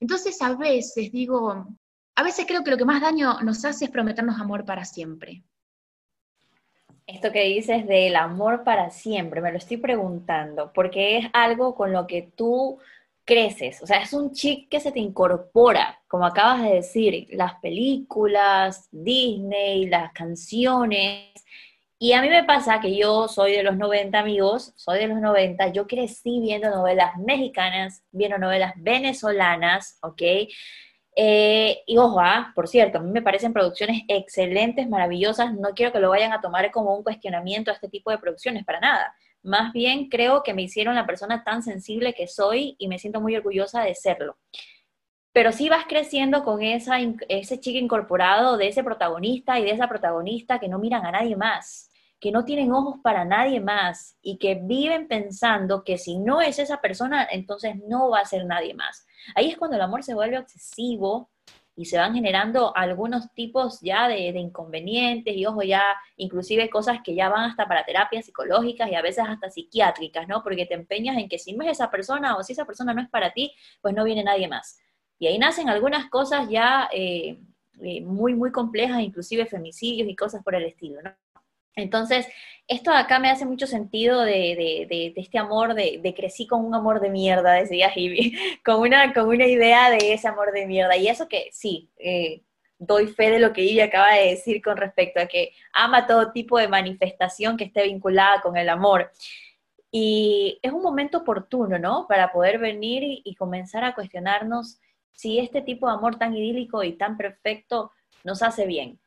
Entonces 0.00 0.40
a 0.40 0.56
veces 0.56 1.12
digo, 1.12 1.66
a 2.20 2.22
veces 2.22 2.46
creo 2.46 2.62
que 2.62 2.70
lo 2.70 2.76
que 2.76 2.84
más 2.84 3.00
daño 3.00 3.40
nos 3.40 3.64
hace 3.64 3.86
es 3.86 3.90
prometernos 3.90 4.40
amor 4.40 4.64
para 4.64 4.84
siempre 4.84 5.42
esto 7.10 7.32
que 7.32 7.42
dices 7.44 7.86
del 7.86 8.16
amor 8.16 8.62
para 8.62 8.90
siempre, 8.90 9.40
me 9.40 9.50
lo 9.50 9.58
estoy 9.58 9.78
preguntando, 9.78 10.72
porque 10.72 11.18
es 11.18 11.26
algo 11.32 11.74
con 11.74 11.92
lo 11.92 12.06
que 12.06 12.30
tú 12.36 12.78
creces, 13.24 13.82
o 13.82 13.86
sea, 13.86 14.02
es 14.02 14.12
un 14.12 14.32
chip 14.32 14.68
que 14.68 14.80
se 14.80 14.92
te 14.92 15.00
incorpora, 15.00 16.00
como 16.08 16.24
acabas 16.26 16.62
de 16.62 16.74
decir, 16.74 17.28
las 17.30 17.54
películas, 17.56 18.88
Disney, 18.90 19.86
las 19.86 20.12
canciones. 20.12 21.32
Y 21.98 22.12
a 22.12 22.22
mí 22.22 22.28
me 22.28 22.44
pasa 22.44 22.80
que 22.80 22.96
yo 22.96 23.28
soy 23.28 23.52
de 23.52 23.62
los 23.62 23.76
90 23.76 24.18
amigos, 24.18 24.72
soy 24.76 25.00
de 25.00 25.08
los 25.08 25.20
90, 25.20 25.68
yo 25.68 25.86
crecí 25.86 26.40
viendo 26.40 26.70
novelas 26.70 27.16
mexicanas, 27.18 28.02
viendo 28.10 28.38
novelas 28.38 28.72
venezolanas, 28.76 29.98
¿ok? 30.02 30.22
Eh, 31.16 31.82
y 31.86 31.98
ojo, 31.98 32.20
ah, 32.20 32.52
por 32.54 32.68
cierto, 32.68 32.98
a 32.98 33.00
mí 33.02 33.10
me 33.10 33.22
parecen 33.22 33.52
producciones 33.52 34.02
excelentes, 34.08 34.88
maravillosas, 34.88 35.52
no 35.54 35.70
quiero 35.70 35.92
que 35.92 35.98
lo 35.98 36.10
vayan 36.10 36.32
a 36.32 36.40
tomar 36.40 36.70
como 36.70 36.96
un 36.96 37.02
cuestionamiento 37.02 37.70
a 37.70 37.74
este 37.74 37.88
tipo 37.88 38.10
de 38.10 38.18
producciones, 38.18 38.64
para 38.64 38.80
nada. 38.80 39.14
Más 39.42 39.72
bien 39.72 40.08
creo 40.08 40.42
que 40.42 40.54
me 40.54 40.62
hicieron 40.62 40.94
la 40.94 41.06
persona 41.06 41.42
tan 41.44 41.62
sensible 41.62 42.14
que 42.14 42.26
soy 42.26 42.76
y 42.78 42.88
me 42.88 42.98
siento 42.98 43.20
muy 43.20 43.34
orgullosa 43.36 43.82
de 43.82 43.94
serlo. 43.94 44.36
Pero 45.32 45.52
sí 45.52 45.68
vas 45.68 45.86
creciendo 45.88 46.42
con 46.42 46.62
esa, 46.62 46.98
ese 47.28 47.60
chico 47.60 47.78
incorporado 47.78 48.56
de 48.56 48.68
ese 48.68 48.82
protagonista 48.82 49.58
y 49.58 49.64
de 49.64 49.70
esa 49.70 49.88
protagonista 49.88 50.58
que 50.58 50.68
no 50.68 50.78
miran 50.78 51.06
a 51.06 51.12
nadie 51.12 51.36
más, 51.36 51.90
que 52.18 52.32
no 52.32 52.44
tienen 52.44 52.72
ojos 52.72 52.96
para 53.02 53.24
nadie 53.24 53.60
más 53.60 54.16
y 54.20 54.38
que 54.38 54.56
viven 54.56 55.08
pensando 55.08 55.84
que 55.84 55.98
si 55.98 56.18
no 56.18 56.40
es 56.40 56.58
esa 56.58 56.80
persona, 56.80 57.26
entonces 57.30 57.76
no 57.86 58.10
va 58.10 58.20
a 58.20 58.26
ser 58.26 58.44
nadie 58.44 58.74
más. 58.74 59.06
Ahí 59.34 59.48
es 59.48 59.56
cuando 59.56 59.76
el 59.76 59.82
amor 59.82 60.02
se 60.02 60.14
vuelve 60.14 60.38
obsesivo 60.38 61.30
y 61.76 61.86
se 61.86 61.98
van 61.98 62.14
generando 62.14 62.76
algunos 62.76 63.32
tipos 63.32 63.80
ya 63.80 64.06
de, 64.08 64.28
inconvenientes 64.28 65.34
y 65.34 65.46
ojo 65.46 65.62
ya, 65.62 65.82
inclusive 66.16 66.68
cosas 66.68 66.98
que 67.02 67.14
ya 67.14 67.28
van 67.28 67.48
hasta 67.48 67.66
para 67.66 67.84
terapias 67.84 68.26
psicológicas 68.26 68.90
y 68.90 68.94
a 68.94 69.02
veces 69.02 69.24
hasta 69.26 69.50
psiquiátricas, 69.50 70.28
¿no? 70.28 70.42
Porque 70.42 70.66
te 70.66 70.74
empeñas 70.74 71.16
en 71.16 71.28
que 71.28 71.38
si 71.38 71.52
no 71.52 71.64
es 71.64 71.70
esa 71.70 71.90
persona 71.90 72.36
o 72.36 72.42
si 72.42 72.52
esa 72.52 72.66
persona 72.66 72.92
no 72.92 73.00
es 73.00 73.08
para 73.08 73.32
ti, 73.32 73.52
pues 73.80 73.94
no 73.94 74.04
viene 74.04 74.22
nadie 74.22 74.46
más. 74.46 74.78
Y 75.18 75.26
ahí 75.26 75.38
nacen 75.38 75.68
algunas 75.68 76.10
cosas 76.10 76.48
ya 76.50 76.88
eh, 76.92 77.40
eh, 77.82 78.00
muy, 78.02 78.34
muy 78.34 78.52
complejas, 78.52 79.00
inclusive 79.00 79.46
femicidios 79.46 80.08
y 80.08 80.16
cosas 80.16 80.42
por 80.42 80.54
el 80.54 80.64
estilo, 80.64 81.00
¿no? 81.02 81.14
Entonces, 81.76 82.26
esto 82.70 82.92
acá 82.92 83.18
me 83.18 83.30
hace 83.30 83.44
mucho 83.46 83.66
sentido 83.66 84.22
de, 84.22 85.12
este 85.16 85.38
amor, 85.38 85.74
de, 85.74 86.14
crecí 86.16 86.46
con 86.46 86.64
un 86.64 86.72
amor 86.72 87.00
de 87.00 87.10
mierda, 87.10 87.54
decía 87.54 87.90
Ivy, 87.94 88.36
con 88.64 88.80
una, 88.80 89.12
con 89.12 89.28
una 89.28 89.46
idea 89.46 89.90
de 89.90 90.12
ese 90.12 90.28
amor 90.28 90.52
de 90.52 90.66
mierda. 90.66 90.96
Y 90.96 91.08
eso 91.08 91.28
que 91.28 91.48
sí, 91.52 91.90
eh, 91.98 92.42
doy 92.78 93.08
fe 93.08 93.30
de 93.30 93.40
lo 93.40 93.52
que 93.52 93.64
Ivy 93.64 93.80
acaba 93.80 94.14
de 94.14 94.30
decir 94.30 94.62
con 94.62 94.76
respecto 94.76 95.20
a 95.20 95.26
que 95.26 95.52
ama 95.72 96.06
todo 96.06 96.30
tipo 96.30 96.58
de 96.58 96.68
manifestación 96.68 97.56
que 97.56 97.64
esté 97.64 97.82
vinculada 97.84 98.40
con 98.40 98.56
el 98.56 98.68
amor. 98.68 99.10
Y 99.90 100.60
es 100.62 100.72
un 100.72 100.82
momento 100.82 101.18
oportuno, 101.18 101.76
¿no? 101.76 102.06
Para 102.08 102.30
poder 102.30 102.58
venir 102.58 103.02
y 103.24 103.34
comenzar 103.34 103.82
a 103.82 103.96
cuestionarnos 103.96 104.78
si 105.12 105.40
este 105.40 105.60
tipo 105.60 105.88
de 105.88 105.94
amor 105.94 106.18
tan 106.18 106.36
idílico 106.36 106.84
y 106.84 106.92
tan 106.92 107.16
perfecto 107.16 107.90
nos 108.22 108.44
hace 108.44 108.66
bien 108.66 108.99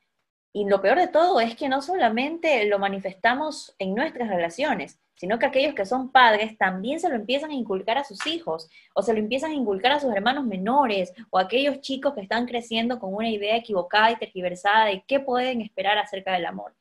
y 0.56 0.70
lo 0.70 0.82
peor 0.82 1.00
de 1.00 1.08
todo 1.08 1.42
es 1.42 1.56
que 1.56 1.68
no 1.68 1.82
solamente 1.82 2.64
lo 2.66 2.78
manifestamos 2.78 3.76
en 3.80 3.96
nuestras 3.96 4.30
relaciones, 4.30 5.00
sino 5.16 5.40
que 5.40 5.48
aquellos 5.48 5.74
que 5.74 5.86
son 5.86 6.12
padres 6.12 6.60
también 6.60 7.00
se 7.00 7.10
lo 7.10 7.16
empiezan 7.16 7.50
a 7.50 7.56
inculcar 7.56 7.98
a 7.98 8.04
sus 8.04 8.28
hijos, 8.28 8.70
o 8.94 9.02
se 9.02 9.14
lo 9.14 9.20
empiezan 9.20 9.50
a 9.50 9.56
inculcar 9.56 9.94
a 9.94 10.00
sus 10.00 10.14
hermanos 10.14 10.46
menores, 10.46 11.12
o 11.32 11.40
a 11.40 11.44
aquellos 11.44 11.82
chicos 11.82 12.14
que 12.14 12.22
están 12.22 12.46
creciendo 12.46 13.00
con 13.00 13.16
una 13.16 13.30
idea 13.30 13.56
equivocada 13.56 14.12
y 14.12 14.18
tergiversada 14.18 14.86
de 14.86 15.04
qué 15.08 15.20
pueden 15.20 15.62
esperar 15.62 15.98
acerca 15.98 16.34
del 16.34 16.46
amor. 16.46 16.76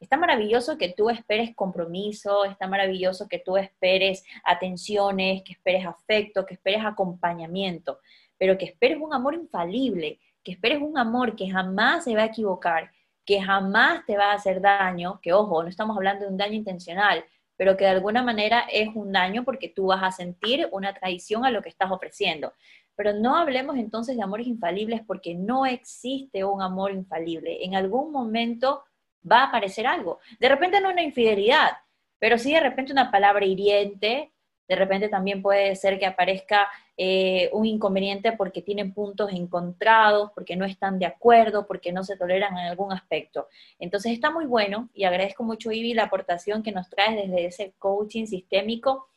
Está 0.00 0.18
maravilloso 0.18 0.76
que 0.76 0.92
tú 0.92 1.08
esperes 1.08 1.54
compromiso, 1.56 2.44
está 2.44 2.66
maravilloso 2.66 3.26
que 3.26 3.38
tú 3.38 3.56
esperes 3.56 4.22
atenciones, 4.44 5.42
que 5.44 5.52
esperes 5.52 5.86
afecto, 5.86 6.44
que 6.44 6.54
esperes 6.54 6.84
acompañamiento, 6.84 8.00
pero 8.36 8.58
que 8.58 8.66
esperes 8.66 8.98
un 9.00 9.14
amor 9.14 9.34
infalible, 9.34 10.20
que 10.42 10.52
esperes 10.52 10.82
un 10.82 10.98
amor 10.98 11.34
que 11.34 11.48
jamás 11.48 12.04
se 12.04 12.14
va 12.14 12.24
a 12.24 12.26
equivocar, 12.26 12.90
que 13.24 13.40
jamás 13.40 14.04
te 14.06 14.16
va 14.16 14.32
a 14.32 14.34
hacer 14.34 14.60
daño, 14.60 15.20
que 15.22 15.32
ojo, 15.32 15.62
no 15.62 15.68
estamos 15.68 15.96
hablando 15.96 16.24
de 16.24 16.30
un 16.30 16.36
daño 16.36 16.54
intencional, 16.54 17.24
pero 17.56 17.76
que 17.76 17.84
de 17.84 17.90
alguna 17.90 18.22
manera 18.22 18.66
es 18.70 18.88
un 18.94 19.12
daño 19.12 19.44
porque 19.44 19.68
tú 19.68 19.86
vas 19.86 20.02
a 20.02 20.10
sentir 20.10 20.68
una 20.72 20.92
traición 20.92 21.44
a 21.44 21.50
lo 21.50 21.62
que 21.62 21.68
estás 21.68 21.90
ofreciendo. 21.90 22.52
Pero 22.96 23.12
no 23.12 23.36
hablemos 23.36 23.76
entonces 23.76 24.16
de 24.16 24.22
amores 24.22 24.46
infalibles 24.46 25.02
porque 25.06 25.34
no 25.34 25.66
existe 25.66 26.44
un 26.44 26.62
amor 26.62 26.92
infalible. 26.92 27.64
En 27.64 27.74
algún 27.74 28.12
momento 28.12 28.84
va 29.30 29.40
a 29.40 29.44
aparecer 29.46 29.86
algo. 29.86 30.20
De 30.38 30.48
repente 30.48 30.80
no 30.80 30.90
una 30.90 31.02
infidelidad, 31.02 31.72
pero 32.18 32.38
sí 32.38 32.52
de 32.52 32.60
repente 32.60 32.92
una 32.92 33.10
palabra 33.10 33.44
hiriente, 33.44 34.33
de 34.68 34.76
repente 34.76 35.08
también 35.08 35.42
puede 35.42 35.74
ser 35.76 35.98
que 35.98 36.06
aparezca 36.06 36.68
eh, 36.96 37.50
un 37.52 37.66
inconveniente 37.66 38.32
porque 38.32 38.62
tienen 38.62 38.94
puntos 38.94 39.32
encontrados, 39.32 40.30
porque 40.34 40.56
no 40.56 40.64
están 40.64 40.98
de 40.98 41.06
acuerdo, 41.06 41.66
porque 41.66 41.92
no 41.92 42.04
se 42.04 42.16
toleran 42.16 42.56
en 42.56 42.66
algún 42.66 42.92
aspecto. 42.92 43.48
Entonces 43.78 44.12
está 44.12 44.30
muy 44.30 44.46
bueno 44.46 44.88
y 44.94 45.04
agradezco 45.04 45.44
mucho, 45.44 45.72
Ivy, 45.72 45.94
la 45.94 46.04
aportación 46.04 46.62
que 46.62 46.72
nos 46.72 46.88
traes 46.88 47.16
desde 47.16 47.46
ese 47.46 47.74
coaching 47.78 48.26
sistémico 48.26 49.08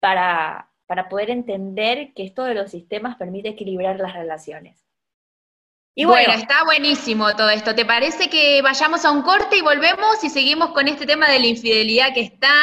para, 0.00 0.70
para 0.86 1.08
poder 1.08 1.30
entender 1.30 2.12
que 2.14 2.24
esto 2.24 2.44
de 2.44 2.54
los 2.54 2.70
sistemas 2.70 3.16
permite 3.16 3.50
equilibrar 3.50 3.98
las 3.98 4.14
relaciones. 4.14 4.84
Y 5.94 6.04
bueno, 6.04 6.32
está 6.32 6.64
buenísimo 6.64 7.34
todo 7.36 7.50
esto. 7.50 7.74
¿Te 7.74 7.84
parece 7.84 8.30
que 8.30 8.62
vayamos 8.62 9.04
a 9.04 9.10
un 9.10 9.22
corte 9.22 9.56
y 9.56 9.60
volvemos 9.60 10.22
y 10.22 10.30
seguimos 10.30 10.70
con 10.70 10.88
este 10.88 11.04
tema 11.04 11.28
de 11.28 11.40
la 11.40 11.46
infidelidad 11.46 12.14
que 12.14 12.22
está, 12.22 12.54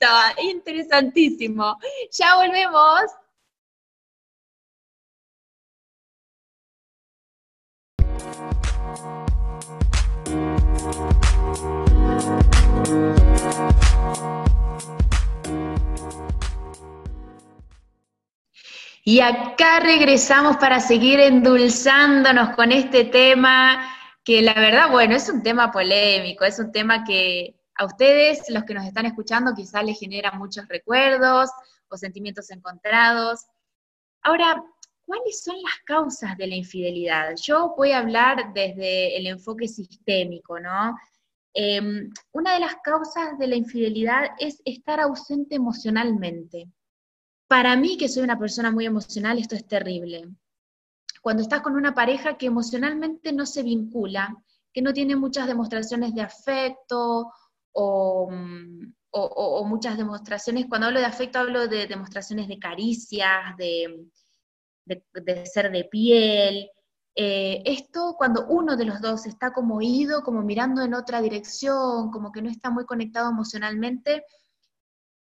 mami, 0.00 0.50
interesantísimo. 0.50 1.76
Ya 2.10 2.36
volvemos. 2.36 3.00
Y 19.08 19.20
acá 19.20 19.78
regresamos 19.78 20.56
para 20.56 20.80
seguir 20.80 21.20
endulzándonos 21.20 22.56
con 22.56 22.72
este 22.72 23.04
tema, 23.04 23.88
que 24.24 24.42
la 24.42 24.54
verdad, 24.54 24.90
bueno, 24.90 25.14
es 25.14 25.28
un 25.28 25.44
tema 25.44 25.70
polémico, 25.70 26.44
es 26.44 26.58
un 26.58 26.72
tema 26.72 27.04
que 27.04 27.54
a 27.78 27.84
ustedes, 27.84 28.48
los 28.48 28.64
que 28.64 28.74
nos 28.74 28.86
están 28.86 29.06
escuchando, 29.06 29.54
quizás 29.54 29.84
les 29.84 29.98
genera 29.98 30.32
muchos 30.32 30.66
recuerdos 30.68 31.50
o 31.88 31.96
sentimientos 31.96 32.50
encontrados. 32.50 33.46
Ahora, 34.22 34.62
¿cuáles 35.04 35.42
son 35.42 35.56
las 35.62 35.78
causas 35.84 36.36
de 36.36 36.46
la 36.46 36.56
infidelidad? 36.56 37.34
Yo 37.42 37.74
voy 37.76 37.92
a 37.92 37.98
hablar 37.98 38.52
desde 38.52 39.16
el 39.16 39.26
enfoque 39.26 39.68
sistémico, 39.68 40.58
¿no? 40.58 40.96
Em, 41.54 42.10
una 42.32 42.54
de 42.54 42.60
las 42.60 42.76
causas 42.82 43.38
de 43.38 43.46
la 43.46 43.56
infidelidad 43.56 44.30
es 44.38 44.60
estar 44.64 45.00
ausente 45.00 45.54
emocionalmente. 45.54 46.68
Para 47.48 47.76
mí, 47.76 47.96
que 47.96 48.08
soy 48.08 48.24
una 48.24 48.38
persona 48.38 48.70
muy 48.70 48.86
emocional, 48.86 49.38
esto 49.38 49.54
es 49.54 49.66
terrible. 49.66 50.28
Cuando 51.22 51.42
estás 51.42 51.60
con 51.60 51.74
una 51.74 51.94
pareja 51.94 52.36
que 52.36 52.46
emocionalmente 52.46 53.32
no 53.32 53.46
se 53.46 53.62
vincula, 53.62 54.36
que 54.72 54.82
no 54.82 54.92
tiene 54.92 55.16
muchas 55.16 55.46
demostraciones 55.46 56.14
de 56.14 56.20
afecto 56.20 57.32
Mm, 57.76 58.92
o, 59.10 59.64
muchas 59.64 59.96
demostraciones, 59.96 60.66
cuando 60.68 60.88
hablo 60.88 61.00
de 61.00 61.06
afecto 61.06 61.38
hablo 61.38 61.68
de 61.68 61.86
demostraciones 61.86 62.48
de 62.48 62.58
caricias, 62.58 63.56
de, 63.56 64.06
ser 65.44 65.70
de 65.70 65.84
piel. 65.84 66.70
Eh, 67.14 67.62
esto 67.64 68.14
cuando 68.18 68.46
uno 68.46 68.76
de 68.76 68.84
los 68.84 69.00
dos 69.00 69.26
está 69.26 69.52
como 69.52 69.80
ido, 69.80 70.22
como 70.22 70.42
mirando 70.42 70.82
en 70.82 70.94
otra 70.94 71.22
dirección, 71.22 72.10
como 72.10 72.30
que 72.30 72.42
no 72.42 72.50
está 72.50 72.70
muy 72.70 72.84
conectado 72.84 73.30
emocionalmente, 73.30 74.24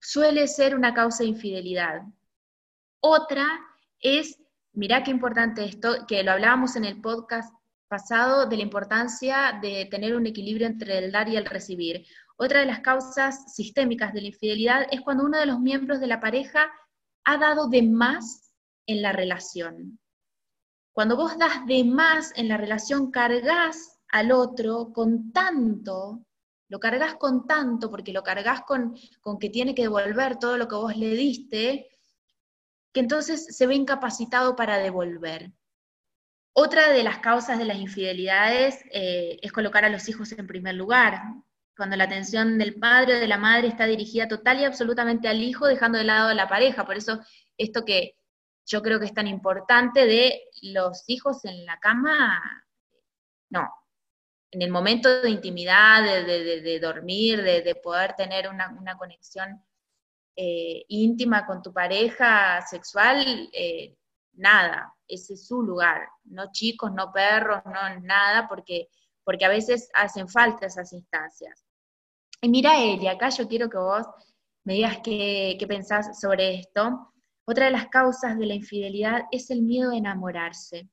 suele 0.00 0.46
ser 0.48 0.74
una 0.74 0.92
causa 0.92 1.22
de 1.22 1.30
infidelidad. 1.30 2.02
Otra 3.00 3.46
es, 4.00 4.38
mirá 4.72 5.02
qué 5.02 5.10
importante 5.10 5.64
esto, 5.64 6.06
que 6.06 6.22
lo 6.22 6.32
hablábamos 6.32 6.76
en 6.76 6.84
el 6.84 7.00
podcast 7.00 7.52
pasado, 7.88 8.46
de 8.46 8.56
la 8.58 8.62
importancia 8.62 9.58
de 9.62 9.86
tener 9.86 10.14
un 10.14 10.26
equilibrio 10.26 10.66
entre 10.66 10.98
el 10.98 11.10
dar 11.10 11.28
y 11.28 11.36
el 11.36 11.46
recibir. 11.46 12.06
Otra 12.40 12.60
de 12.60 12.66
las 12.66 12.80
causas 12.80 13.52
sistémicas 13.52 14.12
de 14.12 14.20
la 14.20 14.28
infidelidad 14.28 14.86
es 14.92 15.00
cuando 15.00 15.24
uno 15.24 15.38
de 15.38 15.46
los 15.46 15.58
miembros 15.58 15.98
de 15.98 16.06
la 16.06 16.20
pareja 16.20 16.70
ha 17.24 17.36
dado 17.36 17.68
de 17.68 17.82
más 17.82 18.52
en 18.86 19.02
la 19.02 19.10
relación. 19.10 19.98
Cuando 20.92 21.16
vos 21.16 21.36
das 21.36 21.66
de 21.66 21.82
más 21.82 22.32
en 22.36 22.46
la 22.46 22.56
relación, 22.56 23.10
cargas 23.10 23.98
al 24.12 24.30
otro 24.30 24.92
con 24.92 25.32
tanto, 25.32 26.24
lo 26.68 26.78
cargas 26.78 27.16
con 27.16 27.44
tanto, 27.44 27.90
porque 27.90 28.12
lo 28.12 28.22
cargas 28.22 28.62
con, 28.62 28.96
con 29.20 29.40
que 29.40 29.50
tiene 29.50 29.74
que 29.74 29.82
devolver 29.82 30.38
todo 30.38 30.56
lo 30.56 30.68
que 30.68 30.76
vos 30.76 30.96
le 30.96 31.16
diste, 31.16 31.88
que 32.92 33.00
entonces 33.00 33.56
se 33.56 33.66
ve 33.66 33.74
incapacitado 33.74 34.54
para 34.54 34.78
devolver. 34.78 35.52
Otra 36.52 36.90
de 36.90 37.02
las 37.02 37.18
causas 37.18 37.58
de 37.58 37.64
las 37.64 37.78
infidelidades 37.78 38.80
eh, 38.92 39.38
es 39.42 39.50
colocar 39.50 39.84
a 39.84 39.90
los 39.90 40.08
hijos 40.08 40.30
en 40.30 40.46
primer 40.46 40.76
lugar 40.76 41.20
cuando 41.78 41.94
la 41.96 42.04
atención 42.04 42.58
del 42.58 42.74
padre 42.74 43.14
o 43.14 43.20
de 43.20 43.28
la 43.28 43.38
madre 43.38 43.68
está 43.68 43.86
dirigida 43.86 44.26
total 44.26 44.60
y 44.60 44.64
absolutamente 44.64 45.28
al 45.28 45.40
hijo, 45.40 45.64
dejando 45.68 45.96
de 45.96 46.02
lado 46.02 46.28
a 46.28 46.34
la 46.34 46.48
pareja. 46.48 46.84
Por 46.84 46.96
eso 46.96 47.20
esto 47.56 47.84
que 47.84 48.16
yo 48.66 48.82
creo 48.82 48.98
que 48.98 49.06
es 49.06 49.14
tan 49.14 49.28
importante 49.28 50.04
de 50.04 50.42
los 50.62 51.04
hijos 51.06 51.44
en 51.44 51.64
la 51.64 51.78
cama, 51.78 52.42
no. 53.50 53.72
En 54.50 54.60
el 54.62 54.72
momento 54.72 55.22
de 55.22 55.30
intimidad, 55.30 56.02
de, 56.02 56.80
dormir, 56.80 57.44
de, 57.44 57.74
poder 57.76 58.14
tener 58.14 58.48
una, 58.48 58.98
conexión 58.98 59.64
eh, 60.34 60.84
íntima 60.88 61.46
con 61.46 61.62
tu 61.62 61.72
pareja 61.72 62.60
sexual, 62.62 63.48
eh, 63.52 63.94
nada, 64.32 64.92
ese 65.06 65.34
es 65.34 65.46
su 65.46 65.62
lugar, 65.62 66.08
no 66.24 66.50
chicos, 66.50 66.92
no 66.92 67.12
perros, 67.12 67.62
no 67.66 68.00
nada, 68.00 68.48
porque, 68.48 68.88
porque 69.22 69.44
a 69.44 69.48
veces 69.48 69.88
hacen 69.94 70.28
falta 70.28 70.66
esas 70.66 70.92
instancias. 70.92 71.67
Y 72.40 72.48
mira, 72.48 72.80
Eli, 72.80 73.08
acá 73.08 73.30
yo 73.30 73.48
quiero 73.48 73.68
que 73.68 73.78
vos 73.78 74.06
me 74.64 74.74
digas 74.74 74.98
qué, 75.02 75.56
qué 75.58 75.66
pensás 75.66 76.20
sobre 76.20 76.54
esto. 76.54 77.12
Otra 77.44 77.66
de 77.66 77.72
las 77.72 77.88
causas 77.88 78.38
de 78.38 78.46
la 78.46 78.54
infidelidad 78.54 79.22
es 79.32 79.50
el 79.50 79.62
miedo 79.62 79.90
a 79.90 79.96
enamorarse. 79.96 80.88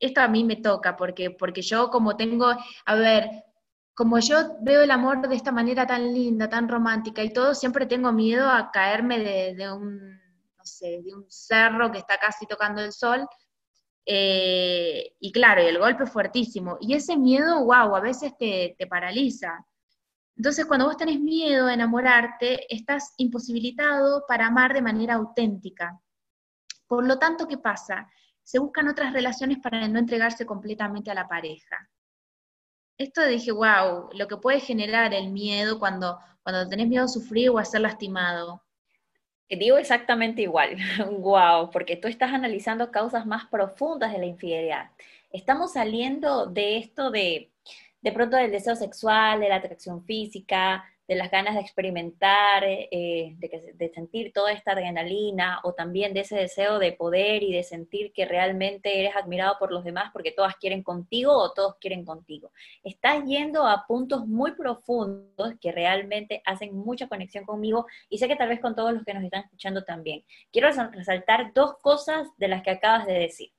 Esto 0.00 0.20
a 0.20 0.28
mí 0.28 0.44
me 0.44 0.56
toca, 0.56 0.96
porque, 0.96 1.32
porque 1.32 1.60
yo 1.60 1.90
como 1.90 2.16
tengo, 2.16 2.46
a 2.86 2.94
ver, 2.94 3.28
como 3.94 4.20
yo 4.20 4.56
veo 4.60 4.82
el 4.82 4.92
amor 4.92 5.28
de 5.28 5.34
esta 5.34 5.50
manera 5.50 5.86
tan 5.86 6.14
linda, 6.14 6.48
tan 6.48 6.68
romántica 6.68 7.22
y 7.24 7.32
todo, 7.32 7.54
siempre 7.54 7.84
tengo 7.86 8.12
miedo 8.12 8.48
a 8.48 8.70
caerme 8.70 9.18
de, 9.18 9.72
un, 9.72 10.12
no 10.56 10.64
sé, 10.64 11.02
de 11.02 11.14
un 11.14 11.26
cerro 11.28 11.90
que 11.90 11.98
está 11.98 12.16
casi 12.16 12.46
tocando 12.46 12.80
el 12.80 12.92
sol. 12.92 13.26
Eh, 14.06 15.16
y 15.18 15.32
claro, 15.32 15.62
y 15.62 15.66
el 15.66 15.78
golpe 15.80 16.04
es 16.04 16.12
fuertísimo. 16.12 16.78
Y 16.80 16.94
ese 16.94 17.16
miedo, 17.16 17.64
wow, 17.64 17.96
a 17.96 18.00
veces 18.00 18.32
te, 18.38 18.76
te 18.78 18.86
paraliza. 18.86 19.66
Entonces, 20.38 20.64
cuando 20.64 20.86
vos 20.86 20.96
tenés 20.96 21.20
miedo 21.20 21.66
a 21.66 21.74
enamorarte, 21.74 22.74
estás 22.74 23.12
imposibilitado 23.18 24.24
para 24.26 24.46
amar 24.46 24.72
de 24.72 24.80
manera 24.80 25.16
auténtica. 25.16 26.00
Por 26.86 27.06
lo 27.06 27.18
tanto, 27.18 27.46
¿qué 27.46 27.58
pasa? 27.58 28.10
Se 28.42 28.58
buscan 28.58 28.88
otras 28.88 29.12
relaciones 29.12 29.58
para 29.58 29.86
no 29.88 29.98
entregarse 29.98 30.46
completamente 30.46 31.10
a 31.10 31.14
la 31.14 31.28
pareja 31.28 31.90
esto 32.98 33.24
dije, 33.24 33.52
wow, 33.52 34.10
lo 34.12 34.26
que 34.26 34.36
puede 34.36 34.60
generar 34.60 35.14
el 35.14 35.30
miedo 35.30 35.78
cuando, 35.78 36.18
cuando 36.42 36.68
tenés 36.68 36.88
miedo 36.88 37.04
a 37.04 37.08
sufrir 37.08 37.50
o 37.50 37.58
a 37.58 37.64
ser 37.64 37.80
lastimado. 37.80 38.62
Digo 39.48 39.78
exactamente 39.78 40.42
igual, 40.42 40.76
wow, 41.20 41.70
porque 41.70 41.96
tú 41.96 42.08
estás 42.08 42.32
analizando 42.32 42.90
causas 42.90 43.24
más 43.24 43.46
profundas 43.46 44.12
de 44.12 44.18
la 44.18 44.26
infidelidad. 44.26 44.90
Estamos 45.30 45.72
saliendo 45.72 46.46
de 46.46 46.78
esto 46.78 47.10
de, 47.10 47.52
de 48.00 48.12
pronto 48.12 48.36
del 48.36 48.50
deseo 48.50 48.76
sexual, 48.76 49.40
de 49.40 49.48
la 49.48 49.56
atracción 49.56 50.04
física, 50.04 50.84
de 51.08 51.16
las 51.16 51.30
ganas 51.30 51.54
de 51.54 51.62
experimentar, 51.62 52.64
eh, 52.64 53.34
de, 53.38 53.90
sentir 53.94 54.30
toda 54.34 54.52
esta 54.52 54.72
adrenalina 54.72 55.58
o 55.64 55.72
también 55.72 56.12
de 56.12 56.20
ese 56.20 56.36
deseo 56.36 56.78
de 56.78 56.92
poder 56.92 57.42
y 57.42 57.50
de 57.50 57.62
sentir 57.62 58.12
que 58.12 58.26
realmente 58.26 59.00
eres 59.00 59.16
admirado 59.16 59.56
por 59.58 59.72
los 59.72 59.84
demás 59.84 60.10
porque 60.12 60.32
todas 60.32 60.56
quieren 60.56 60.82
contigo 60.82 61.32
o 61.32 61.54
todos 61.54 61.76
quieren 61.80 62.04
contigo. 62.04 62.52
Estás 62.84 63.24
yendo 63.24 63.66
a 63.66 63.86
puntos 63.86 64.26
muy 64.26 64.52
profundos 64.52 65.54
que 65.62 65.72
realmente 65.72 66.42
hacen 66.44 66.76
mucha 66.76 67.08
conexión 67.08 67.46
conmigo 67.46 67.86
y 68.10 68.18
sé 68.18 68.28
que 68.28 68.36
tal 68.36 68.50
vez 68.50 68.60
con 68.60 68.76
todos 68.76 68.92
los 68.92 69.02
que 69.02 69.14
nos 69.14 69.24
están 69.24 69.44
escuchando 69.44 69.84
también. 69.84 70.24
Quiero 70.52 70.68
resaltar 70.92 71.54
dos 71.54 71.78
cosas 71.80 72.28
de 72.36 72.48
las 72.48 72.62
que 72.62 72.72
acabas 72.72 73.06
de 73.06 73.14
decir. 73.14 73.50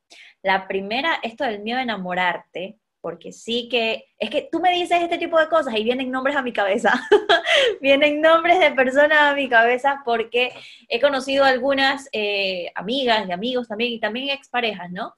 La 0.44 0.68
primera, 0.68 1.20
esto 1.24 1.44
del 1.44 1.62
miedo 1.62 1.80
a 1.80 1.84
enamorarte, 1.84 2.78
porque 3.02 3.32
sí 3.32 3.70
que, 3.70 4.06
es 4.18 4.30
que 4.30 4.50
tú 4.52 4.60
me 4.60 4.72
dices 4.72 5.02
este 5.02 5.18
tipo 5.18 5.40
de 5.40 5.48
cosas 5.48 5.74
y 5.76 5.84
vienen 5.84 6.12
nombres 6.12 6.36
a 6.36 6.42
mi 6.42 6.52
cabeza, 6.52 6.94
vienen 7.82 8.22
nombres 8.22 8.60
de 8.60 8.72
personas 8.72 9.20
a 9.20 9.34
mi 9.34 9.48
cabeza 9.48 10.02
porque 10.04 10.52
he 10.88 11.00
conocido 11.00 11.46
algunas 11.46 12.10
eh, 12.12 12.72
amigas 12.76 13.28
y 13.28 13.32
amigos 13.32 13.68
también 13.68 13.94
y 13.94 14.00
también 14.00 14.30
exparejas, 14.30 14.92
¿no? 14.92 15.14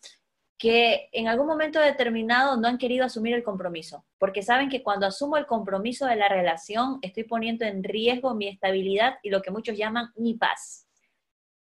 Que 0.57 1.09
en 1.11 1.27
algún 1.27 1.47
momento 1.47 1.79
determinado 1.79 2.55
no 2.57 2.67
han 2.67 2.77
querido 2.77 3.05
asumir 3.05 3.33
el 3.33 3.43
compromiso, 3.43 4.05
porque 4.19 4.43
saben 4.43 4.69
que 4.69 4.83
cuando 4.83 5.07
asumo 5.07 5.37
el 5.37 5.47
compromiso 5.47 6.05
de 6.05 6.17
la 6.17 6.29
relación 6.29 6.99
estoy 7.01 7.23
poniendo 7.23 7.65
en 7.65 7.83
riesgo 7.83 8.35
mi 8.35 8.47
estabilidad 8.47 9.15
y 9.23 9.31
lo 9.31 9.41
que 9.41 9.49
muchos 9.49 9.75
llaman 9.75 10.11
mi 10.15 10.35
paz. 10.35 10.87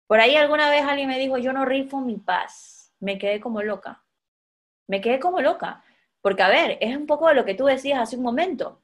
Por 0.09 0.21
ahí 0.21 0.35
alguna 0.35 0.69
vez 0.69 0.83
alguien 0.83 1.09
me 1.09 1.19
dijo, 1.19 1.39
yo 1.39 1.53
no 1.53 1.65
rifo 1.65 2.01
mi 2.01 2.19
paz, 2.19 2.93
me 2.99 3.19
quedé 3.19 3.41
como 3.41 3.63
loca, 3.63 4.05
me 4.89 5.01
quedé 5.01 5.21
como 5.21 5.41
loca 5.41 5.85
porque, 6.23 6.43
a 6.43 6.49
ver, 6.49 6.79
es 6.81 6.97
un 6.97 7.07
poco 7.07 7.29
de 7.29 7.35
lo 7.35 7.45
que 7.45 7.55
tú 7.55 7.67
decías 7.67 8.01
hace 8.01 8.17
un 8.17 8.23
momento. 8.23 8.81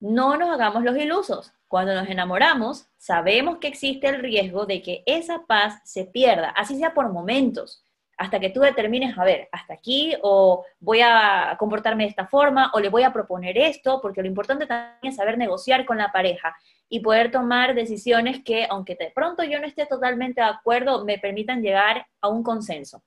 No 0.00 0.36
nos 0.36 0.50
hagamos 0.50 0.82
los 0.82 0.96
ilusos. 0.96 1.52
Cuando 1.68 1.94
nos 1.94 2.08
enamoramos, 2.08 2.88
sabemos 2.98 3.58
que 3.58 3.68
existe 3.68 4.08
el 4.08 4.20
riesgo 4.20 4.66
de 4.66 4.82
que 4.82 5.04
esa 5.06 5.46
paz 5.46 5.80
se 5.84 6.04
pierda, 6.04 6.50
así 6.50 6.76
sea 6.76 6.92
por 6.92 7.10
momentos, 7.10 7.84
hasta 8.18 8.40
que 8.40 8.50
tú 8.50 8.60
determines, 8.60 9.16
a 9.16 9.24
ver, 9.24 9.48
hasta 9.52 9.74
aquí, 9.74 10.14
o 10.22 10.64
voy 10.80 11.00
a 11.02 11.56
comportarme 11.58 12.02
de 12.02 12.10
esta 12.10 12.26
forma, 12.26 12.70
o 12.74 12.80
le 12.80 12.90
voy 12.90 13.04
a 13.04 13.12
proponer 13.12 13.56
esto, 13.56 14.00
porque 14.02 14.20
lo 14.20 14.28
importante 14.28 14.66
también 14.66 15.12
es 15.12 15.16
saber 15.16 15.38
negociar 15.38 15.86
con 15.86 15.96
la 15.96 16.12
pareja 16.12 16.54
y 16.88 17.00
poder 17.00 17.30
tomar 17.30 17.74
decisiones 17.74 18.42
que, 18.44 18.66
aunque 18.68 18.96
de 18.96 19.12
pronto 19.14 19.44
yo 19.44 19.60
no 19.60 19.66
esté 19.66 19.86
totalmente 19.86 20.40
de 20.40 20.48
acuerdo, 20.48 21.04
me 21.04 21.18
permitan 21.18 21.62
llegar 21.62 22.06
a 22.20 22.28
un 22.28 22.42
consenso 22.42 23.02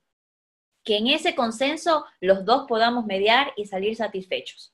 que 0.85 0.97
en 0.97 1.07
ese 1.07 1.35
consenso 1.35 2.05
los 2.21 2.45
dos 2.45 2.65
podamos 2.67 3.05
mediar 3.05 3.51
y 3.57 3.65
salir 3.65 3.95
satisfechos. 3.95 4.73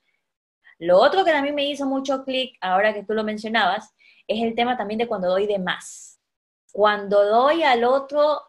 Lo 0.78 0.99
otro 0.99 1.24
que 1.24 1.32
también 1.32 1.55
me 1.55 1.66
hizo 1.66 1.86
mucho 1.86 2.24
clic, 2.24 2.57
ahora 2.62 2.93
que 2.93 3.03
tú 3.03 3.14
lo 3.14 3.24
mencionabas, 3.24 3.95
es 4.28 4.43
el 4.43 4.53
tema 4.53 4.78
también 4.78 4.99
de 4.99 5.07
cuando 5.07 5.30
doy 5.30 5.47
de 5.47 5.57
más. 5.57 6.20
Cuando 6.72 7.24
doy 7.26 7.64
al 7.64 7.84
otro 7.84 8.43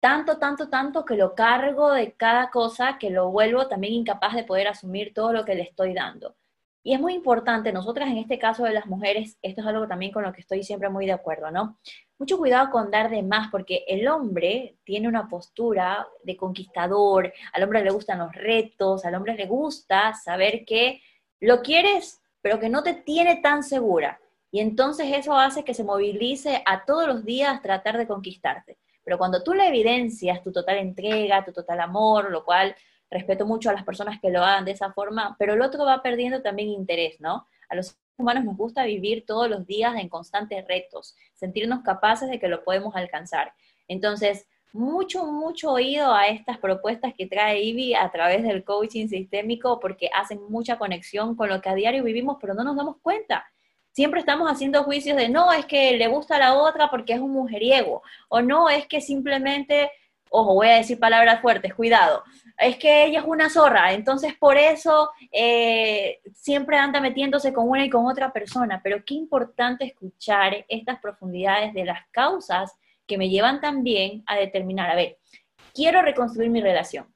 tanto, 0.00 0.38
tanto, 0.38 0.68
tanto 0.68 1.04
que 1.04 1.16
lo 1.16 1.34
cargo 1.34 1.92
de 1.92 2.12
cada 2.14 2.50
cosa, 2.50 2.98
que 2.98 3.10
lo 3.10 3.30
vuelvo 3.30 3.66
también 3.68 3.94
incapaz 3.94 4.34
de 4.34 4.44
poder 4.44 4.68
asumir 4.68 5.12
todo 5.14 5.32
lo 5.32 5.44
que 5.44 5.54
le 5.54 5.62
estoy 5.62 5.94
dando. 5.94 6.36
Y 6.82 6.94
es 6.94 7.00
muy 7.00 7.14
importante, 7.14 7.72
nosotras 7.72 8.08
en 8.08 8.18
este 8.18 8.38
caso 8.38 8.64
de 8.64 8.72
las 8.72 8.86
mujeres, 8.86 9.38
esto 9.42 9.60
es 9.60 9.66
algo 9.66 9.86
también 9.86 10.12
con 10.12 10.22
lo 10.22 10.32
que 10.32 10.40
estoy 10.40 10.62
siempre 10.62 10.88
muy 10.88 11.06
de 11.06 11.12
acuerdo, 11.12 11.50
¿no? 11.50 11.78
mucho 12.18 12.36
cuidado 12.36 12.70
con 12.70 12.90
dar 12.90 13.10
de 13.10 13.22
más, 13.22 13.48
porque 13.50 13.84
el 13.86 14.08
hombre 14.08 14.76
tiene 14.84 15.08
una 15.08 15.28
postura 15.28 16.06
de 16.24 16.36
conquistador, 16.36 17.32
al 17.52 17.62
hombre 17.62 17.84
le 17.84 17.90
gustan 17.90 18.18
los 18.18 18.32
retos, 18.32 19.04
al 19.04 19.14
hombre 19.14 19.34
le 19.34 19.46
gusta 19.46 20.12
saber 20.14 20.64
que 20.64 21.00
lo 21.40 21.62
quieres, 21.62 22.20
pero 22.42 22.58
que 22.58 22.68
no 22.68 22.82
te 22.82 22.94
tiene 22.94 23.36
tan 23.36 23.62
segura. 23.62 24.20
Y 24.50 24.60
entonces 24.60 25.06
eso 25.14 25.34
hace 25.36 25.62
que 25.62 25.74
se 25.74 25.84
movilice 25.84 26.62
a 26.66 26.84
todos 26.84 27.06
los 27.06 27.24
días 27.24 27.62
tratar 27.62 27.96
de 27.96 28.08
conquistarte. 28.08 28.78
Pero 29.04 29.16
cuando 29.16 29.42
tú 29.42 29.54
le 29.54 29.68
evidencias 29.68 30.42
tu 30.42 30.50
total 30.50 30.78
entrega, 30.78 31.44
tu 31.44 31.52
total 31.52 31.80
amor, 31.80 32.30
lo 32.30 32.44
cual 32.44 32.74
respeto 33.10 33.46
mucho 33.46 33.70
a 33.70 33.72
las 33.72 33.84
personas 33.84 34.20
que 34.20 34.30
lo 34.30 34.42
hagan 34.44 34.64
de 34.64 34.72
esa 34.72 34.92
forma, 34.92 35.36
pero 35.38 35.54
el 35.54 35.62
otro 35.62 35.84
va 35.84 36.02
perdiendo 36.02 36.42
también 36.42 36.68
interés, 36.68 37.20
¿no? 37.20 37.46
A 37.68 37.74
los 37.74 37.96
humanos 38.16 38.44
nos 38.44 38.56
gusta 38.56 38.84
vivir 38.84 39.24
todos 39.26 39.48
los 39.48 39.66
días 39.66 39.96
en 39.96 40.08
constantes 40.08 40.66
retos, 40.66 41.14
sentirnos 41.34 41.82
capaces 41.82 42.28
de 42.28 42.38
que 42.38 42.48
lo 42.48 42.64
podemos 42.64 42.94
alcanzar. 42.96 43.52
Entonces, 43.86 44.46
mucho, 44.72 45.24
mucho 45.24 45.72
oído 45.72 46.12
a 46.12 46.28
estas 46.28 46.58
propuestas 46.58 47.14
que 47.16 47.26
trae 47.26 47.62
Ivy 47.62 47.94
a 47.94 48.10
través 48.10 48.42
del 48.42 48.64
coaching 48.64 49.08
sistémico 49.08 49.80
porque 49.80 50.10
hacen 50.14 50.40
mucha 50.48 50.78
conexión 50.78 51.36
con 51.36 51.48
lo 51.48 51.60
que 51.60 51.68
a 51.68 51.74
diario 51.74 52.04
vivimos, 52.04 52.36
pero 52.40 52.54
no 52.54 52.64
nos 52.64 52.76
damos 52.76 52.96
cuenta. 53.00 53.46
Siempre 53.92 54.20
estamos 54.20 54.50
haciendo 54.50 54.84
juicios 54.84 55.16
de 55.16 55.28
no, 55.28 55.52
es 55.52 55.64
que 55.66 55.96
le 55.96 56.06
gusta 56.08 56.36
a 56.36 56.38
la 56.38 56.54
otra 56.54 56.90
porque 56.90 57.14
es 57.14 57.20
un 57.20 57.32
mujeriego, 57.32 58.02
o 58.28 58.42
no, 58.42 58.68
es 58.68 58.86
que 58.86 59.00
simplemente, 59.00 59.90
ojo, 60.30 60.54
voy 60.54 60.68
a 60.68 60.76
decir 60.76 61.00
palabras 61.00 61.40
fuertes, 61.40 61.74
cuidado, 61.74 62.22
es 62.58 62.76
que 62.76 63.04
ella 63.04 63.20
es 63.20 63.24
una 63.24 63.48
zorra, 63.48 63.92
entonces 63.92 64.34
por 64.34 64.56
eso 64.56 65.10
eh, 65.30 66.20
siempre 66.34 66.76
anda 66.76 67.00
metiéndose 67.00 67.52
con 67.52 67.68
una 67.68 67.84
y 67.84 67.90
con 67.90 68.06
otra 68.06 68.32
persona, 68.32 68.80
pero 68.82 69.04
qué 69.04 69.14
importante 69.14 69.84
escuchar 69.84 70.64
estas 70.68 70.98
profundidades 71.00 71.72
de 71.72 71.84
las 71.84 72.06
causas 72.10 72.74
que 73.06 73.16
me 73.16 73.28
llevan 73.28 73.60
también 73.60 74.24
a 74.26 74.36
determinar, 74.36 74.90
a 74.90 74.96
ver, 74.96 75.18
quiero 75.72 76.02
reconstruir 76.02 76.50
mi 76.50 76.60
relación, 76.60 77.06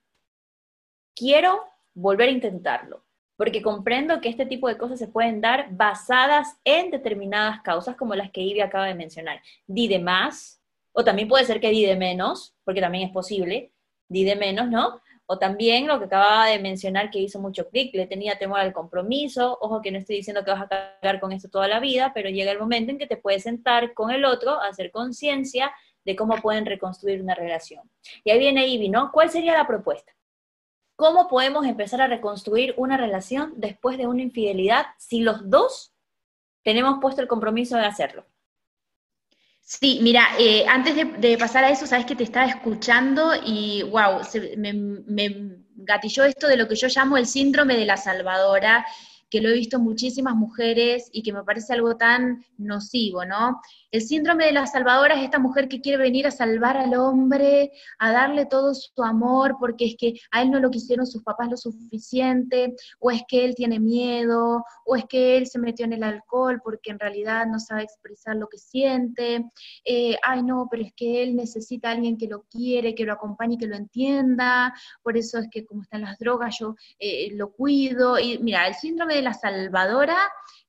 quiero 1.14 1.64
volver 1.92 2.28
a 2.28 2.32
intentarlo, 2.32 3.04
porque 3.36 3.62
comprendo 3.62 4.20
que 4.20 4.28
este 4.28 4.46
tipo 4.46 4.68
de 4.68 4.78
cosas 4.78 4.98
se 4.98 5.08
pueden 5.08 5.40
dar 5.40 5.66
basadas 5.72 6.56
en 6.64 6.90
determinadas 6.90 7.60
causas 7.62 7.96
como 7.96 8.14
las 8.14 8.30
que 8.30 8.40
Ivy 8.40 8.60
acaba 8.60 8.86
de 8.86 8.94
mencionar. 8.94 9.42
Di 9.66 9.88
de 9.88 9.98
más, 9.98 10.62
o 10.92 11.02
también 11.02 11.26
puede 11.28 11.44
ser 11.44 11.60
que 11.60 11.70
di 11.70 11.84
de 11.84 11.96
menos, 11.96 12.54
porque 12.64 12.80
también 12.80 13.08
es 13.08 13.12
posible, 13.12 13.72
di 14.08 14.24
de 14.24 14.36
menos, 14.36 14.68
¿no? 14.68 15.01
O 15.26 15.38
también 15.38 15.86
lo 15.86 15.98
que 15.98 16.06
acababa 16.06 16.46
de 16.46 16.58
mencionar 16.58 17.10
que 17.10 17.18
hizo 17.18 17.38
mucho 17.38 17.68
clic, 17.68 17.94
le 17.94 18.06
tenía 18.06 18.38
temor 18.38 18.60
al 18.60 18.72
compromiso, 18.72 19.56
ojo 19.60 19.80
que 19.80 19.90
no 19.90 19.98
estoy 19.98 20.16
diciendo 20.16 20.44
que 20.44 20.50
vas 20.50 20.62
a 20.62 20.68
cargar 20.68 21.20
con 21.20 21.32
esto 21.32 21.48
toda 21.48 21.68
la 21.68 21.80
vida, 21.80 22.12
pero 22.14 22.28
llega 22.28 22.52
el 22.52 22.58
momento 22.58 22.92
en 22.92 22.98
que 22.98 23.06
te 23.06 23.16
puedes 23.16 23.44
sentar 23.44 23.94
con 23.94 24.10
el 24.10 24.24
otro, 24.24 24.60
hacer 24.60 24.90
conciencia 24.90 25.72
de 26.04 26.16
cómo 26.16 26.36
pueden 26.36 26.66
reconstruir 26.66 27.22
una 27.22 27.34
relación. 27.34 27.88
Y 28.24 28.30
ahí 28.30 28.38
viene 28.38 28.66
Ivy, 28.66 28.88
¿no? 28.88 29.12
¿Cuál 29.12 29.30
sería 29.30 29.56
la 29.56 29.66
propuesta? 29.66 30.12
¿Cómo 30.96 31.28
podemos 31.28 31.66
empezar 31.66 32.02
a 32.02 32.06
reconstruir 32.06 32.74
una 32.76 32.96
relación 32.96 33.54
después 33.56 33.98
de 33.98 34.06
una 34.06 34.22
infidelidad 34.22 34.86
si 34.98 35.20
los 35.20 35.48
dos 35.48 35.94
tenemos 36.62 36.98
puesto 37.00 37.22
el 37.22 37.28
compromiso 37.28 37.76
de 37.76 37.86
hacerlo? 37.86 38.26
Sí, 39.64 40.00
mira, 40.02 40.28
eh, 40.38 40.64
antes 40.68 40.94
de, 40.94 41.38
pasar 41.38 41.64
a 41.64 41.70
eso, 41.70 41.86
sabes 41.86 42.04
que 42.04 42.16
te 42.16 42.24
estaba 42.24 42.46
escuchando 42.46 43.32
y 43.44 43.82
wow, 43.84 44.20
me, 44.56 45.62
gatilló 45.76 46.24
esto 46.24 46.46
de 46.46 46.56
lo 46.56 46.68
que 46.68 46.76
yo 46.76 46.88
llamo 46.88 47.16
el 47.16 47.26
síndrome 47.26 47.76
de 47.76 47.86
la 47.86 47.96
salvadora, 47.96 48.84
que 49.32 49.40
lo 49.40 49.48
he 49.48 49.54
visto 49.54 49.80
muchísimas 49.80 50.34
mujeres 50.34 51.08
y 51.10 51.22
que 51.22 51.32
me 51.32 51.42
parece 51.42 51.72
algo 51.72 51.96
tan 51.96 52.44
nocivo, 52.58 53.24
¿no? 53.24 53.62
El 53.90 54.02
síndrome 54.02 54.44
de 54.44 54.52
la 54.52 54.66
salvadora 54.66 55.14
es 55.14 55.24
esta 55.24 55.38
mujer 55.38 55.68
que 55.68 55.80
quiere 55.80 55.96
venir 55.96 56.26
a 56.26 56.30
salvar 56.30 56.76
al 56.76 56.94
hombre, 56.94 57.72
a 57.98 58.12
darle 58.12 58.44
todo 58.44 58.74
su 58.74 59.02
amor, 59.02 59.56
porque 59.58 59.86
es 59.86 59.96
que 59.98 60.20
a 60.32 60.42
él 60.42 60.50
no 60.50 60.60
lo 60.60 60.70
quisieron 60.70 61.06
sus 61.06 61.22
papás 61.22 61.48
lo 61.48 61.56
suficiente, 61.56 62.74
o 62.98 63.10
es 63.10 63.22
que 63.26 63.46
él 63.46 63.54
tiene 63.54 63.80
miedo, 63.80 64.66
o 64.84 64.96
es 64.96 65.06
que 65.06 65.38
él 65.38 65.46
se 65.46 65.58
metió 65.58 65.86
en 65.86 65.94
el 65.94 66.02
alcohol 66.02 66.60
porque 66.62 66.90
en 66.90 66.98
realidad 66.98 67.46
no 67.46 67.58
sabe 67.58 67.84
expresar 67.84 68.36
lo 68.36 68.48
que 68.48 68.58
siente. 68.58 69.46
Eh, 69.86 70.16
ay, 70.22 70.42
no, 70.42 70.68
pero 70.70 70.82
es 70.82 70.92
que 70.94 71.22
él 71.22 71.36
necesita 71.36 71.88
a 71.88 71.92
alguien 71.92 72.18
que 72.18 72.28
lo 72.28 72.42
quiere, 72.50 72.94
que 72.94 73.06
lo 73.06 73.14
acompañe, 73.14 73.56
que 73.56 73.66
lo 73.66 73.76
entienda. 73.76 74.74
Por 75.02 75.16
eso 75.16 75.38
es 75.38 75.48
que 75.50 75.64
como 75.64 75.82
están 75.84 76.02
las 76.02 76.18
drogas, 76.18 76.58
yo 76.58 76.76
eh, 76.98 77.30
lo 77.32 77.50
cuido. 77.50 78.18
Y 78.18 78.36
mira, 78.38 78.68
el 78.68 78.74
síndrome 78.74 79.14
de 79.14 79.21
la 79.22 79.34
salvadora 79.34 80.18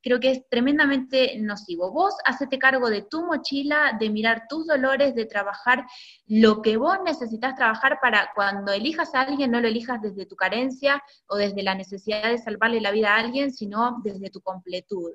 creo 0.01 0.19
que 0.19 0.31
es 0.31 0.47
tremendamente 0.49 1.37
nocivo. 1.39 1.91
Vos 1.91 2.13
hacete 2.25 2.59
cargo 2.59 2.89
de 2.89 3.01
tu 3.01 3.25
mochila, 3.25 3.97
de 3.99 4.09
mirar 4.09 4.43
tus 4.49 4.67
dolores, 4.67 5.15
de 5.15 5.25
trabajar 5.25 5.85
lo 6.25 6.61
que 6.61 6.77
vos 6.77 6.97
necesitas 7.05 7.55
trabajar 7.55 7.99
para 8.01 8.31
cuando 8.35 8.71
elijas 8.71 9.15
a 9.15 9.21
alguien, 9.21 9.51
no 9.51 9.61
lo 9.61 9.67
elijas 9.67 10.01
desde 10.01 10.25
tu 10.25 10.35
carencia 10.35 11.01
o 11.27 11.37
desde 11.37 11.63
la 11.63 11.75
necesidad 11.75 12.29
de 12.29 12.37
salvarle 12.37 12.81
la 12.81 12.91
vida 12.91 13.15
a 13.15 13.19
alguien, 13.19 13.51
sino 13.51 13.99
desde 14.03 14.29
tu 14.29 14.41
completud 14.41 15.13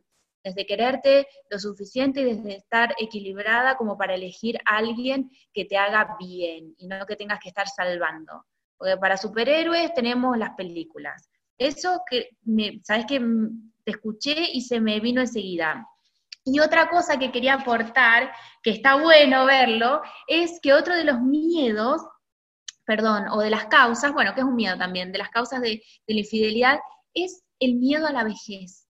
desde 0.48 0.66
quererte 0.66 1.26
lo 1.50 1.58
suficiente 1.58 2.20
y 2.20 2.24
desde 2.24 2.56
estar 2.56 2.94
equilibrada 2.98 3.76
como 3.76 3.96
para 3.96 4.14
elegir 4.14 4.58
a 4.64 4.78
alguien 4.78 5.30
que 5.52 5.64
te 5.64 5.76
haga 5.76 6.16
bien 6.18 6.74
y 6.78 6.86
no 6.86 7.04
que 7.06 7.16
tengas 7.16 7.40
que 7.40 7.48
estar 7.48 7.68
salvando. 7.68 8.44
Porque 8.76 8.96
para 8.96 9.16
superhéroes 9.16 9.92
tenemos 9.94 10.38
las 10.38 10.54
películas. 10.54 11.27
Eso 11.58 12.02
que, 12.08 12.30
me, 12.44 12.80
¿sabes 12.84 13.04
que 13.06 13.20
te 13.84 13.92
escuché 13.92 14.50
y 14.52 14.60
se 14.62 14.80
me 14.80 15.00
vino 15.00 15.20
enseguida. 15.20 15.86
Y 16.44 16.60
otra 16.60 16.88
cosa 16.88 17.18
que 17.18 17.32
quería 17.32 17.54
aportar, 17.54 18.32
que 18.62 18.70
está 18.70 18.96
bueno 18.96 19.44
verlo, 19.44 20.02
es 20.26 20.60
que 20.62 20.72
otro 20.72 20.94
de 20.94 21.04
los 21.04 21.20
miedos, 21.20 22.02
perdón, 22.84 23.28
o 23.30 23.40
de 23.40 23.50
las 23.50 23.66
causas, 23.66 24.12
bueno, 24.12 24.34
que 24.34 24.40
es 24.40 24.46
un 24.46 24.56
miedo 24.56 24.76
también, 24.76 25.10
de 25.10 25.18
las 25.18 25.30
causas 25.30 25.60
de, 25.60 25.82
de 26.06 26.14
la 26.14 26.20
infidelidad, 26.20 26.78
es 27.14 27.42
el 27.60 27.76
miedo 27.76 28.06
a 28.06 28.12
la 28.12 28.24
vejez. 28.24 28.86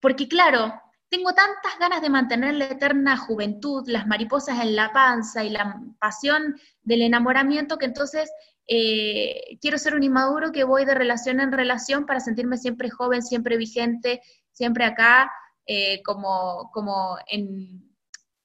Porque 0.00 0.28
claro, 0.28 0.72
tengo 1.08 1.32
tantas 1.32 1.76
ganas 1.80 2.00
de 2.00 2.10
mantener 2.10 2.54
la 2.54 2.66
eterna 2.66 3.16
juventud, 3.16 3.82
las 3.88 4.06
mariposas 4.06 4.60
en 4.60 4.76
la 4.76 4.92
panza 4.92 5.42
y 5.42 5.50
la 5.50 5.80
pasión 5.98 6.56
del 6.82 7.02
enamoramiento, 7.02 7.76
que 7.76 7.86
entonces 7.86 8.30
eh, 8.72 9.58
quiero 9.60 9.78
ser 9.78 9.96
un 9.96 10.04
inmaduro 10.04 10.52
que 10.52 10.62
voy 10.62 10.84
de 10.84 10.94
relación 10.94 11.40
en 11.40 11.50
relación 11.50 12.06
para 12.06 12.20
sentirme 12.20 12.56
siempre 12.56 12.88
joven, 12.88 13.20
siempre 13.20 13.56
vigente, 13.56 14.22
siempre 14.52 14.84
acá, 14.84 15.28
eh, 15.66 16.00
como, 16.04 16.70
como, 16.72 17.18
en, 17.26 17.96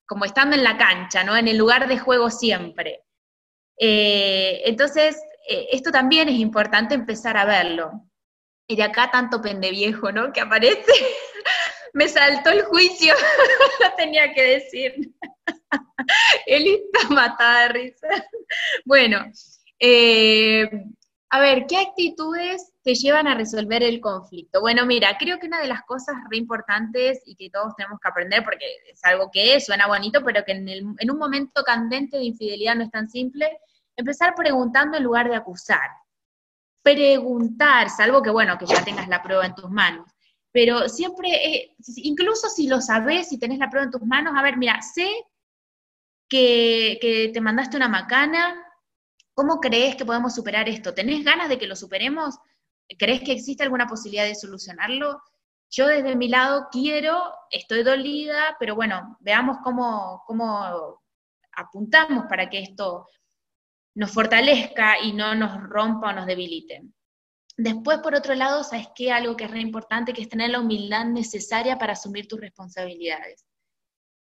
como 0.08 0.26
estando 0.26 0.56
en 0.56 0.64
la 0.64 0.78
cancha, 0.78 1.24
¿no? 1.24 1.38
En 1.38 1.48
el 1.48 1.58
lugar 1.58 1.88
de 1.88 2.00
juego 2.00 2.32
siempre. 2.32 3.04
Eh, 3.78 4.64
entonces, 4.66 5.22
esto 5.48 5.92
también 5.92 6.28
es 6.28 6.40
importante 6.40 6.96
empezar 6.96 7.38
a 7.38 7.46
verlo. 7.46 7.92
Y 8.68 8.78
de 8.78 8.84
acá 8.84 9.12
tanto 9.12 9.44
pendeviejo, 9.44 10.12
¿no? 10.12 10.34
Que 10.34 10.42
aparece. 10.42 10.92
Me 11.94 12.10
saltó 12.10 12.50
el 12.50 12.64
juicio, 12.64 13.14
lo 13.80 13.94
tenía 13.96 14.34
que 14.34 14.42
decir. 14.42 15.14
Él 16.48 16.66
está 16.68 17.14
matada 17.14 17.62
de 17.62 17.70
risa. 17.70 18.08
Bueno, 18.86 19.24
eh, 19.80 20.70
a 21.30 21.40
ver, 21.40 21.66
¿qué 21.68 21.78
actitudes 21.78 22.72
te 22.82 22.96
llevan 22.96 23.28
a 23.28 23.36
resolver 23.36 23.84
el 23.84 24.00
conflicto? 24.00 24.62
Bueno, 24.62 24.86
mira, 24.86 25.18
creo 25.18 25.40
que 25.40 25.48
una 25.48 25.60
de 25.60 25.68
las 25.68 25.82
cosas 25.84 26.16
re 26.30 26.38
importantes 26.38 27.22
y 27.26 27.36
que 27.36 27.50
todos 27.50 27.76
tenemos 27.76 28.00
que 28.00 28.08
aprender, 28.08 28.44
porque 28.44 28.66
es 28.90 29.04
algo 29.04 29.30
que 29.32 29.56
es, 29.56 29.66
suena 29.66 29.88
bonito, 29.88 30.24
pero 30.24 30.46
que 30.46 30.54
en, 30.54 31.12
un 31.12 31.18
momento 31.18 31.64
candente 31.64 32.18
de 32.18 32.24
infidelidad 32.24 32.76
no 32.76 32.84
es 32.84 32.92
tan 32.92 33.10
simple, 33.10 33.60
empezar 33.98 34.34
preguntando 34.36 34.98
en 34.98 35.04
lugar 35.04 35.30
de 35.30 35.36
acusar. 35.36 35.90
Preguntar, 36.84 37.90
salvo 37.90 38.22
que, 38.22 38.30
bueno, 38.30 38.58
que 38.58 38.68
ya 38.68 38.84
tengas 38.86 39.08
la 39.10 39.22
prueba 39.22 39.46
en 39.46 39.56
tus 39.56 39.70
manos. 39.70 40.10
Pero 40.52 40.88
siempre, 40.88 41.30
eh, 41.46 41.76
incluso 41.98 42.48
si 42.48 42.68
lo 42.68 42.80
sabes, 42.80 43.28
si 43.28 43.38
tenés 43.38 43.60
la 43.60 43.70
prueba 43.70 43.86
en 43.86 43.92
tus 43.92 44.04
manos, 44.04 44.34
a 44.38 44.42
ver, 44.42 44.56
mira, 44.56 44.82
sé 44.82 45.10
que 46.30 47.32
te 47.34 47.42
mandaste 47.42 47.76
una 47.78 47.90
macana, 47.90 48.65
¿Cómo 49.36 49.60
crees 49.60 49.98
que 49.98 50.06
podemos 50.06 50.34
superar 50.34 50.70
esto? 50.70 50.94
¿Tenés 50.94 51.24
ganas 51.26 51.50
de 51.50 51.60
que 51.60 51.68
lo 51.68 51.76
superemos? 51.76 52.38
¿Crees 52.98 53.22
que 53.22 53.34
existe 53.34 53.64
alguna 53.64 53.86
posibilidad 53.86 54.26
de 54.26 54.34
solucionarlo? 54.34 55.22
Yo 55.70 55.88
desde 55.88 56.16
mi 56.16 56.30
lado 56.30 56.68
quiero, 56.72 57.34
estoy 57.52 57.84
dolida, 57.84 58.56
pero 58.60 58.76
bueno, 58.76 59.18
veamos 59.20 59.58
cómo, 59.62 60.24
cómo 60.26 61.02
apuntamos 61.52 62.26
para 62.30 62.50
que 62.50 62.60
esto 62.60 63.08
nos 63.96 64.12
fortalezca 64.12 65.02
y 65.02 65.12
no 65.12 65.36
nos 65.36 65.62
rompa 65.64 66.10
o 66.10 66.14
nos 66.14 66.28
debilite. 66.28 66.84
Después, 67.58 68.00
por 68.00 68.16
otro 68.16 68.36
lado, 68.36 68.64
¿sabes 68.64 68.88
qué? 68.96 69.12
Algo 69.12 69.36
que 69.36 69.46
es 69.46 69.52
re 69.52 69.60
importante, 69.60 70.14
que 70.14 70.22
es 70.22 70.30
tener 70.30 70.50
la 70.50 70.60
humildad 70.60 71.06
necesaria 71.06 71.78
para 71.78 71.94
asumir 71.94 72.28
tus 72.28 72.40
responsabilidades. 72.40 73.46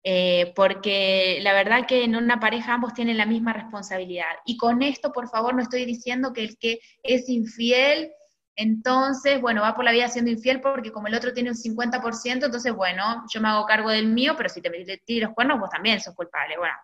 Eh, 0.09 0.53
porque 0.55 1.41
la 1.43 1.53
verdad 1.53 1.85
que 1.85 2.05
en 2.05 2.15
una 2.15 2.39
pareja 2.39 2.75
ambos 2.75 2.95
tienen 2.95 3.17
la 3.17 3.27
misma 3.27 3.53
responsabilidad. 3.53 4.37
Y 4.45 4.57
con 4.57 4.83
esto, 4.83 5.13
por 5.13 5.29
favor, 5.29 5.53
no 5.53 5.63
estoy 5.63 5.85
diciendo 5.85 6.33
que 6.33 6.45
el 6.45 6.57
que 6.59 6.79
es 7.03 7.29
infiel, 7.29 8.13
entonces, 8.55 9.41
bueno, 9.41 9.63
va 9.63 9.75
por 9.75 9.85
la 9.85 9.91
vida 9.91 10.07
siendo 10.09 10.31
infiel 10.31 10.61
porque 10.61 10.93
como 10.93 11.09
el 11.09 11.15
otro 11.17 11.35
tiene 11.35 11.51
un 11.51 11.57
50%, 11.57 12.45
entonces, 12.45 12.73
bueno, 12.73 13.25
yo 13.35 13.41
me 13.41 13.49
hago 13.49 13.67
cargo 13.67 13.91
del 13.91 14.07
mío, 14.07 14.35
pero 14.37 14.49
si 14.49 14.63
te 14.63 14.71
tiras 15.05 15.31
los 15.31 15.35
cuernos, 15.35 15.59
vos 15.59 15.71
también 15.71 16.01
sos 16.01 16.15
culpable. 16.15 16.57
Bueno, 16.57 16.77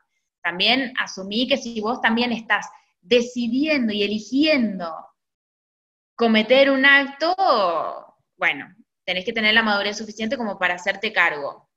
también 0.42 0.92
asumí 0.98 1.46
que 1.46 1.58
si 1.58 1.80
vos 1.80 2.00
también 2.00 2.32
estás 2.32 2.66
decidiendo 3.00 3.92
y 3.92 4.02
eligiendo 4.02 4.92
cometer 6.16 6.72
un 6.72 6.84
acto, 6.84 7.36
bueno, 8.36 8.66
tenés 9.04 9.24
que 9.24 9.32
tener 9.32 9.54
la 9.54 9.62
madurez 9.62 9.96
suficiente 9.96 10.36
como 10.36 10.58
para 10.58 10.74
hacerte 10.74 11.12
cargo 11.12 11.68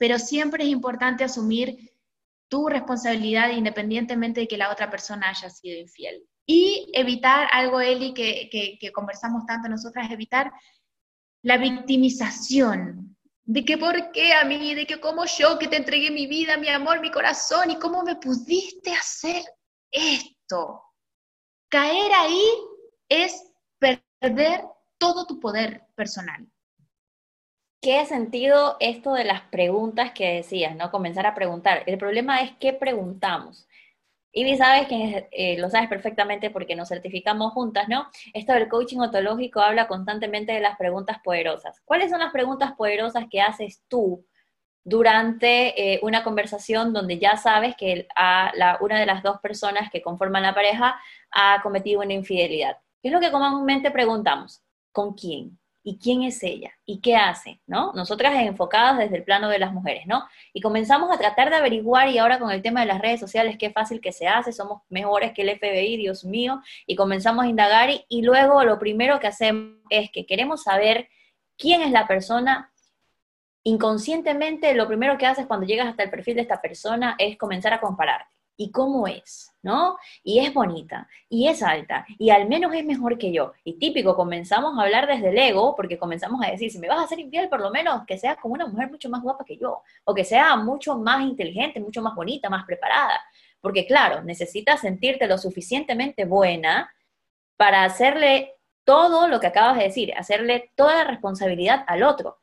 pero 0.00 0.18
siempre 0.18 0.64
es 0.64 0.70
importante 0.70 1.24
asumir 1.24 1.92
tu 2.48 2.68
responsabilidad 2.68 3.50
independientemente 3.50 4.40
de 4.40 4.48
que 4.48 4.56
la 4.56 4.72
otra 4.72 4.90
persona 4.90 5.28
haya 5.28 5.50
sido 5.50 5.78
infiel. 5.78 6.26
Y 6.46 6.90
evitar 6.94 7.48
algo, 7.52 7.82
Eli, 7.82 8.14
que, 8.14 8.48
que, 8.50 8.92
conversamos 8.92 9.44
tanto 9.44 9.68
nosotras, 9.68 10.10
evitar 10.10 10.50
la 11.42 11.58
victimización, 11.58 13.14
de 13.44 13.62
que 13.62 13.76
por 13.76 14.10
qué 14.12 14.32
a 14.32 14.44
mí, 14.44 14.74
de 14.74 14.86
que 14.86 15.00
como 15.00 15.26
yo 15.26 15.58
que 15.58 15.68
te 15.68 15.76
entregué 15.76 16.10
mi 16.10 16.26
vida, 16.26 16.56
mi 16.56 16.68
amor, 16.68 17.02
mi 17.02 17.10
corazón, 17.10 17.70
y 17.70 17.78
cómo 17.78 18.02
me 18.02 18.16
pudiste 18.16 18.94
hacer 18.94 19.42
esto. 19.90 20.82
Caer 21.68 22.10
ahí 22.14 22.42
es 23.06 23.44
perder 23.78 24.64
todo 24.96 25.26
tu 25.26 25.38
poder 25.38 25.86
personal. 25.94 26.50
¿Qué 27.82 28.04
sentido 28.04 28.76
esto 28.80 29.14
de 29.14 29.24
las 29.24 29.42
preguntas 29.42 30.12
que 30.12 30.34
decías, 30.34 30.76
no? 30.76 30.90
Comenzar 30.90 31.26
a 31.26 31.34
preguntar. 31.34 31.82
El 31.86 31.96
problema 31.98 32.42
es 32.42 32.52
qué 32.60 32.74
preguntamos. 32.74 33.66
Y 34.32 34.56
sabes 34.56 34.88
que 34.88 35.28
eh, 35.32 35.58
lo 35.58 35.70
sabes 35.70 35.88
perfectamente 35.88 36.50
porque 36.50 36.76
nos 36.76 36.88
certificamos 36.88 37.52
juntas, 37.54 37.88
¿no? 37.88 38.08
Esto 38.34 38.52
del 38.54 38.68
coaching 38.68 38.98
ontológico 38.98 39.60
habla 39.60 39.88
constantemente 39.88 40.52
de 40.52 40.60
las 40.60 40.78
preguntas 40.78 41.18
poderosas. 41.24 41.80
¿Cuáles 41.84 42.10
son 42.10 42.20
las 42.20 42.32
preguntas 42.32 42.72
poderosas 42.76 43.26
que 43.30 43.42
haces 43.42 43.82
tú 43.88 44.26
durante 44.84 45.94
eh, 45.94 46.00
una 46.02 46.24
conversación 46.24 46.92
donde 46.94 47.18
ya 47.18 47.36
sabes 47.38 47.76
que 47.76 48.08
la, 48.16 48.78
una 48.80 49.00
de 49.00 49.06
las 49.06 49.22
dos 49.22 49.40
personas 49.40 49.90
que 49.90 50.02
conforman 50.02 50.42
la 50.42 50.54
pareja 50.54 51.00
ha 51.32 51.60
cometido 51.62 52.02
una 52.02 52.14
infidelidad? 52.14 52.78
¿Qué 53.02 53.08
es 53.10 53.14
lo 53.14 53.20
que 53.20 53.32
comúnmente 53.32 53.90
preguntamos? 53.90 54.62
¿Con 54.92 55.14
quién? 55.14 55.59
Y 55.90 55.98
quién 55.98 56.22
es 56.22 56.40
ella 56.44 56.70
y 56.86 57.00
qué 57.00 57.16
hace, 57.16 57.60
¿no? 57.66 57.92
Nosotras 57.94 58.32
enfocadas 58.36 58.96
desde 58.96 59.16
el 59.16 59.24
plano 59.24 59.48
de 59.48 59.58
las 59.58 59.72
mujeres, 59.72 60.06
¿no? 60.06 60.24
Y 60.52 60.60
comenzamos 60.60 61.10
a 61.10 61.18
tratar 61.18 61.50
de 61.50 61.56
averiguar 61.56 62.08
y 62.10 62.18
ahora 62.18 62.38
con 62.38 62.52
el 62.52 62.62
tema 62.62 62.78
de 62.78 62.86
las 62.86 63.00
redes 63.00 63.18
sociales, 63.18 63.56
qué 63.58 63.70
fácil 63.70 64.00
que 64.00 64.12
se 64.12 64.28
hace, 64.28 64.52
somos 64.52 64.82
mejores 64.88 65.32
que 65.32 65.42
el 65.42 65.58
FBI, 65.58 65.96
Dios 65.96 66.24
mío, 66.24 66.62
y 66.86 66.94
comenzamos 66.94 67.44
a 67.44 67.48
indagar 67.48 67.90
y, 67.90 68.04
y 68.08 68.22
luego 68.22 68.62
lo 68.62 68.78
primero 68.78 69.18
que 69.18 69.26
hacemos 69.26 69.78
es 69.90 70.12
que 70.12 70.26
queremos 70.26 70.62
saber 70.62 71.08
quién 71.58 71.82
es 71.82 71.90
la 71.90 72.06
persona. 72.06 72.72
Inconscientemente 73.64 74.72
lo 74.74 74.86
primero 74.86 75.18
que 75.18 75.26
haces 75.26 75.46
cuando 75.46 75.66
llegas 75.66 75.88
hasta 75.88 76.04
el 76.04 76.10
perfil 76.10 76.36
de 76.36 76.42
esta 76.42 76.60
persona 76.60 77.16
es 77.18 77.36
comenzar 77.36 77.72
a 77.72 77.80
compararte 77.80 78.39
y 78.60 78.70
cómo 78.70 79.06
es, 79.06 79.54
¿no? 79.62 79.96
Y 80.22 80.40
es 80.40 80.52
bonita, 80.52 81.08
y 81.30 81.48
es 81.48 81.62
alta, 81.62 82.04
y 82.18 82.28
al 82.28 82.46
menos 82.46 82.74
es 82.74 82.84
mejor 82.84 83.16
que 83.16 83.32
yo. 83.32 83.54
Y 83.64 83.78
típico, 83.78 84.14
comenzamos 84.14 84.78
a 84.78 84.82
hablar 84.82 85.06
desde 85.06 85.30
el 85.30 85.38
ego, 85.38 85.74
porque 85.74 85.98
comenzamos 85.98 86.44
a 86.44 86.50
decir, 86.50 86.70
si 86.70 86.78
me 86.78 86.86
vas 86.86 86.98
a 86.98 87.04
hacer 87.04 87.18
infiel, 87.18 87.48
por 87.48 87.60
lo 87.60 87.70
menos 87.70 88.04
que 88.06 88.18
seas 88.18 88.36
como 88.36 88.52
una 88.52 88.66
mujer 88.66 88.90
mucho 88.90 89.08
más 89.08 89.22
guapa 89.22 89.46
que 89.46 89.56
yo, 89.56 89.82
o 90.04 90.14
que 90.14 90.24
sea 90.24 90.56
mucho 90.56 90.98
más 90.98 91.22
inteligente, 91.22 91.80
mucho 91.80 92.02
más 92.02 92.14
bonita, 92.14 92.50
más 92.50 92.66
preparada. 92.66 93.18
Porque 93.62 93.86
claro, 93.86 94.22
necesitas 94.22 94.80
sentirte 94.80 95.26
lo 95.26 95.38
suficientemente 95.38 96.26
buena 96.26 96.92
para 97.56 97.84
hacerle 97.84 98.56
todo 98.84 99.26
lo 99.26 99.40
que 99.40 99.46
acabas 99.46 99.78
de 99.78 99.84
decir, 99.84 100.12
hacerle 100.18 100.70
toda 100.74 100.96
la 100.96 101.04
responsabilidad 101.04 101.82
al 101.86 102.02
otro. 102.02 102.40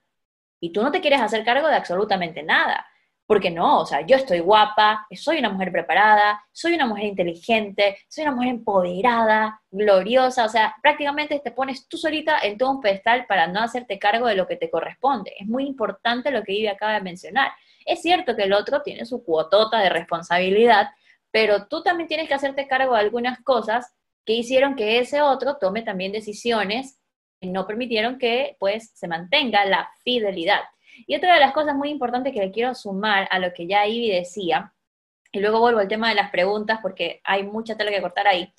Y 0.60 0.72
tú 0.72 0.82
no 0.82 0.92
te 0.92 1.00
quieres 1.00 1.22
hacer 1.22 1.46
cargo 1.46 1.68
de 1.68 1.76
absolutamente 1.76 2.42
nada. 2.42 2.88
Porque 3.28 3.52
no, 3.52 3.82
o 3.82 3.86
sea, 3.86 4.02
yo 4.06 4.16
estoy 4.16 4.40
guapa, 4.40 5.06
soy 5.12 5.40
una 5.40 5.50
mujer 5.50 5.72
preparada, 5.72 6.44
soy 6.52 6.74
una 6.76 6.86
mujer 6.86 7.06
inteligente, 7.06 7.98
soy 8.08 8.24
una 8.24 8.34
mujer 8.34 8.50
empoderada, 8.50 9.62
gloriosa, 9.70 10.46
o 10.46 10.50
sea, 10.50 10.76
prácticamente 10.82 11.40
te 11.44 11.52
pones 11.52 11.88
tú 11.88 11.98
solita 11.98 12.40
en 12.42 12.58
todo 12.58 12.72
un 12.72 12.82
pedestal 12.82 13.26
para 13.28 13.48
no 13.48 13.60
hacerte 13.60 14.00
cargo 14.00 14.28
de 14.28 14.36
lo 14.36 14.48
que 14.48 14.56
te 14.56 14.72
corresponde. 14.72 15.34
Es 15.38 15.46
muy 15.46 15.66
importante 15.66 16.32
lo 16.32 16.42
que 16.44 16.54
Ivy 16.54 16.68
acaba 16.68 16.94
de 16.94 17.02
mencionar. 17.02 17.52
Es 17.86 18.02
cierto 18.02 18.36
que 18.36 18.44
el 18.44 18.54
otro 18.54 18.82
tiene 18.82 19.06
su 19.06 19.24
cuotota 19.24 19.80
de 19.80 19.90
responsabilidad, 19.90 20.90
pero 21.30 21.68
tú 21.68 21.84
también 21.84 22.08
tienes 22.08 22.28
que 22.28 22.34
hacerte 22.34 22.68
cargo 22.68 22.94
de 22.94 23.02
algunas 23.02 23.40
cosas 23.44 23.94
que 24.26 24.34
hicieron 24.34 24.76
que 24.76 25.00
ese 25.00 25.22
otro 25.22 25.58
tome 25.58 25.82
también 25.82 26.12
decisiones 26.12 27.00
que 27.40 27.48
no 27.48 27.68
permitieron 27.68 28.18
que 28.18 28.58
pues 28.60 28.92
se 28.94 29.08
mantenga 29.08 29.66
la 29.66 29.90
fidelidad. 30.04 30.62
Y 31.06 31.16
otra 31.16 31.34
de 31.36 31.40
las 31.40 31.54
cosas 31.54 31.76
muy 31.76 31.90
importantes 31.90 32.34
que 32.34 32.40
le 32.40 32.52
quiero 32.52 32.74
sumar 32.74 33.28
a 33.32 33.40
lo 33.40 33.54
que 33.54 33.68
ya 33.68 33.86
Ivy 33.86 34.12
decía, 34.12 34.74
y 35.32 35.40
luego 35.40 35.60
vuelvo 35.60 35.80
al 35.80 35.88
tema 35.88 36.10
de 36.10 36.16
las 36.16 36.32
preguntas 36.32 36.80
porque 36.82 37.22
hay 37.24 37.44
mucha 37.44 37.76
tela 37.76 37.92
que 37.92 38.02
cortar 38.02 38.28
ahí, 38.28 38.52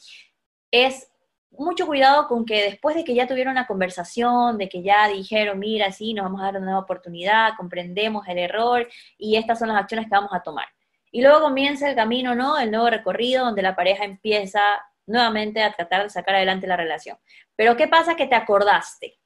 es 0.70 1.10
mucho 1.50 1.86
cuidado 1.86 2.28
con 2.28 2.44
que 2.44 2.62
después 2.62 2.94
de 2.94 3.04
que 3.04 3.14
ya 3.14 3.26
tuvieron 3.26 3.52
una 3.52 3.66
conversación, 3.66 4.58
de 4.58 4.68
que 4.68 4.82
ya 4.82 5.08
dijeron, 5.08 5.58
mira, 5.58 5.90
sí, 5.92 6.14
nos 6.14 6.24
vamos 6.24 6.40
a 6.40 6.44
dar 6.44 6.56
una 6.56 6.66
nueva 6.66 6.80
oportunidad, 6.80 7.54
comprendemos 7.56 8.26
el 8.28 8.38
error 8.38 8.86
y 9.16 9.36
estas 9.36 9.58
son 9.58 9.68
las 9.68 9.78
acciones 9.78 10.06
que 10.06 10.14
vamos 10.14 10.32
a 10.32 10.42
tomar. 10.42 10.66
Y 11.10 11.22
luego 11.22 11.40
comienza 11.40 11.88
el 11.88 11.96
camino, 11.96 12.34
¿no? 12.34 12.58
El 12.58 12.70
nuevo 12.70 12.90
recorrido 12.90 13.44
donde 13.46 13.62
la 13.62 13.74
pareja 13.74 14.04
empieza 14.04 14.60
nuevamente 15.06 15.62
a 15.62 15.72
tratar 15.72 16.02
de 16.02 16.10
sacar 16.10 16.34
adelante 16.34 16.66
la 16.66 16.76
relación. 16.76 17.16
Pero 17.56 17.76
¿qué 17.76 17.88
pasa? 17.88 18.14
Que 18.14 18.26
te 18.26 18.34
acordaste. 18.34 19.18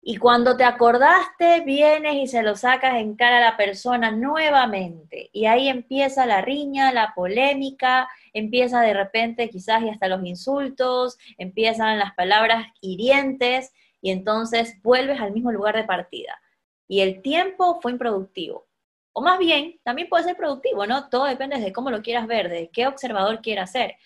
Y 0.00 0.16
cuando 0.16 0.56
te 0.56 0.64
acordaste, 0.64 1.60
vienes 1.62 2.14
y 2.14 2.26
se 2.28 2.42
lo 2.42 2.56
sacas 2.56 2.96
en 2.96 3.16
cara 3.16 3.38
a 3.38 3.50
la 3.50 3.56
persona 3.56 4.10
nuevamente. 4.10 5.28
Y 5.32 5.46
ahí 5.46 5.68
empieza 5.68 6.24
la 6.24 6.40
riña, 6.40 6.92
la 6.92 7.12
polémica, 7.14 8.08
empieza 8.32 8.80
de 8.80 8.94
repente 8.94 9.50
quizás 9.50 9.82
y 9.82 9.90
hasta 9.90 10.08
los 10.08 10.24
insultos, 10.24 11.18
empiezan 11.36 11.98
las 11.98 12.14
palabras 12.14 12.66
hirientes 12.80 13.72
y 14.00 14.10
entonces 14.10 14.80
vuelves 14.82 15.20
al 15.20 15.32
mismo 15.32 15.52
lugar 15.52 15.76
de 15.76 15.84
partida. 15.84 16.40
Y 16.86 17.00
el 17.00 17.20
tiempo 17.20 17.80
fue 17.82 17.92
improductivo. 17.92 18.66
O 19.12 19.20
más 19.20 19.38
bien, 19.38 19.80
también 19.82 20.08
puede 20.08 20.24
ser 20.24 20.36
productivo, 20.36 20.86
¿no? 20.86 21.08
Todo 21.08 21.24
depende 21.24 21.58
de 21.58 21.72
cómo 21.72 21.90
lo 21.90 22.02
quieras 22.02 22.26
ver, 22.28 22.48
de 22.48 22.70
qué 22.70 22.86
observador 22.86 23.42
quieras 23.42 23.72
ser. 23.72 23.96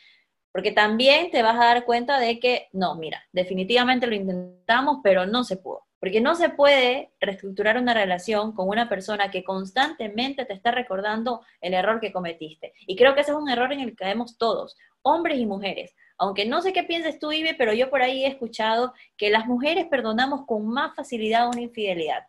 Porque 0.52 0.70
también 0.70 1.30
te 1.30 1.42
vas 1.42 1.56
a 1.56 1.64
dar 1.64 1.84
cuenta 1.84 2.18
de 2.18 2.38
que, 2.38 2.68
no, 2.72 2.94
mira, 2.94 3.24
definitivamente 3.32 4.06
lo 4.06 4.14
intentamos, 4.14 4.98
pero 5.02 5.26
no 5.26 5.44
se 5.44 5.56
pudo. 5.56 5.86
Porque 5.98 6.20
no 6.20 6.34
se 6.34 6.50
puede 6.50 7.10
reestructurar 7.20 7.78
una 7.78 7.94
relación 7.94 8.52
con 8.52 8.68
una 8.68 8.88
persona 8.88 9.30
que 9.30 9.44
constantemente 9.44 10.44
te 10.44 10.52
está 10.52 10.70
recordando 10.70 11.42
el 11.60 11.74
error 11.74 12.00
que 12.00 12.12
cometiste. 12.12 12.74
Y 12.86 12.96
creo 12.96 13.14
que 13.14 13.22
ese 13.22 13.30
es 13.30 13.36
un 13.36 13.48
error 13.48 13.72
en 13.72 13.80
el 13.80 13.90
que 13.90 13.96
caemos 13.96 14.36
todos, 14.36 14.76
hombres 15.00 15.38
y 15.38 15.46
mujeres. 15.46 15.94
Aunque 16.18 16.44
no 16.44 16.60
sé 16.60 16.72
qué 16.72 16.82
pienses 16.82 17.18
tú, 17.18 17.32
Ibe, 17.32 17.54
pero 17.54 17.72
yo 17.72 17.88
por 17.88 18.02
ahí 18.02 18.24
he 18.24 18.28
escuchado 18.28 18.92
que 19.16 19.30
las 19.30 19.46
mujeres 19.46 19.86
perdonamos 19.86 20.44
con 20.46 20.66
más 20.66 20.94
facilidad 20.94 21.48
una 21.48 21.62
infidelidad. 21.62 22.26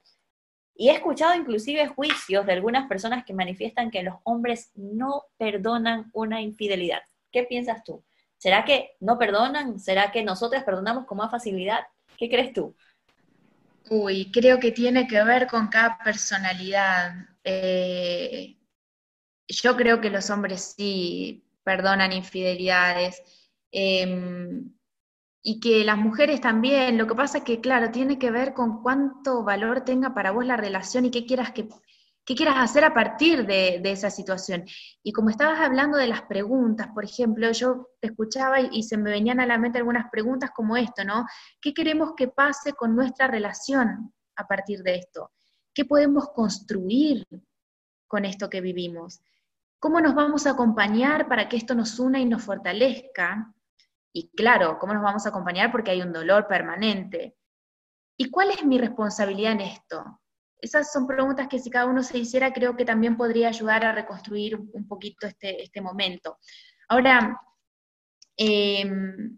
Y 0.76 0.90
he 0.90 0.94
escuchado 0.94 1.36
inclusive 1.36 1.88
juicios 1.88 2.46
de 2.46 2.54
algunas 2.54 2.88
personas 2.88 3.26
que 3.26 3.34
manifiestan 3.34 3.92
que 3.92 4.02
los 4.02 4.16
hombres 4.24 4.72
no 4.76 5.24
perdonan 5.38 6.10
una 6.14 6.42
infidelidad. 6.42 7.02
¿Qué 7.32 7.44
piensas 7.44 7.84
tú? 7.84 8.04
¿Será 8.44 8.66
que 8.66 8.98
no 9.00 9.18
perdonan? 9.18 9.80
¿Será 9.80 10.12
que 10.12 10.22
nosotras 10.22 10.66
perdonamos 10.66 11.06
con 11.06 11.18
más 11.18 11.32
facilidad? 11.32 11.80
¿Qué 12.18 12.28
crees 12.28 12.52
tú? 12.52 12.76
Uy, 13.90 14.30
creo 14.34 14.60
que 14.60 14.74
tiene 14.74 15.08
que 15.08 15.24
ver 15.24 15.48
con 15.48 15.70
cada 15.70 15.98
personalidad. 16.04 17.14
Eh, 17.42 18.58
yo 19.48 19.78
creo 19.78 20.02
que 20.02 20.10
los 20.10 20.30
hombres 20.30 20.74
sí 20.76 21.46
perdonan 21.64 22.12
infidelidades. 22.12 23.24
Em, 23.72 24.74
y 25.42 25.62
que 25.62 25.86
las 25.86 25.98
mujeres 25.98 26.42
también, 26.42 26.98
lo 26.98 27.08
que 27.08 27.16
pasa 27.16 27.38
es 27.38 27.44
que, 27.46 27.62
claro, 27.62 27.92
tiene 27.92 28.20
que 28.20 28.30
ver 28.30 28.54
con 28.54 28.84
cuánto 28.84 29.46
valor 29.46 29.86
tenga 29.86 30.14
para 30.14 30.32
vos 30.32 30.46
la 30.46 30.58
relación 30.58 31.06
y 31.06 31.12
qué 31.12 31.26
quieras 31.26 31.52
que 31.54 31.70
qué 32.26 32.36
quieras 32.36 32.56
hacer 32.58 32.86
a 32.86 32.94
partir 32.94 33.46
de, 33.46 33.82
esa 33.84 34.10
situación. 34.10 34.66
Y 35.04 35.12
como 35.12 35.30
estabas 35.30 35.60
hablando 35.60 35.98
de 35.98 36.08
las 36.08 36.24
preguntas, 36.24 36.88
por 36.94 37.04
ejemplo, 37.04 37.52
yo 37.52 37.90
te 38.00 38.08
escuchaba 38.08 38.62
y, 38.62 38.84
se 38.84 38.98
me 38.98 39.12
venían 39.12 39.40
a 39.40 39.46
la 39.46 39.58
mente 39.58 39.78
algunas 39.78 40.10
preguntas 40.10 40.52
como 40.56 40.78
esto, 40.78 41.04
¿no? 41.04 41.26
¿Qué 41.62 41.74
queremos 41.74 42.14
que 42.16 42.30
pase 42.30 42.74
con 42.74 42.96
nuestra 42.96 43.28
relación 43.28 44.14
a 44.36 44.48
partir 44.48 44.84
de 44.84 44.96
esto? 44.96 45.32
¿Qué 45.74 45.86
podemos 45.86 46.30
construir 46.30 47.26
con 48.08 48.26
esto 48.26 48.50
que 48.50 48.62
vivimos? 48.62 49.22
¿Cómo 49.80 50.00
nos 50.00 50.16
vamos 50.16 50.48
a 50.48 50.52
acompañar 50.52 51.28
para 51.28 51.50
que 51.50 51.58
esto 51.58 51.76
nos 51.76 52.00
una 52.00 52.20
y 52.20 52.26
nos 52.26 52.44
fortalezca? 52.44 53.54
Y 54.14 54.30
claro, 54.30 54.78
¿cómo 54.80 54.94
nos 54.94 55.04
vamos 55.04 55.26
a 55.26 55.30
acompañar? 55.30 55.72
Porque 55.72 55.92
hay 55.92 56.02
un 56.02 56.14
dolor 56.14 56.48
permanente. 56.48 57.36
¿Y 58.16 58.30
cuál 58.30 58.52
es 58.52 58.64
mi 58.64 58.78
responsabilidad 58.78 59.54
en 59.54 59.62
esto? 59.62 60.22
Esas 60.64 60.92
son 60.92 61.06
preguntas 61.06 61.48
que 61.50 61.60
si 61.60 61.70
cada 61.70 61.86
uno 61.86 62.02
se 62.02 62.18
hiciera, 62.18 62.54
creo 62.54 62.76
que 62.76 62.86
también 62.86 63.18
podría 63.18 63.50
ayudar 63.50 63.84
a 63.84 63.92
reconstruir 63.92 64.56
un 64.56 64.88
poquito 64.88 65.28
este, 65.28 65.62
este 65.62 65.82
momento. 65.82 66.40
Ahora, 66.88 67.38
em, 68.38 69.38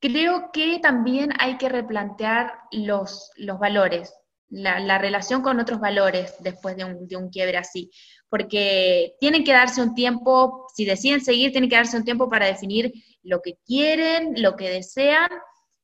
creo 0.00 0.50
que 0.52 0.80
también 0.80 1.30
hay 1.38 1.56
que 1.56 1.68
replantear 1.68 2.52
los, 2.72 3.30
los 3.36 3.60
valores, 3.60 4.12
la, 4.48 4.98
relación 4.98 5.40
con 5.40 5.60
otros 5.60 5.78
valores 5.78 6.34
después 6.40 6.76
de 6.76 6.84
un, 6.84 7.06
de 7.06 7.16
un 7.16 7.30
quiebre 7.30 7.56
así, 7.56 7.90
porque 8.28 9.14
tienen 9.20 9.44
que 9.44 9.52
darse 9.52 9.80
un 9.80 9.94
tiempo, 9.94 10.66
si 10.74 10.84
deciden 10.84 11.20
seguir, 11.20 11.52
tienen 11.52 11.70
que 11.70 11.76
darse 11.76 11.96
un 11.96 12.04
tiempo 12.04 12.28
para 12.28 12.46
definir 12.46 12.92
lo 13.22 13.40
que 13.40 13.54
quieren, 13.64 14.34
lo 14.42 14.56
que 14.56 14.68
desean 14.68 15.28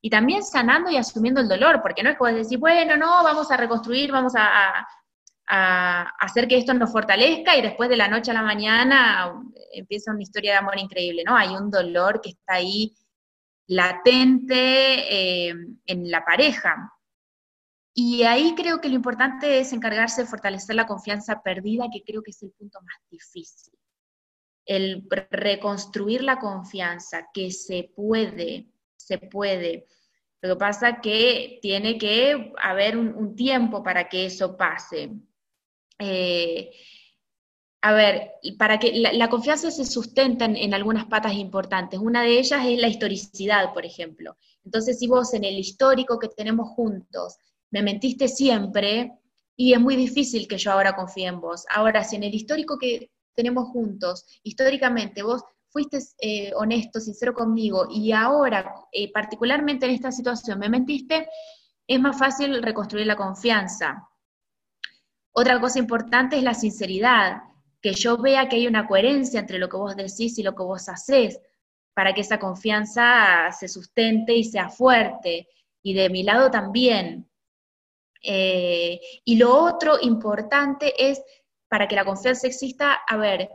y 0.07 0.11
también 0.11 0.45
sanando 0.45 0.89
y 0.89 0.97
asumiendo 0.97 1.41
el 1.41 1.49
dolor, 1.49 1.83
porque 1.83 2.05
no 2.05 2.11
es 2.11 2.17
como 2.17 2.31
decir, 2.31 2.61
bueno, 2.61 2.97
no, 2.97 3.25
vamos 3.25 3.51
a 3.51 3.57
reconstruir, 3.57 4.13
vamos 4.13 4.35
a, 4.37 4.87
hacer 5.49 6.47
que 6.47 6.59
esto 6.59 6.75
nos 6.75 6.93
fortalezca 6.93 7.57
y 7.57 7.63
después 7.63 7.89
de 7.89 7.97
la 7.97 8.07
noche 8.07 8.31
a 8.31 8.35
la 8.35 8.43
mañana 8.43 9.33
empieza 9.73 10.13
una 10.13 10.23
historia 10.23 10.53
de 10.53 10.59
amor 10.59 10.79
increíble, 10.79 11.25
¿no? 11.27 11.37
Hay 11.37 11.49
un 11.57 11.73
dolor 11.73 12.21
que 12.21 12.31
está 12.31 12.55
ahí 12.55 12.95
latente 13.67 15.49
eh, 15.49 15.55
en 15.87 16.11
la 16.11 16.25
pareja. 16.25 16.93
Y 17.93 18.23
ahí 18.23 18.55
creo 18.57 18.81
que 18.81 18.89
lo 18.89 18.95
importante 18.95 19.59
es 19.59 19.73
encargarse 19.73 20.23
de 20.23 20.29
fortalecer 20.29 20.77
la 20.77 20.87
confianza 20.87 21.43
perdida, 21.43 21.89
que 21.93 22.05
creo 22.05 22.23
que 22.23 22.31
es 22.31 22.43
el 22.45 22.53
punto 22.53 22.81
más 22.81 22.99
difícil. 23.11 23.75
El 24.65 25.05
reconstruir 25.33 26.23
la 26.23 26.39
confianza, 26.39 27.29
que 27.35 27.51
se 27.51 27.91
puede, 27.95 28.69
se 29.07 29.19
puede. 29.19 29.87
Lo 30.47 30.55
que 30.55 30.61
pasa 30.61 31.01
que 31.01 31.59
tiene 31.61 31.99
que 31.99 32.53
haber 32.63 32.97
un, 32.97 33.35
tiempo 33.35 33.83
para 33.83 34.09
que 34.09 34.27
eso 34.27 34.57
pase. 34.57 35.11
Eh, 35.99 36.71
a 37.83 37.93
ver, 37.93 38.33
para 38.59 38.79
que 38.79 38.93
la, 38.93 39.29
confianza 39.29 39.71
se 39.71 39.85
sustenta 39.85 40.45
en, 40.45 40.75
algunas 40.75 41.07
patas 41.07 41.35
importantes. 41.35 42.01
Una 42.01 42.23
de 42.23 42.39
ellas 42.39 42.65
es 42.67 42.79
la 42.81 42.89
historicidad, 42.89 43.73
por 43.73 43.85
ejemplo. 43.85 44.37
Entonces, 44.65 44.99
si 44.99 45.07
vos 45.07 45.35
en 45.35 45.45
el 45.45 45.59
histórico 45.59 46.19
que 46.19 46.29
tenemos 46.29 46.71
juntos 46.71 47.37
me 47.71 47.83
mentiste 47.83 48.29
siempre, 48.29 49.13
y 49.57 49.73
es 49.73 49.81
muy 49.81 49.97
difícil 49.97 50.47
que 50.47 50.59
yo 50.59 50.73
ahora 50.73 50.95
confíe 50.95 51.27
en 51.27 51.41
vos. 51.41 51.65
Ahora, 51.71 52.05
si 52.05 52.17
en 52.17 52.25
el 52.25 52.35
histórico 52.35 52.79
que 52.79 53.11
tenemos 53.35 53.69
juntos, 53.69 54.25
históricamente 54.43 55.23
vos 55.23 55.43
fuiste 55.77 55.99
eh, 56.21 56.53
honesto, 56.57 57.01
sincero 57.01 57.35
conmigo 57.35 57.87
y 57.91 58.11
ahora, 58.11 58.75
eh, 58.91 59.13
particularmente 59.13 59.85
en 59.85 59.93
esta 59.93 60.11
situación, 60.11 60.59
me 60.59 60.71
mentiste, 60.71 61.29
es 61.87 62.01
más 62.01 62.19
fácil 62.19 62.63
reconstruir 62.63 63.07
la 63.07 63.15
confianza. 63.15 64.09
Otra 65.33 65.61
cosa 65.61 65.79
importante 65.79 66.39
es 66.39 66.43
la 66.43 66.55
sinceridad, 66.55 67.43
que 67.83 67.93
yo 67.93 68.17
vea 68.17 68.49
que 68.49 68.57
hay 68.57 68.67
una 68.67 68.87
coherencia 68.87 69.39
entre 69.39 69.59
lo 69.59 69.69
que 69.69 69.77
vos 69.77 69.95
decís 69.95 70.39
y 70.39 70.43
lo 70.43 70.55
que 70.55 70.63
vos 70.63 70.89
haces, 70.89 71.39
para 71.93 72.15
que 72.15 72.23
esa 72.23 72.39
confianza 72.39 73.53
se 73.53 73.69
sustente 73.69 74.35
y 74.35 74.45
sea 74.45 74.71
fuerte. 74.71 75.47
Y 75.83 75.93
de 75.93 76.09
mi 76.09 76.23
lado 76.23 76.51
también. 76.51 77.29
Eh, 78.23 78.99
y 79.27 79.37
lo 79.37 79.55
otro 79.63 79.99
importante 80.01 81.11
es, 81.11 81.23
para 81.69 81.87
que 81.87 81.97
la 81.97 82.07
confianza 82.07 82.47
exista, 82.47 82.95
a 83.07 83.19
ver, 83.19 83.51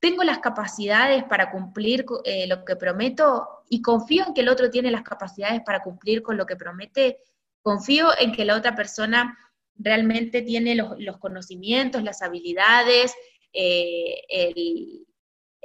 tengo 0.00 0.22
las 0.22 0.38
capacidades 0.38 1.24
para 1.24 1.50
cumplir 1.50 2.04
eh, 2.24 2.46
lo 2.46 2.64
que 2.64 2.76
prometo 2.76 3.64
y 3.68 3.82
confío 3.82 4.26
en 4.26 4.34
que 4.34 4.42
el 4.42 4.48
otro 4.48 4.70
tiene 4.70 4.90
las 4.90 5.02
capacidades 5.02 5.62
para 5.62 5.82
cumplir 5.82 6.22
con 6.22 6.36
lo 6.36 6.46
que 6.46 6.56
promete, 6.56 7.18
confío 7.62 8.08
en 8.18 8.32
que 8.32 8.44
la 8.44 8.56
otra 8.56 8.74
persona 8.74 9.36
realmente 9.74 10.42
tiene 10.42 10.74
los, 10.74 11.18
conocimientos, 11.18 12.02
las 12.02 12.22
habilidades, 12.22 13.14
eh, 13.52 14.22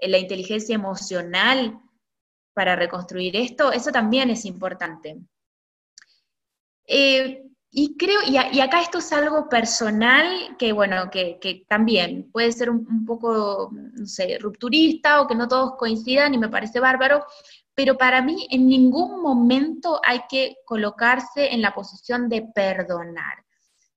la 0.01 0.17
inteligencia 0.17 0.75
emocional 0.75 1.79
para 2.53 2.75
reconstruir 2.75 3.35
esto, 3.35 3.71
eso 3.71 3.91
también 3.91 4.29
es 4.29 4.45
importante. 4.45 5.17
Eh, 6.85 7.50
y 7.73 7.95
creo, 7.95 8.19
y, 8.27 8.59
acá 8.59 8.81
esto 8.81 8.97
es 8.97 9.13
algo 9.13 9.47
personal 9.47 10.57
que, 10.59 10.73
bueno, 10.73 11.09
que, 11.09 11.65
también 11.69 12.29
puede 12.29 12.51
ser 12.51 12.69
un, 12.69 13.05
poco, 13.05 13.69
no 13.71 14.05
sé, 14.05 14.37
rupturista 14.39 15.21
o 15.21 15.27
que 15.27 15.35
no 15.35 15.47
todos 15.47 15.77
coincidan 15.77 16.33
y 16.33 16.37
me 16.37 16.49
parece 16.49 16.81
bárbaro, 16.81 17.25
pero 17.73 17.97
para 17.97 18.21
mí 18.21 18.45
en 18.51 18.67
ningún 18.67 19.21
momento 19.21 20.01
hay 20.05 20.23
que 20.29 20.57
colocarse 20.65 21.53
en 21.53 21.61
la 21.61 21.73
posición 21.73 22.27
de 22.27 22.41
perdonar. 22.53 23.45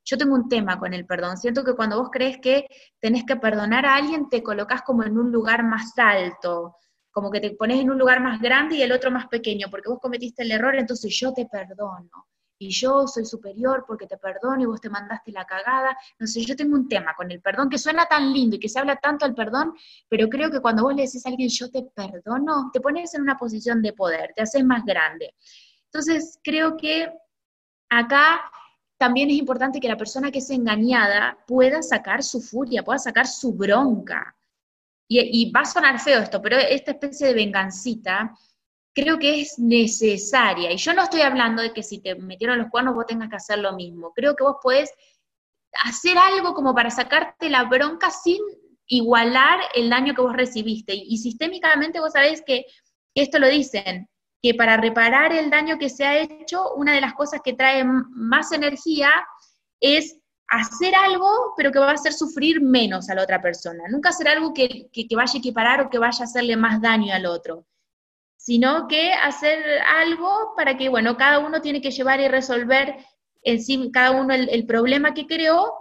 Yo 0.05 0.17
tengo 0.19 0.37
un 0.37 0.49
tema 0.49 0.79
con 0.79 0.95
el 0.95 1.05
perdón. 1.05 1.37
Siento 1.37 1.65
que 1.65 1.75
cuando 1.75 1.99
vos 1.99 2.11
crees 2.13 2.39
que 2.39 2.69
tenés 3.01 3.25
que 3.25 3.37
perdonar 3.37 3.87
a 3.87 3.97
alguien, 3.97 4.29
te 4.29 4.43
colocas 4.43 4.83
como 4.83 5.03
en 5.03 5.19
un 5.19 5.33
lugar 5.33 5.65
más 5.65 5.99
alto, 5.99 6.77
como 7.11 7.29
que 7.31 7.41
te 7.41 7.51
pones 7.53 7.81
en 7.81 7.91
un 7.91 7.99
lugar 7.99 8.21
más 8.21 8.41
grande 8.41 8.77
y 8.77 8.83
el 8.83 8.93
otro 8.93 9.11
más 9.11 9.27
pequeño, 9.27 9.67
porque 9.69 9.89
vos 9.89 9.99
cometiste 10.01 10.45
el 10.45 10.53
error, 10.53 10.77
entonces 10.77 11.13
yo 11.19 11.33
te 11.33 11.47
perdono 11.47 12.29
y 12.65 12.71
yo 12.71 13.07
soy 13.07 13.27
superior 13.27 13.85
porque 13.87 14.07
te 14.07 14.17
perdono 14.17 14.63
y 14.63 14.65
vos 14.65 14.81
te 14.81 14.89
mandaste 14.89 15.31
la 15.33 15.45
cagada. 15.45 15.97
No 16.19 16.27
sé, 16.27 16.43
yo 16.45 16.57
tengo 16.57 16.75
un 16.75 16.89
tema 16.89 17.15
con 17.15 17.31
el 17.31 17.43
perdón 17.43 17.69
que 17.69 17.77
suena 17.77 18.07
tan 18.07 18.33
lindo 18.33 18.57
y 18.57 18.59
que 18.59 18.71
se 18.71 18.79
habla 18.79 18.97
tanto 18.97 19.27
del 19.27 19.35
perdón, 19.35 19.75
pero 20.09 20.29
creo 20.29 20.51
que 20.51 20.61
cuando 20.61 20.83
vos 20.83 20.95
le 20.95 21.03
decís 21.03 21.25
a 21.27 21.29
alguien 21.29 21.51
yo 21.51 21.71
te 21.71 21.83
perdono, 21.83 22.71
te 22.73 22.81
pones 22.81 23.15
en 23.15 23.21
una 23.21 23.37
posición 23.37 23.83
de 23.83 23.93
poder, 23.93 24.33
te 24.35 24.43
haces 24.43 24.65
más 24.65 24.83
grande. 24.85 25.35
Entonces, 25.87 26.39
creo 26.43 26.77
que 26.77 27.13
acá 27.91 28.41
también 28.97 29.29
es 29.29 29.37
importante 29.37 29.79
que 29.79 29.89
la 29.89 29.99
persona 29.99 30.31
que 30.31 30.39
es 30.39 30.49
engañada 30.49 31.37
pueda 31.47 31.83
sacar 31.83 32.23
su 32.23 32.41
furia, 32.41 32.83
pueda 32.83 32.99
sacar 32.99 33.27
su 33.27 33.53
bronca. 33.53 34.35
Y, 35.07 35.21
y 35.21 35.51
va 35.51 35.61
a 35.61 35.65
sonar 35.67 36.01
feo 36.01 36.21
esto, 36.21 36.41
pero 36.41 36.57
esta 36.57 36.93
especie 36.93 37.27
de 37.27 37.35
vengancita 37.35 38.35
creo 38.95 39.19
que 39.19 39.41
es 39.41 39.59
necesaria. 39.59 40.73
Y 40.73 40.77
yo 40.77 40.95
no 40.95 41.03
estoy 41.03 41.23
hablando 41.23 41.63
de 41.63 41.73
que 41.73 41.83
si 41.83 42.01
te 42.01 42.15
metieron 42.15 42.59
los 42.59 42.71
cuernos 42.71 42.95
vos 42.95 43.07
tengas 43.07 43.29
que 43.29 43.37
hacer 43.37 43.59
lo 43.59 43.75
mismo. 43.75 44.13
Creo 44.15 44.37
que 44.37 44.45
vos 44.45 44.57
podés 44.63 44.93
hacer 45.85 46.17
algo 46.17 46.55
como 46.55 46.75
para 46.75 46.91
sacarte 46.91 47.51
la 47.51 47.65
bronca 47.65 48.11
sin 48.11 48.39
igualar 48.87 49.61
el 49.75 49.91
daño 49.91 50.15
que 50.15 50.23
vos 50.23 50.37
recibiste. 50.37 50.95
Y, 50.95 51.19
sistémicamente 51.19 52.01
vos 52.01 52.13
sabés 52.13 52.43
que 52.43 52.67
esto 53.15 53.39
lo 53.39 53.49
dicen, 53.49 54.09
que 54.41 54.55
para 54.55 54.77
reparar 54.77 55.33
el 55.33 55.51
daño 55.51 55.79
que 55.79 55.89
se 55.89 56.05
ha 56.05 56.19
hecho, 56.19 56.75
una 56.75 56.95
de 56.95 57.01
las 57.01 57.15
cosas 57.15 57.41
que 57.43 57.55
trae 57.55 57.85
más 57.85 58.53
energía 58.53 59.11
es 59.81 60.19
hacer 60.49 60.95
algo, 60.95 61.55
pero 61.57 61.73
que 61.73 61.79
va 61.79 61.91
a 61.91 61.95
hacer 61.95 62.13
sufrir 62.13 62.61
menos 62.61 63.11
a 63.11 63.15
la 63.15 63.23
otra 63.23 63.43
persona. 63.43 63.85
Nunca 63.91 64.11
hacer 64.11 64.29
algo 64.29 64.53
que, 64.53 64.89
que 64.93 65.17
vaya 65.17 65.33
a 65.35 65.39
equiparar 65.39 65.81
o 65.81 65.91
que 65.91 65.99
vaya 65.99 66.21
a 66.21 66.25
hacerle 66.25 66.57
más 66.57 66.81
daño 66.81 67.13
al 67.13 67.27
otro 67.27 67.67
sino 68.45 68.89
que 68.89 69.15
hacer 69.15 69.59
algo 69.89 70.53
para 70.55 70.77
que, 70.77 70.91
bueno, 70.91 71.17
cada 71.17 71.39
uno 71.39 71.63
tiene 71.63 71.81
que 71.81 71.91
llevar 71.91 72.21
y 72.21 72.29
resolver 72.29 72.99
en 73.43 73.63
sí, 73.63 73.91
cada 73.91 74.11
uno 74.11 74.35
el, 74.35 74.67
problema 74.67 75.15
que 75.15 75.27
creó, 75.27 75.73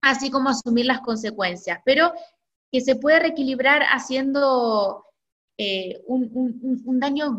así 0.00 0.30
como 0.30 0.48
asumir 0.48 0.86
las 0.86 1.00
consecuencias, 1.00 1.78
pero 1.84 2.14
que 2.72 2.80
se 2.80 2.96
puede 2.96 3.20
reequilibrar 3.20 3.82
haciendo 3.82 5.04
eh, 5.58 6.00
un, 6.06 6.98
daño 6.98 7.36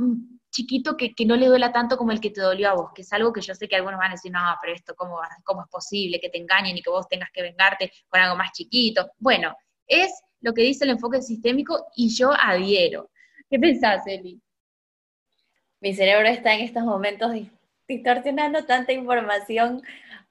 chiquito 0.51 0.95
que, 0.95 1.11
no 1.25 1.36
le 1.36 1.47
duela 1.47 1.71
tanto 1.71 1.97
como 1.97 2.11
el 2.11 2.21
que 2.21 2.30
te 2.30 2.41
dolió 2.41 2.69
a 2.69 2.75
vos, 2.75 2.91
que 2.93 3.01
es 3.01 3.11
algo 3.11 3.34
que 3.34 3.41
yo 3.41 3.55
sé 3.55 3.67
que 3.67 3.78
algunos 3.78 3.97
van 3.97 4.11
a 4.11 4.13
decir, 4.13 4.32
no, 4.32 4.39
pero 4.61 4.75
esto, 4.75 4.93
¿cómo, 4.95 5.17
cómo 5.43 5.63
es 5.63 5.69
posible 5.69 6.19
que 6.19 6.30
te 6.30 6.38
engañen 6.38 6.78
y 6.78 6.84
que 6.84 6.91
vos 6.91 7.07
tengas 7.07 7.32
que 7.34 7.41
vengarte 7.41 7.91
con 8.07 8.21
algo 8.21 8.36
más 8.36 8.51
chiquito? 8.51 9.09
Bueno, 9.17 9.55
es 9.88 10.11
lo 10.41 10.53
que 10.53 10.61
dice 10.61 10.84
el 10.84 10.91
enfoque 10.91 11.23
sistémico 11.23 11.88
y 11.95 12.09
yo 12.09 12.32
adhiero. 12.32 13.09
¿Qué 13.49 13.57
pensás, 13.57 14.05
Eli? 14.05 14.39
Mi 15.80 15.93
cerebro 15.93 16.28
está 16.28 16.53
en 16.53 16.61
estos 16.61 16.84
momentos 16.84 17.32
distorsionando 17.88 18.65
tanta 18.65 18.93
información. 18.93 19.82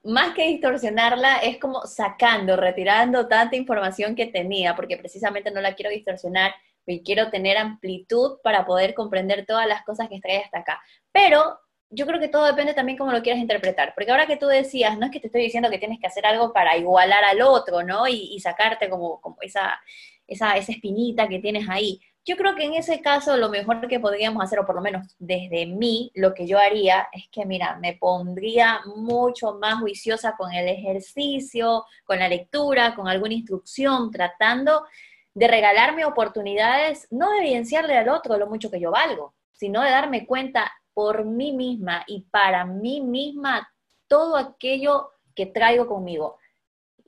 Más 0.03 0.33
que 0.33 0.47
distorsionarla, 0.47 1.37
es 1.37 1.57
como 1.57 1.81
sacando, 1.85 2.55
retirando 2.55 3.27
tanta 3.27 3.55
información 3.55 4.15
que 4.15 4.27
tenía, 4.27 4.75
porque 4.75 4.97
precisamente 4.97 5.51
no 5.51 5.59
la 5.61 5.73
quiero 5.73 5.89
distorsionar 5.89 6.53
y 6.85 7.03
quiero 7.03 7.29
tener 7.29 7.57
amplitud 7.57 8.37
para 8.43 8.65
poder 8.65 8.93
comprender 8.93 9.45
todas 9.45 9.67
las 9.67 9.83
cosas 9.83 10.07
que 10.07 10.15
están 10.15 10.41
hasta 10.43 10.59
acá. 10.59 10.81
Pero 11.11 11.59
yo 11.89 12.05
creo 12.05 12.19
que 12.19 12.27
todo 12.27 12.45
depende 12.45 12.73
también 12.73 12.97
cómo 12.97 13.11
lo 13.11 13.21
quieras 13.21 13.41
interpretar, 13.41 13.93
porque 13.95 14.11
ahora 14.11 14.27
que 14.27 14.37
tú 14.37 14.47
decías, 14.47 14.97
no 14.97 15.05
es 15.05 15.11
que 15.11 15.19
te 15.19 15.27
estoy 15.27 15.41
diciendo 15.41 15.69
que 15.69 15.79
tienes 15.79 15.99
que 15.99 16.07
hacer 16.07 16.25
algo 16.25 16.53
para 16.53 16.77
igualar 16.77 17.23
al 17.23 17.41
otro, 17.41 17.83
¿no? 17.83 18.07
Y, 18.07 18.39
sacarte 18.39 18.89
como, 18.89 19.19
como 19.21 19.37
esa, 19.41 19.79
esa, 20.27 20.57
esa 20.57 20.71
espinita 20.71 21.27
que 21.27 21.39
tienes 21.39 21.67
ahí, 21.69 21.99
yo 22.27 22.35
creo 22.35 22.55
que 22.55 22.65
en 22.65 22.73
ese 22.73 23.01
caso 23.01 23.37
lo 23.37 23.47
mejor 23.47 23.87
que 23.87 24.01
podríamos 24.01 24.43
hacer, 24.43 24.59
o 24.59 24.65
por 24.65 24.75
lo 24.75 24.81
menos 24.81 25.15
desde 25.17 25.65
mí, 25.65 26.11
lo 26.13 26.33
que 26.33 26.45
yo 26.45 26.59
haría 26.59 27.07
es 27.13 27.29
que, 27.31 27.45
mira, 27.45 27.77
me 27.77 27.93
pondría 27.93 28.81
mucho 28.97 29.53
más 29.53 29.79
juiciosa 29.79 30.35
con 30.37 30.51
el 30.51 30.67
ejercicio, 30.67 31.85
con 32.03 32.19
la 32.19 32.27
lectura, 32.27 32.95
con 32.95 33.07
alguna 33.07 33.33
instrucción, 33.33 34.11
tratando 34.11 34.85
de 35.33 35.47
regalarme 35.47 36.03
oportunidades, 36.03 37.07
no 37.11 37.31
de 37.31 37.37
evidenciarle 37.37 37.97
al 37.97 38.09
otro 38.09 38.37
lo 38.37 38.47
mucho 38.47 38.69
que 38.69 38.81
yo 38.81 38.91
valgo, 38.91 39.33
sino 39.53 39.81
de 39.81 39.91
darme 39.91 40.27
cuenta 40.27 40.69
por 40.93 41.23
mí 41.23 41.53
misma 41.53 42.03
y 42.07 42.23
para 42.23 42.65
mí 42.65 42.99
misma 42.99 43.71
todo 44.09 44.35
aquello 44.35 45.11
que 45.33 45.45
traigo 45.45 45.87
conmigo 45.87 46.37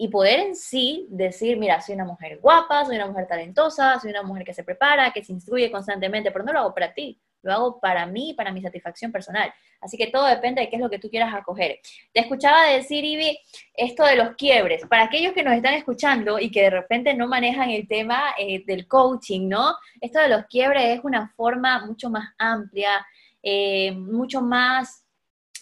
y 0.01 0.07
poder 0.07 0.39
en 0.39 0.55
sí 0.55 1.07
decir, 1.09 1.57
mira, 1.57 1.81
soy 1.81 1.95
una 1.95 2.05
mujer 2.05 2.39
guapa, 2.39 2.85
soy 2.85 2.95
una 2.95 3.07
mujer 3.07 3.27
talentosa, 3.27 3.99
soy 3.99 4.11
una 4.11 4.23
mujer 4.23 4.45
que 4.45 4.53
se 4.53 4.63
prepara, 4.63 5.11
que 5.11 5.21
se 5.21 5.33
instruye 5.33 5.69
constantemente, 5.69 6.31
pero 6.31 6.45
no 6.45 6.53
lo 6.53 6.59
hago 6.59 6.73
para 6.73 6.93
ti, 6.93 7.19
lo 7.41 7.51
hago 7.51 7.79
para 7.81 8.05
mí, 8.05 8.33
para 8.33 8.53
mi 8.53 8.61
satisfacción 8.61 9.11
personal. 9.11 9.53
Así 9.81 9.97
que 9.97 10.07
todo 10.07 10.25
depende 10.25 10.61
de 10.61 10.69
qué 10.69 10.77
es 10.77 10.81
lo 10.81 10.89
que 10.89 10.99
tú 10.99 11.09
quieras 11.09 11.33
acoger. 11.33 11.79
Te 12.13 12.21
escuchaba 12.21 12.69
decir, 12.69 13.03
Ivy, 13.03 13.37
esto 13.73 14.05
de 14.05 14.15
los 14.15 14.37
quiebres. 14.37 14.85
Para 14.85 15.03
aquellos 15.03 15.33
que 15.33 15.43
nos 15.43 15.53
están 15.53 15.73
escuchando 15.73 16.39
y 16.39 16.49
que 16.49 16.61
de 16.61 16.69
repente 16.69 17.13
no 17.13 17.27
manejan 17.27 17.69
el 17.69 17.85
tema 17.85 18.35
eh, 18.37 18.63
del 18.65 18.87
coaching, 18.87 19.49
¿no? 19.49 19.75
Esto 19.99 20.21
de 20.21 20.29
los 20.29 20.45
quiebres 20.45 20.97
es 20.97 21.03
una 21.03 21.27
forma 21.35 21.85
mucho 21.85 22.09
más 22.09 22.29
amplia, 22.37 23.05
eh, 23.43 23.91
mucho 23.91 24.41
más 24.41 25.08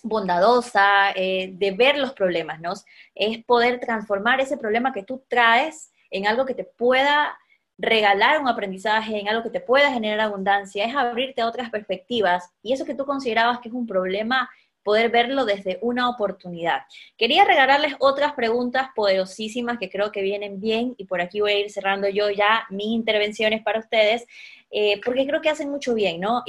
bondadosa, 0.08 1.12
eh, 1.16 1.51
de 1.53 1.72
ver 1.72 1.97
los 1.97 2.14
problemas, 2.14 2.60
¿no? 2.60 2.74
Es 3.16 3.43
poder 3.45 3.80
transformar 3.80 4.39
ese 4.39 4.58
problema 4.58 4.93
que 4.93 5.03
tú 5.03 5.24
traes 5.28 5.91
en 6.10 6.28
algo 6.28 6.45
que 6.45 6.53
te 6.53 6.64
pueda 6.64 7.38
regalar 7.78 8.39
un 8.41 8.47
aprendizaje, 8.47 9.20
en 9.20 9.30
algo 9.30 9.43
que 9.43 9.51
te 9.51 9.62
pueda 9.62 9.91
generar 9.91 10.20
abundancia, 10.20 10.86
es 10.86 10.95
abrirte 10.95 11.41
a 11.41 11.47
otras 11.47 11.70
perspectivas 11.70 12.49
y 12.64 12.74
eso 12.74 12.86
que 12.86 12.95
tú 12.95 13.05
considerabas 13.05 13.60
que 13.60 13.70
es 13.70 13.76
un 13.76 13.86
problema, 13.86 14.49
poder 14.88 15.12
verlo 15.12 15.43
desde 15.43 15.80
una 15.82 16.10
oportunidad. 16.10 16.84
Quería 17.18 17.43
regalarles 17.43 17.95
otras 17.99 18.32
preguntas 18.34 18.88
poderosísimas 18.95 19.78
que 19.78 19.89
creo 19.89 20.14
que 20.14 20.22
vienen 20.22 20.62
bien 20.62 20.95
y 20.97 21.03
por 21.03 21.20
aquí 21.20 21.41
voy 21.41 21.51
a 21.51 21.60
ir 21.60 21.70
cerrando 21.70 22.08
yo 22.08 22.30
ya 22.30 22.66
mis 22.70 22.88
intervenciones 22.88 23.62
para 23.62 23.80
ustedes, 23.80 24.26
eh, 24.72 25.01
porque 25.03 25.28
creo 25.28 25.41
que 25.41 25.49
hacen 25.49 25.70
mucho 25.70 25.93
bien, 25.93 26.22
¿no? 26.22 26.41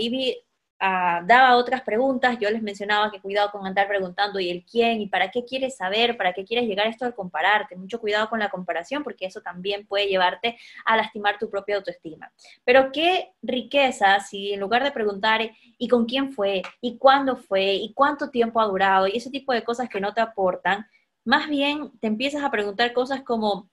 Y 0.81 1.27
daba 1.27 1.57
otras 1.57 1.83
preguntas, 1.83 2.39
yo 2.41 2.51
les 2.51 2.63
mencionaba 2.63 3.11
que 3.11 3.21
cuidado 3.21 3.51
con 3.51 3.67
andar 3.67 3.89
preguntando 3.89 4.39
y 4.39 4.49
el 4.49 4.65
quién 4.65 5.01
y 5.01 5.09
para 5.09 5.31
qué 5.31 5.45
quieres 5.45 5.77
saber, 5.77 6.17
para 6.17 6.33
qué 6.33 6.45
quieres 6.45 6.69
llegar 6.69 6.87
a 6.87 6.91
esto 6.91 7.05
de 7.05 7.15
compararte, 7.15 7.75
mucho 7.75 8.01
cuidado 8.01 8.31
con 8.31 8.39
la 8.39 8.49
comparación 8.49 9.03
porque 9.03 9.27
eso 9.27 9.41
también 9.41 9.87
puede 9.87 10.07
llevarte 10.07 10.57
a 10.85 10.97
lastimar 10.97 11.39
tu 11.39 11.51
propia 11.51 11.77
autoestima. 11.77 12.33
Pero 12.65 12.93
qué 12.93 13.33
riqueza 13.43 14.21
si 14.21 14.53
en 14.53 14.61
lugar 14.61 14.85
de 14.85 14.93
preguntar 14.93 15.51
y 15.79 15.89
con 15.89 16.07
quién 16.07 16.33
fue 16.33 16.63
y 16.81 16.97
cuándo 16.97 17.37
fue 17.37 17.75
y 17.75 17.93
cuánto 17.93 18.31
tiempo 18.31 18.61
ha 18.61 18.67
durado 18.67 19.09
y 19.09 19.17
ese 19.17 19.31
tipo 19.31 19.53
de 19.53 19.65
cosas 19.65 19.89
que 19.89 20.01
no 20.01 20.15
te 20.15 20.21
aportan, 20.21 20.87
más 21.25 21.49
bien 21.49 21.91
te 22.01 22.07
empiezas 22.07 22.45
a 22.45 22.51
preguntar 22.51 22.93
cosas 22.93 23.23
como 23.23 23.69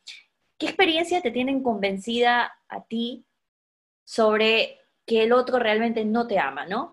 ¿qué 0.57 0.65
experiencia 0.65 1.21
te 1.21 1.31
tienen 1.31 1.61
convencida 1.61 2.51
a 2.67 2.83
ti 2.83 3.25
sobre 4.03 4.79
que 5.05 5.23
el 5.23 5.33
otro 5.33 5.59
realmente 5.59 6.05
no 6.05 6.27
te 6.27 6.39
ama, 6.39 6.65
¿no? 6.65 6.91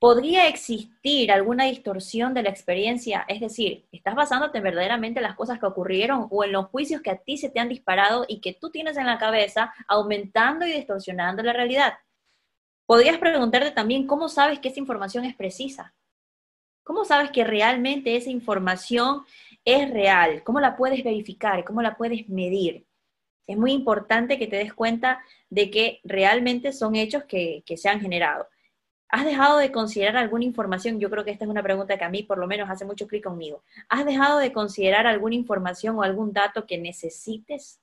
¿Podría 0.00 0.46
existir 0.46 1.32
alguna 1.32 1.64
distorsión 1.64 2.32
de 2.32 2.44
la 2.44 2.50
experiencia? 2.50 3.24
Es 3.26 3.40
decir, 3.40 3.88
¿estás 3.90 4.14
basándote 4.14 4.60
verdaderamente 4.60 5.18
en 5.18 5.24
las 5.24 5.34
cosas 5.34 5.58
que 5.58 5.66
ocurrieron 5.66 6.28
o 6.30 6.44
en 6.44 6.52
los 6.52 6.66
juicios 6.66 7.02
que 7.02 7.10
a 7.10 7.16
ti 7.16 7.36
se 7.36 7.50
te 7.50 7.58
han 7.58 7.68
disparado 7.68 8.24
y 8.28 8.40
que 8.40 8.54
tú 8.54 8.70
tienes 8.70 8.96
en 8.96 9.06
la 9.06 9.18
cabeza, 9.18 9.74
aumentando 9.88 10.64
y 10.66 10.72
distorsionando 10.72 11.42
la 11.42 11.52
realidad? 11.52 11.94
Podrías 12.86 13.18
preguntarte 13.18 13.72
también 13.72 14.06
cómo 14.06 14.28
sabes 14.28 14.60
que 14.60 14.68
esa 14.68 14.80
información 14.80 15.24
es 15.24 15.34
precisa. 15.34 15.94
¿Cómo 16.84 17.04
sabes 17.04 17.30
que 17.32 17.44
realmente 17.44 18.16
esa 18.16 18.30
información 18.30 19.24
es 19.64 19.90
real? 19.90 20.42
¿Cómo 20.42 20.60
la 20.60 20.76
puedes 20.76 21.04
verificar? 21.04 21.64
¿Cómo 21.64 21.82
la 21.82 21.96
puedes 21.96 22.28
medir? 22.30 22.87
Es 23.48 23.56
muy 23.56 23.72
importante 23.72 24.38
que 24.38 24.46
te 24.46 24.56
des 24.56 24.74
cuenta 24.74 25.20
de 25.50 25.70
que 25.70 26.00
realmente 26.04 26.72
son 26.72 26.94
hechos 26.94 27.24
que, 27.24 27.64
se 27.76 27.88
han 27.88 28.00
generado. 28.00 28.46
¿Has 29.08 29.24
dejado 29.24 29.56
de 29.56 29.72
considerar 29.72 30.18
alguna 30.18 30.44
información? 30.44 31.00
Yo 31.00 31.08
creo 31.08 31.24
que 31.24 31.30
esta 31.30 31.46
es 31.46 31.50
una 31.50 31.62
pregunta 31.62 31.96
que 31.96 32.04
a 32.04 32.10
mí 32.10 32.22
por 32.22 32.36
lo 32.36 32.46
menos 32.46 32.68
hace 32.68 32.84
mucho 32.84 33.08
clic 33.08 33.24
conmigo. 33.24 33.62
¿Has 33.88 34.04
dejado 34.04 34.38
de 34.38 34.52
considerar 34.52 35.06
alguna 35.06 35.34
información 35.34 35.96
o 35.96 36.02
algún 36.02 36.32
dato 36.34 36.66
que 36.66 36.76
necesites 36.76 37.80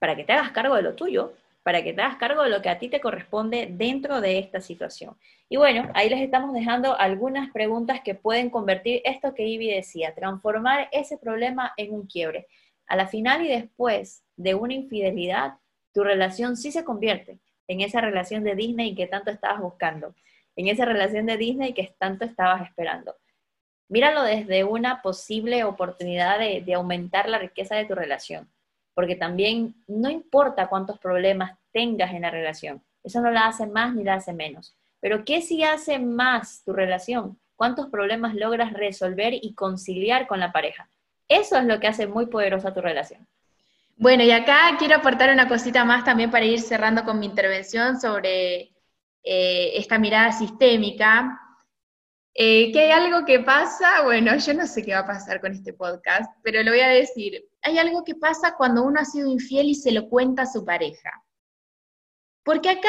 para 0.00 0.16
que 0.16 0.24
te 0.24 0.32
hagas 0.32 0.50
cargo 0.50 0.74
de 0.74 0.82
lo 0.82 0.94
tuyo? 0.94 1.32
para 1.62 1.82
que 1.82 1.92
te 1.92 2.02
hagas 2.02 2.16
cargo 2.16 2.42
de 2.42 2.50
lo 2.50 2.60
que 2.60 2.68
a 2.68 2.78
ti 2.78 2.88
te 2.88 3.00
corresponde 3.00 3.68
dentro 3.70 4.20
de 4.20 4.38
esta 4.38 4.60
situación. 4.60 5.16
Y 5.48 5.56
bueno, 5.56 5.88
ahí 5.94 6.08
les 6.08 6.20
estamos 6.20 6.52
dejando 6.52 6.98
algunas 6.98 7.52
preguntas 7.52 8.00
que 8.00 8.14
pueden 8.14 8.50
convertir 8.50 9.00
esto 9.04 9.32
que 9.34 9.46
Ivy 9.46 9.68
decía, 9.68 10.14
transformar 10.14 10.88
ese 10.90 11.18
problema 11.18 11.72
en 11.76 11.94
un 11.94 12.06
quiebre. 12.06 12.48
A 12.86 12.96
la 12.96 13.06
final 13.06 13.44
y 13.44 13.48
después 13.48 14.24
de 14.36 14.54
una 14.54 14.74
infidelidad, 14.74 15.54
tu 15.92 16.04
relación 16.04 16.56
sí 16.56 16.72
se 16.72 16.84
convierte 16.84 17.38
en 17.68 17.80
esa 17.80 18.00
relación 18.00 18.44
de 18.44 18.54
Disney 18.54 18.94
que 18.94 19.06
tanto 19.06 19.30
estabas 19.30 19.60
buscando, 19.60 20.14
en 20.56 20.68
esa 20.68 20.84
relación 20.84 21.26
de 21.26 21.36
Disney 21.36 21.74
que 21.74 21.94
tanto 21.98 22.24
estabas 22.24 22.62
esperando. 22.62 23.16
Míralo 23.88 24.22
desde 24.22 24.64
una 24.64 25.02
posible 25.02 25.64
oportunidad 25.64 26.38
de, 26.38 26.62
de 26.62 26.74
aumentar 26.74 27.28
la 27.28 27.38
riqueza 27.38 27.76
de 27.76 27.84
tu 27.84 27.94
relación 27.94 28.50
porque 28.94 29.16
también 29.16 29.74
no 29.86 30.10
importa 30.10 30.68
cuántos 30.68 30.98
problemas 30.98 31.58
tengas 31.72 32.12
en 32.12 32.22
la 32.22 32.30
relación, 32.30 32.82
eso 33.02 33.20
no 33.20 33.30
la 33.30 33.46
hace 33.46 33.66
más 33.66 33.94
ni 33.94 34.04
la 34.04 34.14
hace 34.14 34.32
menos. 34.32 34.76
Pero 35.00 35.24
¿qué 35.24 35.42
si 35.42 35.64
hace 35.64 35.98
más 35.98 36.62
tu 36.64 36.72
relación? 36.72 37.40
¿Cuántos 37.56 37.88
problemas 37.88 38.34
logras 38.34 38.72
resolver 38.72 39.34
y 39.34 39.54
conciliar 39.54 40.26
con 40.26 40.40
la 40.40 40.52
pareja? 40.52 40.88
Eso 41.28 41.56
es 41.56 41.64
lo 41.64 41.80
que 41.80 41.88
hace 41.88 42.06
muy 42.06 42.26
poderosa 42.26 42.74
tu 42.74 42.80
relación. 42.80 43.26
Bueno, 43.96 44.24
y 44.24 44.30
acá 44.30 44.76
quiero 44.78 44.96
aportar 44.96 45.32
una 45.32 45.48
cosita 45.48 45.84
más 45.84 46.04
también 46.04 46.30
para 46.30 46.44
ir 46.44 46.60
cerrando 46.60 47.04
con 47.04 47.18
mi 47.18 47.26
intervención 47.26 48.00
sobre 48.00 48.72
eh, 49.22 49.72
esta 49.74 49.98
mirada 49.98 50.32
sistémica. 50.32 51.38
Eh, 52.34 52.72
que 52.72 52.80
hay 52.80 52.90
algo 52.90 53.24
que 53.26 53.40
pasa, 53.40 54.02
bueno, 54.04 54.36
yo 54.38 54.54
no 54.54 54.66
sé 54.66 54.82
qué 54.82 54.94
va 54.94 55.00
a 55.00 55.06
pasar 55.06 55.40
con 55.40 55.52
este 55.52 55.72
podcast, 55.72 56.30
pero 56.42 56.62
lo 56.62 56.70
voy 56.70 56.80
a 56.80 56.88
decir 56.88 57.44
hay 57.62 57.78
algo 57.78 58.04
que 58.04 58.16
pasa 58.16 58.56
cuando 58.56 58.82
uno 58.82 59.00
ha 59.00 59.04
sido 59.04 59.30
infiel 59.30 59.68
y 59.68 59.74
se 59.74 59.92
lo 59.92 60.08
cuenta 60.08 60.42
a 60.42 60.52
su 60.52 60.64
pareja. 60.64 61.10
Porque 62.44 62.70
acá, 62.70 62.88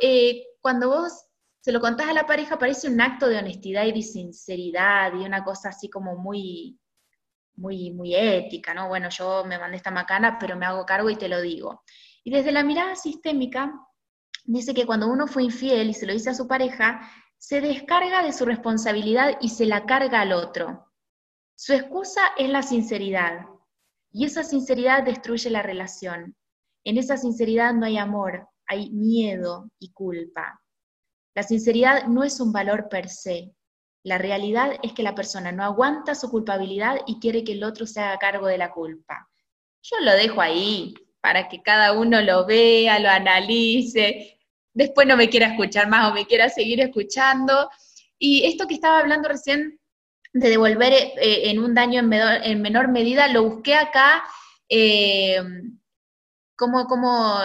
eh, 0.00 0.46
cuando 0.60 0.88
vos 0.88 1.26
se 1.60 1.72
lo 1.72 1.80
contás 1.80 2.08
a 2.08 2.14
la 2.14 2.26
pareja, 2.26 2.58
parece 2.58 2.88
un 2.88 3.00
acto 3.00 3.28
de 3.28 3.38
honestidad 3.38 3.84
y 3.84 3.92
de 3.92 4.02
sinceridad 4.02 5.12
y 5.14 5.24
una 5.24 5.44
cosa 5.44 5.68
así 5.68 5.90
como 5.90 6.16
muy, 6.16 6.78
muy, 7.56 7.90
muy 7.92 8.14
ética, 8.14 8.74
¿no? 8.74 8.88
Bueno, 8.88 9.08
yo 9.10 9.44
me 9.44 9.58
mandé 9.58 9.76
esta 9.76 9.90
macana, 9.90 10.38
pero 10.38 10.56
me 10.56 10.66
hago 10.66 10.84
cargo 10.84 11.10
y 11.10 11.16
te 11.16 11.28
lo 11.28 11.40
digo. 11.40 11.82
Y 12.24 12.30
desde 12.30 12.52
la 12.52 12.64
mirada 12.64 12.96
sistémica, 12.96 13.72
dice 14.44 14.74
que 14.74 14.86
cuando 14.86 15.08
uno 15.08 15.26
fue 15.26 15.44
infiel 15.44 15.90
y 15.90 15.94
se 15.94 16.06
lo 16.06 16.12
dice 16.12 16.30
a 16.30 16.34
su 16.34 16.46
pareja, 16.46 17.10
se 17.38 17.60
descarga 17.60 18.22
de 18.22 18.32
su 18.32 18.44
responsabilidad 18.44 19.36
y 19.40 19.50
se 19.50 19.66
la 19.66 19.84
carga 19.84 20.20
al 20.20 20.32
otro. 20.32 20.92
Su 21.56 21.72
excusa 21.72 22.20
es 22.36 22.48
la 22.48 22.62
sinceridad, 22.62 23.46
y 24.10 24.24
esa 24.24 24.44
sinceridad 24.44 25.02
destruye 25.02 25.50
la 25.50 25.62
relación. 25.62 26.36
En 26.84 26.98
esa 26.98 27.16
sinceridad 27.16 27.74
no 27.74 27.86
hay 27.86 27.98
amor, 27.98 28.48
hay 28.66 28.90
miedo 28.90 29.70
y 29.78 29.92
culpa. 29.92 30.60
La 31.34 31.42
sinceridad 31.42 32.06
no 32.06 32.22
es 32.22 32.40
un 32.40 32.52
valor 32.52 32.88
per 32.88 33.08
se. 33.08 33.52
La 34.04 34.18
realidad 34.18 34.78
es 34.82 34.92
que 34.92 35.02
la 35.02 35.14
persona 35.14 35.50
no 35.50 35.64
aguanta 35.64 36.14
su 36.14 36.30
culpabilidad 36.30 37.00
y 37.06 37.18
quiere 37.20 37.42
que 37.42 37.52
el 37.52 37.64
otro 37.64 37.86
se 37.86 38.00
haga 38.00 38.18
cargo 38.18 38.46
de 38.46 38.58
la 38.58 38.70
culpa. 38.70 39.30
Yo 39.82 39.96
lo 40.02 40.12
dejo 40.12 40.42
ahí 40.42 40.94
para 41.22 41.48
que 41.48 41.62
cada 41.62 41.92
uno 41.92 42.20
lo 42.20 42.44
vea, 42.44 42.98
lo 42.98 43.08
analice, 43.08 44.38
después 44.74 45.06
no 45.06 45.16
me 45.16 45.30
quiera 45.30 45.46
escuchar 45.46 45.88
más 45.88 46.10
o 46.10 46.14
me 46.14 46.26
quiera 46.26 46.50
seguir 46.50 46.82
escuchando. 46.82 47.70
Y 48.18 48.44
esto 48.44 48.66
que 48.66 48.74
estaba 48.74 48.98
hablando 48.98 49.26
recién 49.26 49.80
de 50.34 50.50
devolver 50.50 50.92
eh, 50.92 51.48
en 51.48 51.60
un 51.60 51.74
daño 51.74 52.00
en 52.00 52.60
menor, 52.60 52.88
medida, 52.88 53.28
lo 53.28 53.44
busqué 53.44 53.74
acá, 53.74 54.22
eh, 54.68 55.42
como, 56.56 56.86
como 56.86 57.38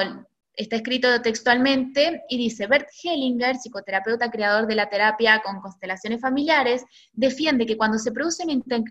está 0.59 0.75
escrito 0.75 1.21
textualmente, 1.21 2.23
y 2.27 2.37
dice, 2.37 2.67
Bert 2.67 2.89
Hellinger, 3.01 3.55
psicoterapeuta 3.55 4.29
creador 4.29 4.67
de 4.67 4.75
la 4.75 4.89
terapia 4.89 5.41
con 5.41 5.61
constelaciones 5.61 6.19
familiares, 6.19 6.83
defiende 7.13 7.65
que 7.65 7.77
cuando 7.77 7.97
se 7.97 8.11
produce 8.11 8.43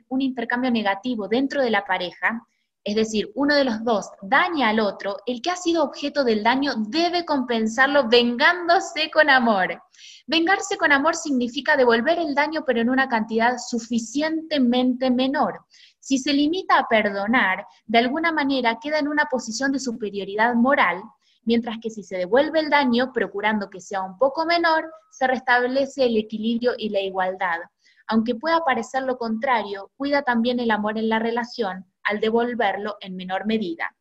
un 0.08 0.22
intercambio 0.22 0.70
negativo 0.70 1.28
dentro 1.28 1.60
de 1.60 1.70
la 1.70 1.84
pareja, 1.84 2.42
es 2.84 2.94
decir, 2.94 3.30
uno 3.34 3.54
de 3.54 3.64
los 3.64 3.84
dos 3.84 4.08
daña 4.22 4.70
al 4.70 4.80
otro, 4.80 5.18
el 5.26 5.42
que 5.42 5.50
ha 5.50 5.56
sido 5.56 5.84
objeto 5.84 6.24
del 6.24 6.42
daño 6.42 6.72
debe 6.88 7.26
compensarlo 7.26 8.08
vengándose 8.08 9.10
con 9.10 9.28
amor. 9.28 9.82
Vengarse 10.26 10.78
con 10.78 10.90
amor 10.90 11.16
significa 11.16 11.76
devolver 11.76 12.18
el 12.18 12.34
daño 12.34 12.64
pero 12.66 12.80
en 12.80 12.88
una 12.88 13.10
cantidad 13.10 13.58
suficientemente 13.58 15.10
menor. 15.10 15.66
Si 16.00 16.16
se 16.16 16.32
limita 16.32 16.78
a 16.78 16.88
perdonar, 16.88 17.66
de 17.84 17.98
alguna 17.98 18.32
manera 18.32 18.78
queda 18.80 19.00
en 19.00 19.08
una 19.08 19.26
posición 19.26 19.70
de 19.70 19.80
superioridad 19.80 20.54
moral, 20.54 21.02
mientras 21.48 21.78
que 21.80 21.88
si 21.88 22.02
se 22.02 22.18
devuelve 22.18 22.60
el 22.60 22.68
daño 22.68 23.10
procurando 23.10 23.70
que 23.70 23.80
sea 23.80 24.02
un 24.02 24.18
poco 24.18 24.44
menor, 24.44 24.92
se 25.10 25.26
restablece 25.26 26.04
el 26.04 26.18
equilibrio 26.18 26.74
y 26.76 26.90
la 26.90 27.00
igualdad. 27.00 27.60
Aunque 28.06 28.34
pueda 28.34 28.62
parecer 28.66 29.04
lo 29.04 29.16
contrario, 29.16 29.90
cuida 29.96 30.20
también 30.20 30.60
el 30.60 30.70
amor 30.70 30.98
en 30.98 31.08
la 31.08 31.18
relación 31.18 31.86
al 32.02 32.20
devolverlo 32.20 32.98
en 33.00 33.16
menor 33.16 33.46
medida. 33.46 33.96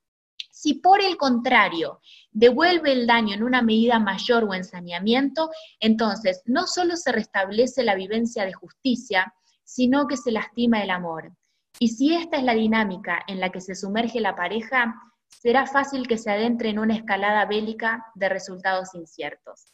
Si 0.52 0.74
por 0.74 1.02
el 1.02 1.16
contrario 1.16 2.02
devuelve 2.32 2.92
el 2.92 3.08
daño 3.08 3.34
en 3.34 3.44
una 3.44 3.62
medida 3.62 3.98
mayor 3.98 4.44
o 4.44 4.54
en 4.54 4.66
saneamiento, 4.66 5.50
entonces 5.80 6.42
no 6.46 6.68
solo 6.68 6.98
se 6.98 7.14
restablece 7.14 7.82
la 7.86 7.96
vivencia 7.96 8.44
de 8.44 8.52
justicia, 8.52 9.34
sino 9.64 10.06
que 10.06 10.18
se 10.18 10.34
lastima 10.34 10.84
el 10.84 10.90
amor. 10.90 11.32
Y 11.80 11.88
si 11.90 12.14
esta 12.14 12.36
es 12.36 12.44
la 12.44 12.56
dinámica 12.56 13.24
en 13.26 13.40
la 13.40 13.52
que 13.52 13.62
se 13.62 13.74
sumerge 13.74 14.20
la 14.20 14.36
pareja, 14.36 14.96
será 15.28 15.66
fácil 15.66 16.08
que 16.08 16.18
se 16.18 16.32
adentre 16.32 16.70
en 16.70 16.80
una 16.80 16.96
escalada 16.96 17.46
bélica 17.46 18.06
de 18.16 18.30
resultados 18.30 18.96
inciertos. 18.96 19.74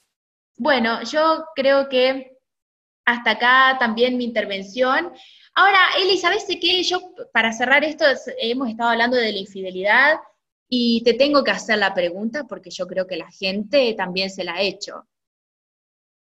Bueno, 0.57 1.01
yo 1.03 1.45
creo 1.55 1.89
que 1.89 2.37
hasta 3.05 3.31
acá 3.31 3.77
también 3.79 4.17
mi 4.17 4.23
intervención. 4.23 5.11
Ahora, 5.55 5.79
Eli, 5.99 6.17
¿sabes 6.17 6.45
qué? 6.47 6.83
Yo, 6.83 6.99
para 7.31 7.53
cerrar 7.53 7.83
esto, 7.83 8.05
hemos 8.37 8.69
estado 8.69 8.91
hablando 8.91 9.17
de 9.17 9.31
la 9.31 9.39
infidelidad, 9.39 10.19
y 10.75 11.03
te 11.03 11.13
tengo 11.13 11.43
que 11.43 11.51
hacer 11.51 11.77
la 11.77 11.93
pregunta 11.93 12.45
porque 12.45 12.71
yo 12.71 12.87
creo 12.87 13.05
que 13.05 13.15
la 13.15 13.29
gente 13.29 13.93
también 13.95 14.31
se 14.31 14.43
la 14.43 14.55
ha 14.55 14.61
hecho. 14.61 15.07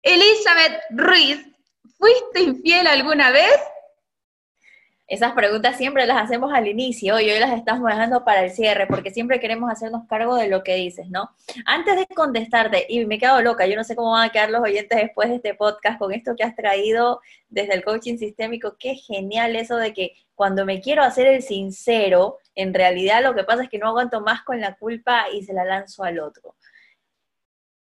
Elizabeth 0.03 0.79
Ruiz, 0.91 1.43
¿fuiste 1.97 2.41
infiel 2.41 2.85
alguna 2.85 3.31
vez? 3.31 3.59
Esas 5.07 5.31
preguntas 5.31 5.77
siempre 5.77 6.05
las 6.05 6.21
hacemos 6.21 6.51
al 6.53 6.67
inicio 6.67 7.17
y 7.21 7.29
hoy 7.29 7.39
las 7.39 7.57
estamos 7.57 7.89
dejando 7.89 8.25
para 8.25 8.43
el 8.43 8.51
cierre 8.51 8.87
porque 8.87 9.09
siempre 9.09 9.39
queremos 9.39 9.71
hacernos 9.71 10.05
cargo 10.05 10.35
de 10.35 10.49
lo 10.49 10.63
que 10.63 10.75
dices, 10.75 11.09
¿no? 11.09 11.31
Antes 11.65 11.95
de 11.95 12.05
contestarte, 12.07 12.85
y 12.89 13.05
me 13.05 13.17
quedo 13.17 13.41
loca, 13.41 13.65
yo 13.67 13.77
no 13.77 13.85
sé 13.85 13.95
cómo 13.95 14.11
van 14.11 14.27
a 14.27 14.31
quedar 14.33 14.49
los 14.49 14.61
oyentes 14.61 14.97
después 14.97 15.29
de 15.29 15.35
este 15.35 15.53
podcast 15.53 15.97
con 15.97 16.11
esto 16.11 16.35
que 16.35 16.43
has 16.43 16.57
traído 16.57 17.21
desde 17.47 17.75
el 17.75 17.85
coaching 17.85 18.17
sistémico, 18.17 18.75
qué 18.77 18.95
genial 18.95 19.55
eso 19.55 19.77
de 19.77 19.93
que 19.93 20.11
cuando 20.35 20.65
me 20.65 20.81
quiero 20.81 21.03
hacer 21.03 21.25
el 21.25 21.41
sincero, 21.41 22.39
en 22.53 22.73
realidad 22.73 23.23
lo 23.23 23.33
que 23.33 23.45
pasa 23.45 23.63
es 23.63 23.69
que 23.69 23.79
no 23.79 23.87
aguanto 23.87 24.19
más 24.19 24.41
con 24.41 24.59
la 24.59 24.75
culpa 24.75 25.27
y 25.31 25.41
se 25.41 25.53
la 25.53 25.63
lanzo 25.63 26.03
al 26.03 26.19
otro. 26.19 26.56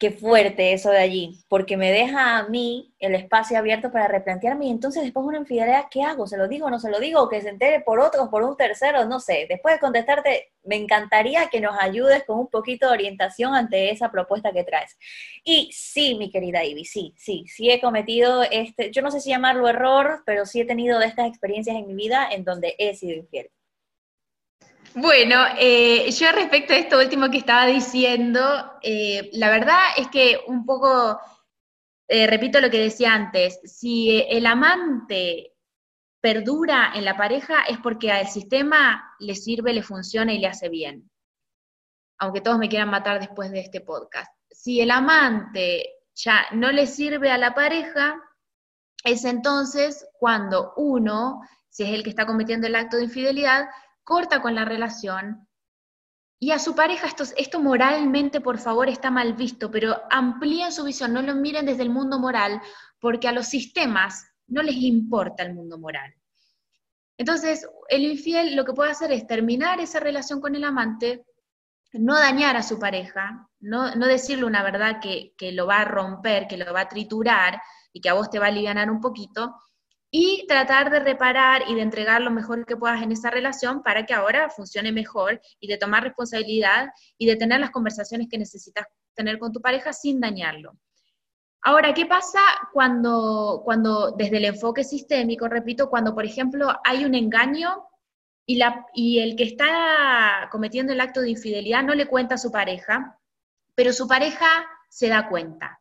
Qué 0.02 0.10
fuerte 0.10 0.74
eso 0.74 0.89
de 0.89 0.97
allí, 0.97 1.38
porque 1.47 1.78
me 1.78 1.91
deja 1.91 2.39
a 2.39 2.49
mí 2.49 2.91
el 2.97 3.14
espacio 3.14 3.56
abierto 3.60 3.91
para 3.91 4.08
replantearme 4.08 4.66
y 4.66 4.72
entonces 4.72 5.04
después 5.04 5.24
de 5.24 5.28
una 5.30 5.38
infidelidad, 5.38 5.86
¿qué 5.91 6.02
hago? 6.02 6.26
¿Se 6.26 6.38
lo 6.38 6.47
digo 6.47 6.66
o 6.66 6.70
no 6.72 6.80
se 6.80 6.89
lo 6.89 6.99
digo? 6.99 7.30
¿Que 7.30 7.39
se 7.39 7.49
entere 7.49 7.82
por 7.82 7.99
otro 7.99 8.24
o 8.24 8.32
por 8.32 8.41
un 8.41 8.58
tercero? 8.58 9.06
No 9.06 9.20
sé. 9.20 9.45
Después 9.47 9.76
de 9.76 9.80
contestarte, 9.80 10.54
me 10.64 10.76
encantaría 10.76 11.49
que 11.49 11.62
nos 11.62 11.76
ayudes 11.80 12.24
con 12.24 12.39
un 12.39 12.47
poquito 12.47 12.88
de 12.88 12.93
orientación 12.93 13.54
ante 13.54 13.91
esa 13.91 14.10
propuesta 14.10 14.52
que 14.52 14.64
traes. 14.64 14.97
Y 15.43 15.70
sí, 15.72 16.16
mi 16.16 16.32
querida 16.32 16.66
Ivy, 16.66 16.86
sí, 16.86 17.14
sí, 17.16 17.45
sí 17.47 17.70
he 17.70 17.80
cometido 17.80 18.41
este, 18.41 18.89
yo 18.89 19.04
no 19.04 19.12
sé 19.12 19.20
si 19.20 19.30
llamarlo 19.30 19.68
error, 19.70 20.24
pero 20.26 20.47
sí 20.47 20.62
he 20.62 20.66
tenido 20.66 20.97
de 20.97 21.06
estas 21.06 21.28
experiencias 21.28 21.76
en 21.76 21.86
mi 21.86 21.93
vida 21.93 22.28
en 22.32 22.43
donde 22.43 22.74
he 22.80 22.95
sido 22.95 23.14
infiel. 23.18 23.52
Bueno, 24.96 25.38
eh, 25.58 26.12
yo 26.12 26.32
respecto 26.34 26.74
a 26.74 26.78
esto 26.78 27.00
último 27.00 27.30
que 27.30 27.38
estaba 27.38 27.66
diciendo, 27.66 28.42
eh, 28.82 29.30
la 29.34 29.50
verdad 29.50 29.80
es 29.96 30.10
que 30.10 30.39
un 30.48 30.66
poco, 30.66 31.18
eh, 32.10 32.28
repito 32.28 32.60
lo 32.60 32.70
que 32.70 32.80
decía 32.80 33.14
antes, 33.14 33.60
si 33.64 34.22
el 34.30 34.46
amante 34.46 35.54
perdura 36.20 36.92
en 36.94 37.06
la 37.06 37.16
pareja 37.16 37.62
es 37.62 37.78
porque 37.78 38.12
al 38.12 38.28
sistema 38.28 39.16
le 39.20 39.36
sirve, 39.36 39.74
le 39.74 39.82
funciona 39.82 40.34
y 40.34 40.39
le 40.39 40.48
hace 40.48 40.68
bien. 40.68 41.10
Aunque 42.20 42.42
todos 42.42 42.58
me 42.58 42.68
quieran 42.68 42.89
matar 42.89 43.20
después 43.20 43.50
de 43.52 43.62
este 43.62 43.80
podcast. 43.80 44.32
Si 44.50 44.82
el 44.82 44.92
amante 44.92 45.89
ya 46.14 46.46
no 46.52 46.70
le 46.72 46.86
sirve 46.86 47.32
a 47.32 47.38
la 47.38 47.54
pareja, 47.54 48.22
es 49.06 49.24
entonces 49.24 50.06
cuando 50.20 50.74
uno, 50.76 51.42
si 51.70 51.84
es 51.84 51.89
el 51.89 52.04
que 52.04 52.10
está 52.10 52.26
cometiendo 52.26 52.68
el 52.68 52.76
acto 52.76 52.98
de 52.98 53.06
infidelidad, 53.06 53.70
corta 54.04 54.41
con 54.41 54.56
la 54.56 54.66
relación. 54.66 55.47
Y 56.39 56.52
a 56.52 56.60
su 56.60 56.76
pareja 56.76 57.08
esto, 57.08 57.24
esto 57.38 57.60
moralmente, 57.60 58.41
por 58.41 58.58
favor, 58.58 58.89
está 58.89 59.12
mal 59.12 59.34
visto, 59.34 59.70
pero 59.70 60.02
amplíen 60.10 60.72
su 60.72 60.84
visión, 60.84 61.14
no 61.14 61.22
lo 61.22 61.36
miren 61.36 61.66
desde 61.66 61.84
el 61.84 61.91
mundo 61.91 62.20
moral, 62.20 62.62
porque 62.99 63.28
a 63.28 63.32
los 63.32 63.47
sistemas 63.47 64.26
no 64.47 64.64
les 64.64 64.76
importa 64.76 65.43
el 65.43 65.54
mundo 65.54 65.78
moral. 65.78 66.14
Entonces, 67.18 67.68
el 67.89 68.04
infiel 68.04 68.56
lo 68.56 68.66
que 68.66 68.74
puede 68.74 68.91
hacer 68.91 69.12
es 69.12 69.28
terminar 69.28 69.80
esa 69.80 69.99
relación 69.99 70.41
con 70.41 70.56
el 70.56 70.64
amante 70.64 71.26
no 71.93 72.18
dañar 72.18 72.56
a 72.56 72.64
su 72.64 72.80
pareja, 72.80 73.49
no, 73.60 73.89
decirle 74.08 74.45
una 74.45 74.64
verdad 74.64 74.99
que, 75.02 75.34
que, 75.38 75.52
lo 75.52 75.68
va 75.68 75.82
a 75.82 75.86
romper, 75.86 76.47
que 76.47 76.58
lo 76.58 76.72
va 76.74 76.82
a 76.82 76.89
triturar 76.89 77.62
y 77.91 78.02
que 78.02 78.10
a 78.10 78.14
vos 78.14 78.30
te 78.30 78.39
va 78.39 78.45
a 78.45 78.49
aliviar 78.49 78.89
un 78.89 79.02
poquito, 79.02 79.56
y 80.14 80.45
tratar 80.45 80.91
de 80.91 80.99
reparar 80.99 81.64
y 81.70 81.76
de 81.76 81.82
entregar 81.82 82.22
lo 82.22 82.32
mejor 82.32 82.66
que 82.66 82.76
puedas 82.76 83.01
en 83.01 83.14
esa 83.14 83.32
relación 83.32 83.82
para 83.82 84.05
que 84.05 84.14
ahora 84.14 84.49
funcione 84.49 84.91
mejor 84.91 85.41
y 85.62 85.68
de 85.68 85.78
tomar 85.78 86.03
responsabilidad 86.03 86.89
y 87.18 87.26
de 87.26 87.38
tener 87.38 87.62
las 87.62 87.72
conversaciones 87.72 88.28
que 88.30 88.38
necesitas 88.38 88.86
tener 89.14 89.39
con 89.39 89.53
tu 89.53 89.62
pareja 89.62 89.93
sin 89.93 90.20
dañarlo. 90.20 90.78
Ahora, 91.64 91.93
¿qué 91.93 92.05
pasa 92.05 92.39
cuando, 92.74 93.62
cuando 93.64 94.12
desde 94.12 94.38
el 94.38 94.45
enfoque 94.45 94.84
sistémico, 94.84 95.47
repito, 95.47 95.89
cuando 95.89 96.14
por 96.14 96.26
ejemplo 96.26 96.74
hay 96.84 97.05
un 97.05 97.16
engaño 97.16 97.88
y, 98.45 98.57
la, 98.57 98.86
y 98.93 99.20
el 99.20 99.38
que 99.38 99.43
está 99.43 100.49
cometiendo 100.51 100.91
el 100.91 100.99
acto 100.99 101.22
de 101.22 101.30
infidelidad 101.30 101.84
no 101.84 101.95
le 101.95 102.07
cuenta 102.07 102.36
a 102.36 102.39
su 102.39 102.51
pareja, 102.51 103.18
pero 103.76 103.93
su 103.93 104.07
pareja 104.07 104.47
se 104.89 105.07
da 105.07 105.30
cuenta? 105.30 105.80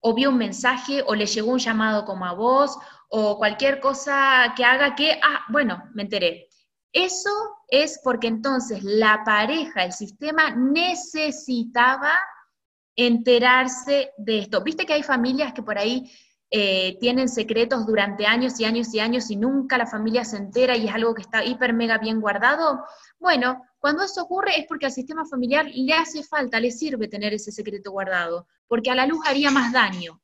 O 0.00 0.14
vio 0.14 0.30
un 0.30 0.38
mensaje, 0.38 1.04
o 1.06 1.14
le 1.14 1.26
llegó 1.26 1.52
un 1.52 1.60
llamado 1.60 2.04
como 2.04 2.24
a 2.24 2.32
vos, 2.32 2.76
o 3.14 3.36
cualquier 3.36 3.78
cosa 3.78 4.54
que 4.56 4.64
haga 4.64 4.94
que, 4.94 5.20
ah, 5.22 5.44
bueno, 5.50 5.84
me 5.92 6.02
enteré. 6.02 6.48
Eso 6.90 7.30
es 7.68 8.00
porque 8.02 8.26
entonces 8.26 8.82
la 8.82 9.22
pareja, 9.22 9.84
el 9.84 9.92
sistema 9.92 10.54
necesitaba 10.54 12.12
enterarse 12.96 14.12
de 14.16 14.38
esto. 14.38 14.62
Viste 14.62 14.86
que 14.86 14.94
hay 14.94 15.02
familias 15.02 15.52
que 15.52 15.62
por 15.62 15.76
ahí 15.76 16.10
eh, 16.50 16.96
tienen 17.00 17.28
secretos 17.28 17.86
durante 17.86 18.24
años 18.24 18.58
y 18.58 18.64
años 18.64 18.94
y 18.94 19.00
años 19.00 19.30
y 19.30 19.36
nunca 19.36 19.76
la 19.76 19.86
familia 19.86 20.24
se 20.24 20.38
entera 20.38 20.74
y 20.78 20.88
es 20.88 20.94
algo 20.94 21.14
que 21.14 21.22
está 21.22 21.44
hiper 21.44 21.74
mega 21.74 21.98
bien 21.98 22.18
guardado. 22.18 22.82
Bueno, 23.18 23.62
cuando 23.78 24.04
eso 24.04 24.22
ocurre 24.22 24.58
es 24.58 24.66
porque 24.66 24.86
al 24.86 24.92
sistema 24.92 25.26
familiar 25.26 25.66
le 25.66 25.92
hace 25.92 26.22
falta, 26.22 26.58
le 26.58 26.70
sirve 26.70 27.08
tener 27.08 27.34
ese 27.34 27.52
secreto 27.52 27.90
guardado, 27.90 28.46
porque 28.66 28.90
a 28.90 28.94
la 28.94 29.06
luz 29.06 29.20
haría 29.26 29.50
más 29.50 29.70
daño. 29.70 30.21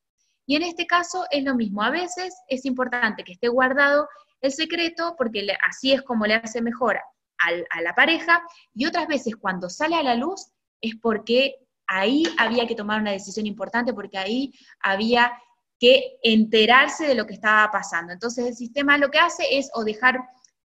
Y 0.49 0.57
en 0.57 0.63
este 0.63 0.87
caso 0.87 1.27
es 1.31 1.45
lo 1.45 1.55
mismo, 1.55 1.83
a 1.83 1.91
veces 1.91 2.35
es 2.49 2.65
importante 2.65 3.23
que 3.23 3.33
esté 3.33 3.49
guardado 3.49 4.09
el 4.41 4.51
secreto 4.51 5.15
porque 5.19 5.47
así 5.69 5.93
es 5.93 6.01
como 6.01 6.25
le 6.25 6.37
hace 6.37 6.63
mejor 6.63 6.99
a 7.39 7.81
la 7.83 7.95
pareja, 7.95 8.43
y 8.75 8.87
otras 8.87 9.07
veces 9.07 9.37
cuando 9.37 9.69
sale 9.69 9.95
a 9.95 10.03
la 10.03 10.15
luz 10.15 10.49
es 10.81 10.95
porque 11.03 11.55
ahí 11.87 12.25
había 12.39 12.67
que 12.67 12.75
tomar 12.75 13.03
una 13.03 13.13
decisión 13.13 13.47
importante 13.47 13.93
porque 13.93 14.17
ahí 14.17 14.51
había 14.81 15.31
que 15.79 16.19
enterarse 16.23 17.07
de 17.07 17.15
lo 17.15 17.27
que 17.27 17.35
estaba 17.35 17.71
pasando. 17.71 18.15
Entonces 18.15 18.47
el 18.47 18.55
sistema 18.57 18.97
lo 18.97 19.11
que 19.11 19.19
hace 19.19 19.45
es 19.59 19.71
o 19.75 19.85
dejar 19.85 20.19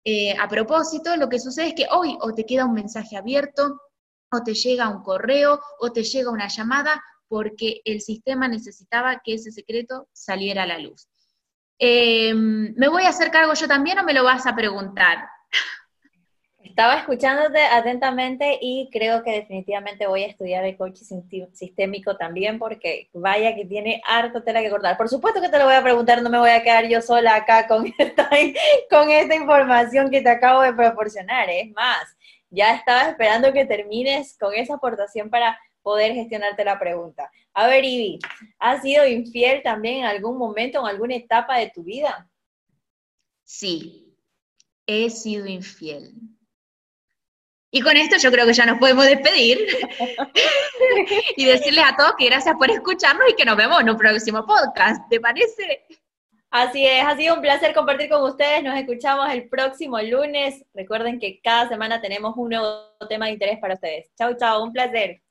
eh, 0.04 0.36
a 0.36 0.48
propósito, 0.48 1.16
lo 1.16 1.28
que 1.28 1.38
sucede 1.38 1.68
es 1.68 1.74
que 1.74 1.86
hoy 1.88 2.18
o 2.20 2.34
te 2.34 2.44
queda 2.44 2.64
un 2.64 2.74
mensaje 2.74 3.16
abierto, 3.16 3.80
o 4.32 4.42
te 4.42 4.54
llega 4.54 4.88
un 4.88 5.04
correo, 5.04 5.60
o 5.78 5.92
te 5.92 6.02
llega 6.02 6.32
una 6.32 6.48
llamada, 6.48 7.00
porque 7.28 7.80
el 7.84 8.00
sistema 8.00 8.48
necesitaba 8.48 9.20
que 9.24 9.34
ese 9.34 9.52
secreto 9.52 10.08
saliera 10.12 10.64
a 10.64 10.66
la 10.66 10.78
luz. 10.78 11.08
Em, 11.78 12.74
¿Me 12.76 12.88
voy 12.88 13.04
a 13.04 13.10
hacer 13.10 13.30
cargo 13.30 13.54
yo 13.54 13.68
también 13.68 13.98
o 13.98 14.04
me 14.04 14.14
lo 14.14 14.24
vas 14.24 14.46
a 14.46 14.56
preguntar? 14.56 15.28
Estaba 16.60 16.96
escuchándote 16.98 17.60
atentamente 17.60 18.58
y 18.60 18.88
creo 18.92 19.22
que 19.22 19.32
definitivamente 19.32 20.06
voy 20.06 20.24
a 20.24 20.28
estudiar 20.28 20.64
el 20.64 20.76
coaching 20.76 21.22
sistémico 21.52 22.16
también 22.16 22.58
porque 22.58 23.08
vaya 23.12 23.54
que 23.54 23.64
tiene 23.64 24.02
harto 24.06 24.42
tela 24.42 24.60
que 24.60 24.70
cortar. 24.70 24.96
Por 24.96 25.08
supuesto 25.08 25.40
que 25.40 25.48
te 25.48 25.58
lo 25.58 25.64
voy 25.64 25.74
a 25.74 25.82
preguntar, 25.82 26.22
no 26.22 26.30
me 26.30 26.38
voy 26.38 26.50
a 26.50 26.62
quedar 26.62 26.86
yo 26.88 27.00
sola 27.00 27.36
acá 27.36 27.66
con 27.66 27.86
esta, 27.98 28.28
con 28.90 29.10
esta 29.10 29.34
información 29.34 30.10
que 30.10 30.20
te 30.20 30.30
acabo 30.30 30.62
de 30.62 30.72
proporcionar. 30.72 31.48
Es 31.48 31.72
más, 31.72 32.16
ya 32.50 32.74
estaba 32.74 33.08
esperando 33.08 33.52
que 33.52 33.64
termines 33.64 34.36
con 34.38 34.54
esa 34.54 34.74
aportación 34.74 35.30
para 35.30 35.58
poder 35.88 36.12
gestionarte 36.12 36.66
la 36.66 36.78
pregunta. 36.78 37.30
A 37.54 37.66
ver, 37.66 37.82
Ivy, 37.82 38.18
¿has 38.58 38.82
sido 38.82 39.06
infiel 39.06 39.62
también 39.62 40.00
en 40.00 40.04
algún 40.04 40.36
momento, 40.36 40.80
en 40.80 40.86
alguna 40.86 41.14
etapa 41.14 41.56
de 41.56 41.70
tu 41.70 41.82
vida? 41.82 42.28
Sí, 43.42 44.14
he 44.86 45.08
sido 45.08 45.46
infiel. 45.46 46.12
Y 47.70 47.80
con 47.80 47.96
esto 47.96 48.18
yo 48.18 48.30
creo 48.30 48.44
que 48.44 48.52
ya 48.52 48.66
nos 48.66 48.78
podemos 48.78 49.06
despedir 49.06 49.66
y 51.38 51.46
decirles 51.46 51.84
a 51.86 51.96
todos 51.96 52.12
que 52.18 52.26
gracias 52.26 52.54
por 52.56 52.70
escucharnos 52.70 53.30
y 53.30 53.34
que 53.34 53.46
nos 53.46 53.56
vemos 53.56 53.80
en 53.80 53.88
un 53.88 53.96
próximo 53.96 54.44
podcast. 54.44 55.08
¿Te 55.08 55.18
parece? 55.18 55.86
Así 56.50 56.84
es, 56.84 57.02
ha 57.02 57.16
sido 57.16 57.34
un 57.34 57.40
placer 57.40 57.72
compartir 57.72 58.10
con 58.10 58.24
ustedes. 58.24 58.62
Nos 58.62 58.78
escuchamos 58.78 59.30
el 59.30 59.48
próximo 59.48 59.98
lunes. 60.02 60.62
Recuerden 60.74 61.18
que 61.18 61.40
cada 61.40 61.66
semana 61.66 62.02
tenemos 62.02 62.34
un 62.36 62.50
nuevo 62.50 62.94
tema 63.08 63.24
de 63.24 63.32
interés 63.32 63.58
para 63.58 63.72
ustedes. 63.72 64.10
Chau, 64.18 64.36
chau, 64.36 64.62
un 64.62 64.72
placer. 64.74 65.22